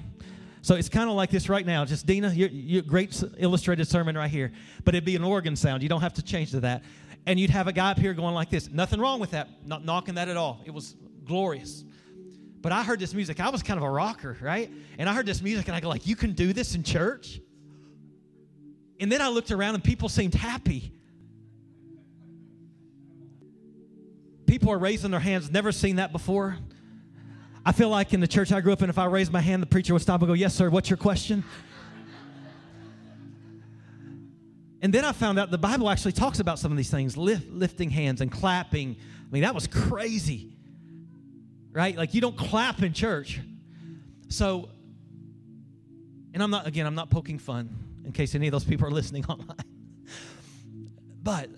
So 0.63 0.75
it's 0.75 0.89
kind 0.89 1.09
of 1.09 1.15
like 1.15 1.29
this 1.29 1.49
right 1.49 1.65
now. 1.65 1.85
Just 1.85 2.05
Dina, 2.05 2.29
your 2.29 2.83
great 2.83 3.21
illustrated 3.37 3.87
sermon 3.87 4.15
right 4.15 4.29
here. 4.29 4.51
But 4.83 4.95
it'd 4.95 5.05
be 5.05 5.15
an 5.15 5.23
organ 5.23 5.55
sound. 5.55 5.83
You 5.83 5.89
don't 5.89 6.01
have 6.01 6.13
to 6.13 6.23
change 6.23 6.51
to 6.51 6.59
that. 6.61 6.83
And 7.25 7.39
you'd 7.39 7.51
have 7.51 7.67
a 7.67 7.73
guy 7.73 7.91
up 7.91 7.99
here 7.99 8.13
going 8.13 8.33
like 8.33 8.49
this. 8.49 8.69
Nothing 8.69 8.99
wrong 8.99 9.19
with 9.19 9.31
that. 9.31 9.47
Not 9.65 9.85
knocking 9.85 10.15
that 10.15 10.27
at 10.27 10.37
all. 10.37 10.61
It 10.65 10.71
was 10.71 10.95
glorious. 11.25 11.83
But 12.61 12.71
I 12.71 12.83
heard 12.83 12.99
this 12.99 13.13
music. 13.13 13.39
I 13.39 13.49
was 13.49 13.63
kind 13.63 13.77
of 13.77 13.83
a 13.83 13.89
rocker, 13.89 14.37
right? 14.41 14.71
And 14.97 15.09
I 15.09 15.13
heard 15.13 15.25
this 15.25 15.41
music 15.41 15.67
and 15.67 15.75
I 15.75 15.79
go 15.79 15.89
like, 15.89 16.05
"You 16.05 16.15
can 16.15 16.33
do 16.33 16.53
this 16.53 16.75
in 16.75 16.83
church?" 16.83 17.39
And 18.99 19.11
then 19.11 19.21
I 19.21 19.29
looked 19.29 19.51
around 19.51 19.75
and 19.75 19.83
people 19.83 20.09
seemed 20.09 20.35
happy. 20.35 20.93
People 24.45 24.69
are 24.71 24.77
raising 24.77 25.11
their 25.11 25.19
hands, 25.19 25.49
never 25.49 25.71
seen 25.71 25.95
that 25.95 26.11
before. 26.11 26.57
I 27.65 27.71
feel 27.71 27.89
like 27.89 28.13
in 28.13 28.19
the 28.19 28.27
church 28.27 28.51
I 28.51 28.61
grew 28.61 28.73
up 28.73 28.81
in, 28.81 28.89
if 28.89 28.97
I 28.97 29.05
raised 29.05 29.31
my 29.31 29.39
hand, 29.39 29.61
the 29.61 29.67
preacher 29.67 29.93
would 29.93 30.01
stop 30.01 30.21
and 30.21 30.27
go, 30.27 30.33
Yes, 30.33 30.53
sir, 30.53 30.69
what's 30.69 30.89
your 30.89 30.97
question? 30.97 31.43
And 34.81 34.91
then 34.91 35.05
I 35.05 35.11
found 35.11 35.37
out 35.37 35.51
the 35.51 35.59
Bible 35.59 35.89
actually 35.89 36.13
talks 36.13 36.39
about 36.39 36.57
some 36.57 36.71
of 36.71 36.77
these 36.77 36.89
things 36.89 37.15
lift, 37.15 37.47
lifting 37.49 37.91
hands 37.91 38.19
and 38.19 38.31
clapping. 38.31 38.97
I 38.99 39.31
mean, 39.31 39.43
that 39.43 39.53
was 39.53 39.67
crazy, 39.67 40.53
right? 41.71 41.95
Like, 41.95 42.15
you 42.15 42.21
don't 42.21 42.35
clap 42.35 42.81
in 42.81 42.91
church. 42.91 43.39
So, 44.29 44.69
and 46.33 46.41
I'm 46.41 46.49
not, 46.49 46.65
again, 46.65 46.87
I'm 46.87 46.95
not 46.95 47.11
poking 47.11 47.37
fun 47.37 47.69
in 48.05 48.11
case 48.11 48.33
any 48.33 48.47
of 48.47 48.51
those 48.51 48.63
people 48.63 48.87
are 48.87 48.91
listening 48.91 49.23
online. 49.29 49.57
but 51.21 51.49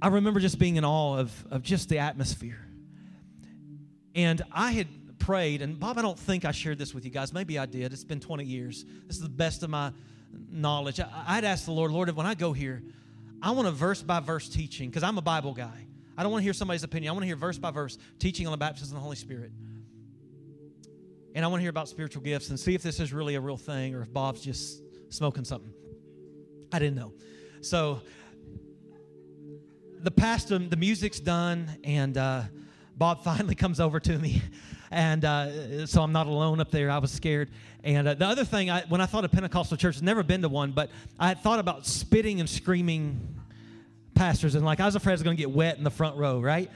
I 0.00 0.08
remember 0.08 0.38
just 0.38 0.58
being 0.58 0.76
in 0.76 0.84
awe 0.84 1.18
of, 1.18 1.46
of 1.50 1.62
just 1.62 1.88
the 1.88 1.98
atmosphere. 1.98 2.64
And 4.14 4.42
I 4.52 4.70
had 4.70 4.86
prayed, 5.18 5.60
and 5.60 5.80
Bob, 5.80 5.98
I 5.98 6.02
don't 6.02 6.18
think 6.18 6.44
I 6.44 6.52
shared 6.52 6.78
this 6.78 6.94
with 6.94 7.04
you 7.04 7.10
guys. 7.10 7.32
Maybe 7.32 7.58
I 7.58 7.66
did. 7.66 7.92
It's 7.92 8.04
been 8.04 8.20
20 8.20 8.44
years. 8.44 8.84
This 9.06 9.16
is 9.16 9.22
the 9.22 9.28
best 9.28 9.64
of 9.64 9.70
my 9.70 9.92
knowledge. 10.50 11.00
I, 11.00 11.08
I'd 11.26 11.44
ask 11.44 11.64
the 11.64 11.72
Lord, 11.72 11.90
Lord, 11.90 12.14
when 12.14 12.26
I 12.26 12.34
go 12.34 12.52
here, 12.52 12.82
I 13.42 13.50
want 13.50 13.68
a 13.68 13.72
verse 13.72 14.02
by 14.02 14.20
verse 14.20 14.48
teaching 14.48 14.88
because 14.88 15.02
I'm 15.02 15.18
a 15.18 15.22
Bible 15.22 15.52
guy. 15.52 15.86
I 16.16 16.22
don't 16.22 16.30
want 16.30 16.42
to 16.42 16.44
hear 16.44 16.52
somebody's 16.52 16.84
opinion. 16.84 17.10
I 17.10 17.12
want 17.12 17.22
to 17.24 17.26
hear 17.26 17.36
verse 17.36 17.58
by 17.58 17.70
verse 17.70 17.98
teaching 18.18 18.46
on 18.46 18.52
the 18.52 18.56
baptism 18.56 18.96
of 18.96 19.00
the 19.00 19.04
Holy 19.04 19.16
Spirit. 19.16 19.50
And 21.34 21.44
I 21.44 21.48
want 21.48 21.58
to 21.58 21.62
hear 21.62 21.70
about 21.70 21.88
spiritual 21.88 22.22
gifts 22.22 22.50
and 22.50 22.58
see 22.58 22.74
if 22.74 22.82
this 22.82 23.00
is 23.00 23.12
really 23.12 23.34
a 23.34 23.40
real 23.40 23.56
thing 23.56 23.94
or 23.94 24.02
if 24.02 24.12
Bob's 24.12 24.40
just 24.40 24.82
smoking 25.12 25.44
something. 25.44 25.72
I 26.72 26.78
didn't 26.78 26.94
know. 26.94 27.12
So 27.60 28.02
the 30.00 30.10
pastor, 30.10 30.58
the 30.58 30.76
music's 30.76 31.18
done, 31.18 31.78
and 31.82 32.16
uh, 32.16 32.42
Bob 32.96 33.24
finally 33.24 33.54
comes 33.54 33.80
over 33.80 33.98
to 34.00 34.18
me. 34.18 34.42
And 34.90 35.24
uh, 35.24 35.86
so 35.86 36.02
I'm 36.02 36.12
not 36.12 36.28
alone 36.28 36.60
up 36.60 36.70
there. 36.70 36.90
I 36.90 36.98
was 36.98 37.10
scared. 37.10 37.50
And 37.84 38.08
uh, 38.08 38.14
the 38.14 38.26
other 38.26 38.44
thing, 38.46 38.70
I, 38.70 38.82
when 38.88 39.02
I 39.02 39.06
thought 39.06 39.26
of 39.26 39.30
Pentecostal 39.30 39.76
church, 39.76 39.98
I've 39.98 40.02
never 40.02 40.22
been 40.22 40.40
to 40.40 40.48
one, 40.48 40.72
but 40.72 40.90
I 41.20 41.28
had 41.28 41.42
thought 41.42 41.58
about 41.58 41.86
spitting 41.86 42.40
and 42.40 42.48
screaming 42.48 43.20
pastors. 44.14 44.54
And 44.54 44.64
like, 44.64 44.80
I 44.80 44.86
was 44.86 44.96
afraid 44.96 45.12
I 45.12 45.16
was 45.16 45.22
going 45.22 45.36
to 45.36 45.40
get 45.40 45.50
wet 45.50 45.76
in 45.76 45.84
the 45.84 45.90
front 45.90 46.16
row, 46.16 46.40
right? 46.40 46.70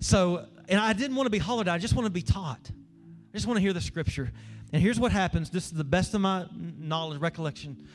So, 0.00 0.46
and 0.70 0.80
I 0.80 0.94
didn't 0.94 1.16
want 1.16 1.26
to 1.26 1.30
be 1.30 1.38
hollered 1.38 1.68
at. 1.68 1.74
I 1.74 1.78
just 1.78 1.94
want 1.94 2.06
to 2.06 2.10
be 2.10 2.22
taught. 2.22 2.70
I 2.70 3.36
just 3.36 3.46
want 3.46 3.58
to 3.58 3.60
hear 3.60 3.74
the 3.74 3.80
scripture. 3.82 4.32
And 4.72 4.80
here's 4.80 4.98
what 4.98 5.12
happens. 5.12 5.50
This 5.50 5.66
is 5.66 5.72
the 5.72 5.84
best 5.84 6.14
of 6.14 6.22
my 6.22 6.46
knowledge, 6.54 7.20
recollection. 7.20 7.86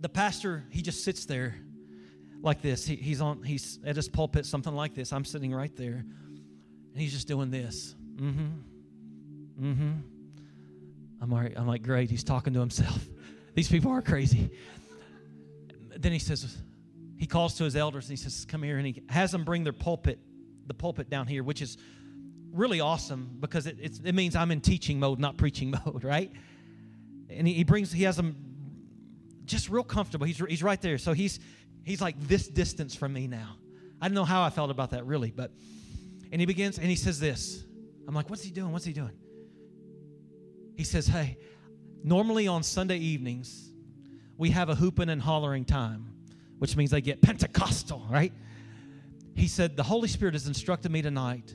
The 0.00 0.08
pastor, 0.08 0.62
he 0.70 0.80
just 0.80 1.02
sits 1.02 1.24
there 1.24 1.56
like 2.40 2.62
this. 2.62 2.86
He, 2.86 2.94
he's 2.94 3.20
on, 3.20 3.42
he's 3.42 3.80
at 3.84 3.96
his 3.96 4.08
pulpit, 4.08 4.46
something 4.46 4.72
like 4.72 4.94
this. 4.94 5.12
I'm 5.12 5.24
sitting 5.24 5.52
right 5.52 5.74
there, 5.74 6.04
and 6.92 7.02
he's 7.02 7.12
just 7.12 7.26
doing 7.26 7.50
this. 7.50 7.96
Mm-hmm. 8.14 8.77
Mm-hmm. 9.60 9.92
I'm 11.20 11.34
right. 11.34 11.52
I'm 11.56 11.66
like, 11.66 11.82
great. 11.82 12.10
He's 12.10 12.24
talking 12.24 12.52
to 12.54 12.60
himself. 12.60 13.04
These 13.54 13.68
people 13.68 13.90
are 13.90 14.02
crazy. 14.02 14.50
Then 15.96 16.12
he 16.12 16.18
says, 16.18 16.56
he 17.16 17.26
calls 17.26 17.54
to 17.54 17.64
his 17.64 17.74
elders 17.74 18.08
and 18.08 18.16
he 18.16 18.22
says, 18.22 18.44
come 18.44 18.62
here. 18.62 18.78
And 18.78 18.86
he 18.86 19.02
has 19.08 19.32
them 19.32 19.44
bring 19.44 19.64
their 19.64 19.72
pulpit, 19.72 20.20
the 20.66 20.74
pulpit 20.74 21.10
down 21.10 21.26
here, 21.26 21.42
which 21.42 21.60
is 21.60 21.76
really 22.52 22.80
awesome 22.80 23.36
because 23.40 23.66
it, 23.66 23.78
it 23.80 24.14
means 24.14 24.36
I'm 24.36 24.50
in 24.52 24.60
teaching 24.60 25.00
mode, 25.00 25.18
not 25.18 25.36
preaching 25.36 25.74
mode, 25.86 26.04
right? 26.04 26.30
And 27.28 27.46
he, 27.46 27.54
he 27.54 27.64
brings, 27.64 27.90
he 27.90 28.04
has 28.04 28.16
them 28.16 28.36
just 29.44 29.68
real 29.68 29.82
comfortable. 29.82 30.26
He's, 30.26 30.38
he's 30.38 30.62
right 30.62 30.80
there. 30.80 30.98
So 30.98 31.12
he's, 31.12 31.40
he's 31.82 32.00
like 32.00 32.18
this 32.28 32.46
distance 32.46 32.94
from 32.94 33.12
me 33.12 33.26
now. 33.26 33.56
I 34.00 34.06
don't 34.06 34.14
know 34.14 34.24
how 34.24 34.42
I 34.42 34.50
felt 34.50 34.70
about 34.70 34.90
that 34.90 35.04
really, 35.04 35.32
but, 35.32 35.50
and 36.30 36.40
he 36.40 36.46
begins 36.46 36.78
and 36.78 36.86
he 36.86 36.96
says 36.96 37.18
this. 37.18 37.64
I'm 38.06 38.14
like, 38.14 38.30
what's 38.30 38.42
he 38.42 38.50
doing? 38.50 38.72
What's 38.72 38.84
he 38.84 38.92
doing? 38.92 39.12
He 40.78 40.84
says, 40.84 41.08
hey, 41.08 41.36
normally 42.04 42.46
on 42.46 42.62
Sunday 42.62 42.98
evenings, 42.98 43.72
we 44.36 44.50
have 44.50 44.68
a 44.68 44.76
hooping 44.76 45.08
and 45.08 45.20
hollering 45.20 45.64
time, 45.64 46.14
which 46.60 46.76
means 46.76 46.92
they 46.92 47.00
get 47.00 47.20
Pentecostal, 47.20 48.06
right? 48.08 48.32
He 49.34 49.48
said, 49.48 49.76
the 49.76 49.82
Holy 49.82 50.06
Spirit 50.06 50.34
has 50.34 50.46
instructed 50.46 50.92
me 50.92 51.02
tonight 51.02 51.52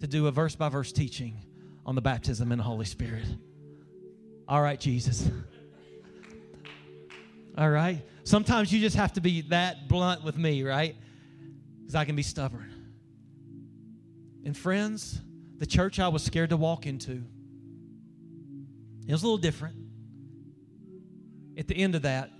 to 0.00 0.06
do 0.06 0.26
a 0.26 0.30
verse 0.30 0.56
by 0.56 0.70
verse 0.70 0.90
teaching 0.90 1.36
on 1.84 1.94
the 1.96 2.00
baptism 2.00 2.50
in 2.50 2.56
the 2.56 2.64
Holy 2.64 2.86
Spirit. 2.86 3.26
All 4.48 4.62
right, 4.62 4.80
Jesus. 4.80 5.28
All 7.58 7.68
right? 7.68 8.02
Sometimes 8.24 8.72
you 8.72 8.80
just 8.80 8.96
have 8.96 9.12
to 9.12 9.20
be 9.20 9.42
that 9.42 9.86
blunt 9.86 10.24
with 10.24 10.38
me, 10.38 10.62
right? 10.62 10.96
Because 11.80 11.94
I 11.94 12.06
can 12.06 12.16
be 12.16 12.22
stubborn. 12.22 12.72
And 14.46 14.56
friends, 14.56 15.20
the 15.58 15.66
church 15.66 16.00
I 16.00 16.08
was 16.08 16.22
scared 16.22 16.48
to 16.50 16.56
walk 16.56 16.86
into, 16.86 17.22
it 19.06 19.12
was 19.12 19.22
a 19.22 19.26
little 19.26 19.38
different. 19.38 19.76
At 21.58 21.68
the 21.68 21.76
end 21.76 21.94
of 21.94 22.02
that, 22.02 22.30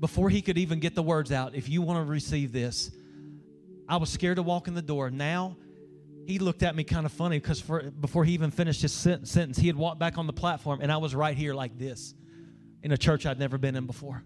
before 0.00 0.30
he 0.30 0.42
could 0.42 0.58
even 0.58 0.80
get 0.80 0.94
the 0.94 1.02
words 1.02 1.30
out, 1.30 1.54
if 1.54 1.68
you 1.68 1.82
want 1.82 2.04
to 2.04 2.10
receive 2.10 2.52
this, 2.52 2.90
I 3.88 3.96
was 3.96 4.10
scared 4.10 4.36
to 4.36 4.42
walk 4.42 4.68
in 4.68 4.74
the 4.74 4.82
door. 4.82 5.10
Now 5.10 5.56
he 6.26 6.38
looked 6.38 6.62
at 6.62 6.74
me 6.74 6.84
kind 6.84 7.04
of 7.04 7.12
funny 7.12 7.38
because 7.38 7.62
before 8.00 8.24
he 8.24 8.32
even 8.32 8.50
finished 8.50 8.82
his 8.82 8.92
sentence, 8.92 9.58
he 9.58 9.66
had 9.66 9.76
walked 9.76 9.98
back 9.98 10.18
on 10.18 10.26
the 10.26 10.32
platform, 10.32 10.80
and 10.80 10.90
I 10.90 10.96
was 10.96 11.14
right 11.14 11.36
here 11.36 11.54
like 11.54 11.78
this 11.78 12.14
in 12.82 12.92
a 12.92 12.96
church 12.96 13.26
I'd 13.26 13.38
never 13.38 13.58
been 13.58 13.76
in 13.76 13.86
before. 13.86 14.22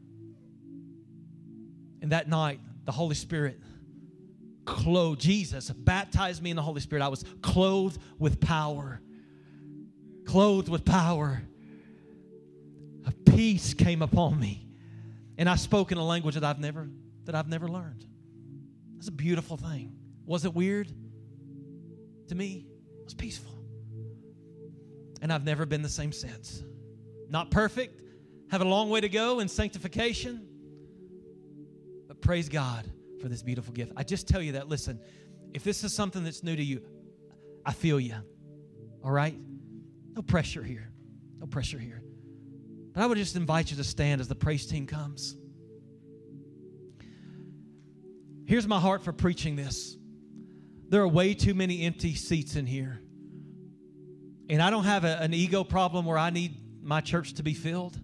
And 2.03 2.13
that 2.13 2.29
night, 2.29 2.61
the 2.85 2.93
Holy 2.93 3.15
Spirit 3.15 3.61
clothed 4.65 5.21
Jesus, 5.21 5.71
baptized 5.71 6.43
me 6.43 6.51
in 6.51 6.57
the 6.57 6.63
Holy 6.63 6.81
Spirit. 6.81 7.03
I 7.03 7.09
was 7.09 7.25
clothed 7.41 8.01
with 8.19 8.41
power. 8.41 9.01
Clothed 10.27 10.69
with 10.69 10.85
power. 10.85 11.43
A 13.07 13.13
peace 13.31 13.75
came 13.75 14.03
upon 14.03 14.39
me. 14.39 14.67
And 15.39 15.49
I 15.49 15.57
spoke 15.57 15.93
in 15.93 15.99
a 15.99 16.05
language 16.05 16.35
that 16.35 16.45
I've 16.45 16.59
never 16.59 16.89
that 17.25 17.35
I've 17.35 17.49
never 17.49 17.69
learned. 17.69 18.07
It's 18.99 19.09
a 19.09 19.13
beautiful 19.13 19.57
thing. 19.57 19.93
Was 20.25 20.45
it 20.45 20.55
weird? 20.55 20.93
to 22.29 22.35
me 22.35 22.67
it 22.99 23.05
was 23.05 23.15
peaceful. 23.15 23.53
And 25.23 25.33
I've 25.33 25.45
never 25.45 25.67
been 25.67 25.83
the 25.83 25.89
same 25.89 26.13
since. 26.13 26.63
Not 27.29 27.51
perfect, 27.51 28.03
have 28.51 28.61
a 28.61 28.65
long 28.65 28.91
way 28.91 29.01
to 29.01 29.09
go 29.09 29.41
in 29.41 29.49
sanctification, 29.49 30.47
but 32.07 32.21
praise 32.21 32.49
God 32.49 32.89
for 33.21 33.29
this 33.29 33.43
beautiful 33.43 33.73
gift. 33.73 33.93
I 33.97 34.03
just 34.03 34.29
tell 34.29 34.43
you 34.43 34.53
that, 34.53 34.69
listen, 34.69 35.01
if 35.55 35.65
this 35.65 35.83
is 35.85 35.95
something 35.95 36.23
that's 36.23 36.43
new 36.43 36.55
to 36.55 36.63
you, 36.63 36.83
I 37.65 37.73
feel 37.73 37.99
you. 37.99 38.15
All 39.03 39.11
right? 39.11 39.37
No 40.17 40.23
pressure 40.23 40.63
here. 40.63 40.91
No 41.39 41.47
pressure 41.47 41.79
here. 41.79 42.03
But 42.95 43.03
I 43.03 43.07
would 43.07 43.19
just 43.19 43.37
invite 43.37 43.71
you 43.71 43.77
to 43.77 43.85
stand 43.85 44.23
as 44.23 44.29
the 44.29 44.35
praise 44.35 44.67
team 44.67 44.87
comes. 44.87 45.37
Here's 48.47 48.67
my 48.67 48.81
heart 48.81 49.05
for 49.05 49.13
preaching 49.13 49.57
this. 49.57 49.97
There 50.89 51.03
are 51.03 51.09
way 51.09 51.35
too 51.35 51.53
many 51.53 51.83
empty 51.83 52.15
seats 52.15 52.57
in 52.57 52.65
here. 52.65 53.03
And 54.49 54.63
I 54.63 54.71
don't 54.71 54.85
have 54.85 55.05
a, 55.05 55.19
an 55.21 55.35
ego 55.35 55.65
problem 55.65 56.07
where 56.07 56.17
I 56.17 56.31
need 56.31 56.57
my 56.83 57.03
church 57.03 57.35
to 57.35 57.43
be 57.43 57.53
filled. 57.53 57.99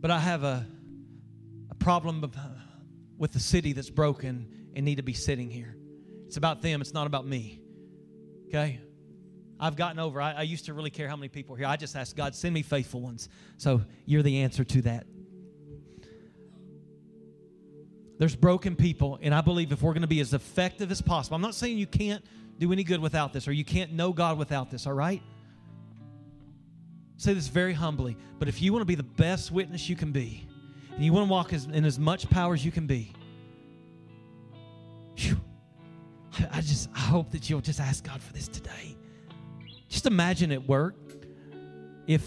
But 0.00 0.10
I 0.10 0.18
have 0.18 0.42
a, 0.42 0.66
a 1.70 1.74
problem 1.74 2.28
with 3.18 3.32
the 3.32 3.40
city 3.40 3.74
that's 3.74 3.90
broken 3.90 4.48
and 4.74 4.84
need 4.84 4.96
to 4.96 5.02
be 5.02 5.12
sitting 5.12 5.50
here. 5.50 5.76
It's 6.26 6.38
about 6.38 6.62
them, 6.62 6.80
it's 6.80 6.94
not 6.94 7.06
about 7.06 7.26
me. 7.26 7.60
Okay? 8.48 8.80
I've 9.60 9.76
gotten 9.76 9.98
over. 9.98 10.20
I, 10.20 10.32
I, 10.32 10.42
used 10.42 10.66
to 10.66 10.74
really 10.74 10.90
care 10.90 11.08
how 11.08 11.16
many 11.16 11.28
people 11.28 11.56
here. 11.56 11.66
I 11.66 11.76
just 11.76 11.96
asked 11.96 12.16
God, 12.16 12.34
send 12.34 12.54
me 12.54 12.62
faithful 12.62 13.00
ones. 13.00 13.28
So 13.56 13.82
you're 14.06 14.22
the 14.22 14.42
answer 14.42 14.62
to 14.64 14.82
that. 14.82 15.06
There's 18.18 18.36
broken 18.36 18.76
people, 18.76 19.18
and 19.22 19.34
I 19.34 19.40
believe 19.40 19.72
if 19.72 19.82
we're 19.82 19.92
going 19.92 20.02
to 20.02 20.08
be 20.08 20.20
as 20.20 20.34
effective 20.34 20.90
as 20.90 21.00
possible, 21.00 21.36
I'm 21.36 21.42
not 21.42 21.54
saying 21.54 21.78
you 21.78 21.86
can't 21.86 22.24
do 22.58 22.72
any 22.72 22.84
good 22.84 23.00
without 23.00 23.32
this 23.32 23.46
or 23.46 23.52
you 23.52 23.64
can't 23.64 23.92
know 23.92 24.12
God 24.12 24.38
without 24.38 24.70
this, 24.70 24.86
all 24.86 24.92
right? 24.92 25.22
say 27.18 27.34
this 27.34 27.48
very 27.48 27.74
humbly, 27.74 28.16
but 28.38 28.48
if 28.48 28.62
you 28.62 28.72
want 28.72 28.80
to 28.80 28.86
be 28.86 28.94
the 28.94 29.02
best 29.02 29.50
witness 29.50 29.88
you 29.88 29.96
can 29.96 30.12
be, 30.12 30.46
and 30.94 31.04
you 31.04 31.12
want 31.12 31.26
to 31.26 31.30
walk 31.30 31.52
as, 31.52 31.66
in 31.66 31.84
as 31.84 31.98
much 31.98 32.30
power 32.30 32.54
as 32.54 32.64
you 32.64 32.70
can 32.70 32.86
be, 32.86 33.12
whew, 35.16 35.40
I 36.52 36.60
just 36.60 36.88
I 36.94 37.00
hope 37.00 37.30
that 37.32 37.50
you'll 37.50 37.60
just 37.60 37.80
ask 37.80 38.04
God 38.04 38.22
for 38.22 38.32
this 38.32 38.48
today. 38.48 38.96
Just 39.88 40.06
imagine 40.06 40.52
at 40.52 40.66
work 40.66 40.96
if 42.06 42.22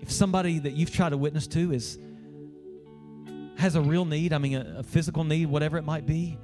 if 0.00 0.10
somebody 0.10 0.58
that 0.58 0.72
you've 0.72 0.92
tried 0.92 1.10
to 1.10 1.16
witness 1.16 1.46
to 1.48 1.72
is 1.72 1.98
has 3.56 3.76
a 3.76 3.80
real 3.80 4.04
need, 4.04 4.32
I 4.32 4.38
mean 4.38 4.56
a, 4.56 4.76
a 4.78 4.82
physical 4.82 5.24
need, 5.24 5.46
whatever 5.46 5.78
it 5.78 5.84
might 5.84 6.06
be, 6.06 6.38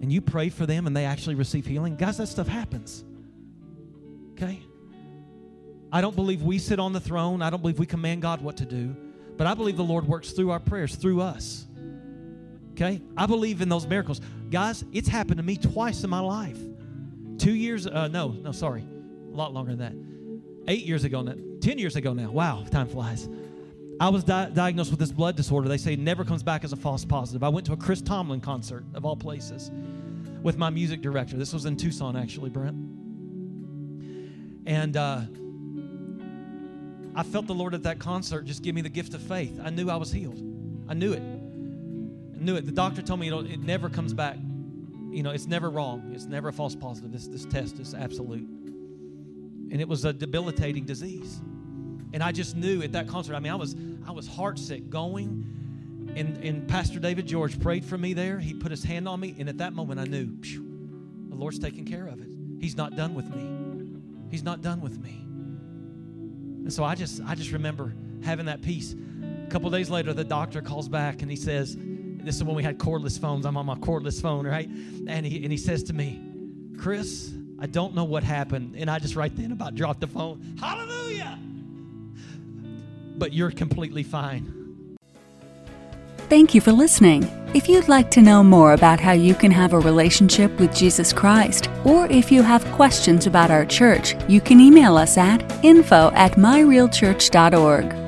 and 0.00 0.12
you 0.12 0.20
pray 0.20 0.48
for 0.48 0.66
them 0.66 0.86
and 0.86 0.96
they 0.96 1.04
actually 1.04 1.34
receive 1.34 1.66
healing, 1.66 1.96
guys, 1.96 2.18
that 2.18 2.28
stuff 2.28 2.46
happens. 2.46 3.04
Okay? 4.32 4.60
I 5.90 6.00
don't 6.00 6.14
believe 6.14 6.42
we 6.42 6.58
sit 6.58 6.78
on 6.78 6.92
the 6.92 7.00
throne. 7.00 7.42
I 7.42 7.50
don't 7.50 7.60
believe 7.60 7.78
we 7.78 7.86
command 7.86 8.22
God 8.22 8.40
what 8.40 8.58
to 8.58 8.64
do. 8.64 8.94
But 9.36 9.46
I 9.46 9.54
believe 9.54 9.76
the 9.76 9.84
Lord 9.84 10.06
works 10.06 10.30
through 10.30 10.50
our 10.50 10.60
prayers, 10.60 10.94
through 10.94 11.20
us. 11.22 11.66
Okay? 12.72 13.02
I 13.16 13.26
believe 13.26 13.60
in 13.60 13.68
those 13.68 13.86
miracles. 13.86 14.20
Guys, 14.50 14.84
it's 14.92 15.08
happened 15.08 15.38
to 15.38 15.42
me 15.42 15.56
twice 15.56 16.04
in 16.04 16.10
my 16.10 16.20
life. 16.20 16.58
Two 17.38 17.54
years, 17.54 17.86
uh, 17.86 18.08
no, 18.08 18.28
no, 18.28 18.52
sorry. 18.52 18.84
Lot 19.38 19.54
longer 19.54 19.76
than 19.76 19.78
that. 19.78 20.68
Eight 20.68 20.84
years 20.84 21.04
ago 21.04 21.22
now. 21.22 21.36
Ten 21.60 21.78
years 21.78 21.94
ago 21.94 22.12
now. 22.12 22.28
Wow, 22.28 22.64
time 22.72 22.88
flies. 22.88 23.28
I 24.00 24.08
was 24.08 24.24
di- 24.24 24.50
diagnosed 24.52 24.90
with 24.90 24.98
this 24.98 25.12
blood 25.12 25.36
disorder. 25.36 25.68
They 25.68 25.78
say 25.78 25.94
never 25.94 26.24
comes 26.24 26.42
back 26.42 26.64
as 26.64 26.72
a 26.72 26.76
false 26.76 27.04
positive. 27.04 27.44
I 27.44 27.48
went 27.48 27.64
to 27.66 27.72
a 27.72 27.76
Chris 27.76 28.02
Tomlin 28.02 28.40
concert, 28.40 28.84
of 28.94 29.04
all 29.04 29.14
places, 29.14 29.70
with 30.42 30.58
my 30.58 30.70
music 30.70 31.02
director. 31.02 31.36
This 31.36 31.52
was 31.52 31.66
in 31.66 31.76
Tucson, 31.76 32.16
actually, 32.16 32.50
Brent. 32.50 32.74
And 34.66 34.96
uh, 34.96 35.20
I 37.14 37.22
felt 37.22 37.46
the 37.46 37.54
Lord 37.54 37.74
at 37.74 37.84
that 37.84 38.00
concert 38.00 38.44
just 38.44 38.64
give 38.64 38.74
me 38.74 38.80
the 38.80 38.88
gift 38.88 39.14
of 39.14 39.22
faith. 39.22 39.60
I 39.62 39.70
knew 39.70 39.88
I 39.88 39.96
was 39.96 40.10
healed. 40.10 40.42
I 40.88 40.94
knew 40.94 41.12
it. 41.12 41.22
I 41.22 42.42
knew 42.42 42.56
it. 42.56 42.66
The 42.66 42.72
doctor 42.72 43.02
told 43.02 43.20
me 43.20 43.26
you 43.26 43.32
know, 43.32 43.38
it 43.38 43.60
never 43.60 43.88
comes 43.88 44.12
back. 44.12 44.36
You 45.12 45.22
know, 45.22 45.30
it's 45.30 45.46
never 45.46 45.70
wrong. 45.70 46.10
It's 46.12 46.24
never 46.24 46.48
a 46.48 46.52
false 46.52 46.74
positive. 46.74 47.12
This, 47.12 47.28
this 47.28 47.44
test 47.44 47.78
is 47.78 47.94
absolute. 47.94 48.57
And 49.70 49.80
it 49.80 49.88
was 49.88 50.04
a 50.04 50.12
debilitating 50.12 50.84
disease. 50.84 51.40
And 52.12 52.22
I 52.22 52.32
just 52.32 52.56
knew 52.56 52.82
at 52.82 52.92
that 52.92 53.08
concert, 53.08 53.34
I 53.34 53.40
mean, 53.40 53.52
I 53.52 53.56
was 53.56 53.76
I 54.06 54.12
was 54.12 54.28
heartsick 54.28 54.88
going. 54.88 55.54
And, 56.16 56.42
and 56.42 56.66
Pastor 56.66 56.98
David 56.98 57.26
George 57.26 57.60
prayed 57.60 57.84
for 57.84 57.98
me 57.98 58.14
there. 58.14 58.38
He 58.38 58.54
put 58.54 58.70
his 58.70 58.82
hand 58.82 59.06
on 59.06 59.20
me. 59.20 59.36
And 59.38 59.48
at 59.48 59.58
that 59.58 59.74
moment, 59.74 60.00
I 60.00 60.04
knew 60.04 60.26
the 61.28 61.34
Lord's 61.34 61.58
taking 61.58 61.84
care 61.84 62.06
of 62.06 62.20
it. 62.20 62.28
He's 62.60 62.76
not 62.76 62.96
done 62.96 63.14
with 63.14 63.26
me. 63.34 64.00
He's 64.30 64.42
not 64.42 64.62
done 64.62 64.80
with 64.80 64.98
me. 64.98 65.24
And 66.64 66.72
so 66.72 66.84
I 66.84 66.94
just 66.94 67.22
I 67.26 67.34
just 67.34 67.52
remember 67.52 67.94
having 68.22 68.46
that 68.46 68.62
peace. 68.62 68.94
A 69.22 69.50
couple 69.50 69.70
days 69.70 69.90
later, 69.90 70.12
the 70.12 70.24
doctor 70.24 70.60
calls 70.60 70.88
back 70.88 71.22
and 71.22 71.30
he 71.30 71.36
says, 71.36 71.76
This 71.78 72.36
is 72.36 72.44
when 72.44 72.56
we 72.56 72.62
had 72.62 72.78
cordless 72.78 73.18
phones. 73.18 73.46
I'm 73.46 73.56
on 73.56 73.66
my 73.66 73.76
cordless 73.76 74.20
phone, 74.20 74.46
right? 74.46 74.68
And 75.06 75.24
he 75.24 75.42
and 75.42 75.52
he 75.52 75.58
says 75.58 75.82
to 75.84 75.92
me, 75.92 76.20
Chris, 76.78 77.32
I 77.60 77.66
don't 77.66 77.94
know 77.94 78.04
what 78.04 78.22
happened. 78.22 78.76
And 78.76 78.90
I 78.90 78.98
just 78.98 79.16
right 79.16 79.34
then 79.34 79.52
about 79.52 79.74
dropped 79.74 80.00
the 80.00 80.06
phone. 80.06 80.56
Hallelujah! 80.60 81.38
But 83.16 83.32
you're 83.32 83.50
completely 83.50 84.02
fine. 84.02 84.54
Thank 86.28 86.54
you 86.54 86.60
for 86.60 86.72
listening. 86.72 87.24
If 87.54 87.70
you'd 87.70 87.88
like 87.88 88.10
to 88.10 88.20
know 88.20 88.44
more 88.44 88.74
about 88.74 89.00
how 89.00 89.12
you 89.12 89.34
can 89.34 89.50
have 89.50 89.72
a 89.72 89.78
relationship 89.78 90.60
with 90.60 90.74
Jesus 90.74 91.10
Christ, 91.10 91.70
or 91.86 92.06
if 92.06 92.30
you 92.30 92.42
have 92.42 92.62
questions 92.72 93.26
about 93.26 93.50
our 93.50 93.64
church, 93.64 94.14
you 94.28 94.42
can 94.42 94.60
email 94.60 94.98
us 94.98 95.16
at 95.16 95.42
info 95.64 96.10
at 96.14 96.32
myrealchurch.org. 96.32 98.07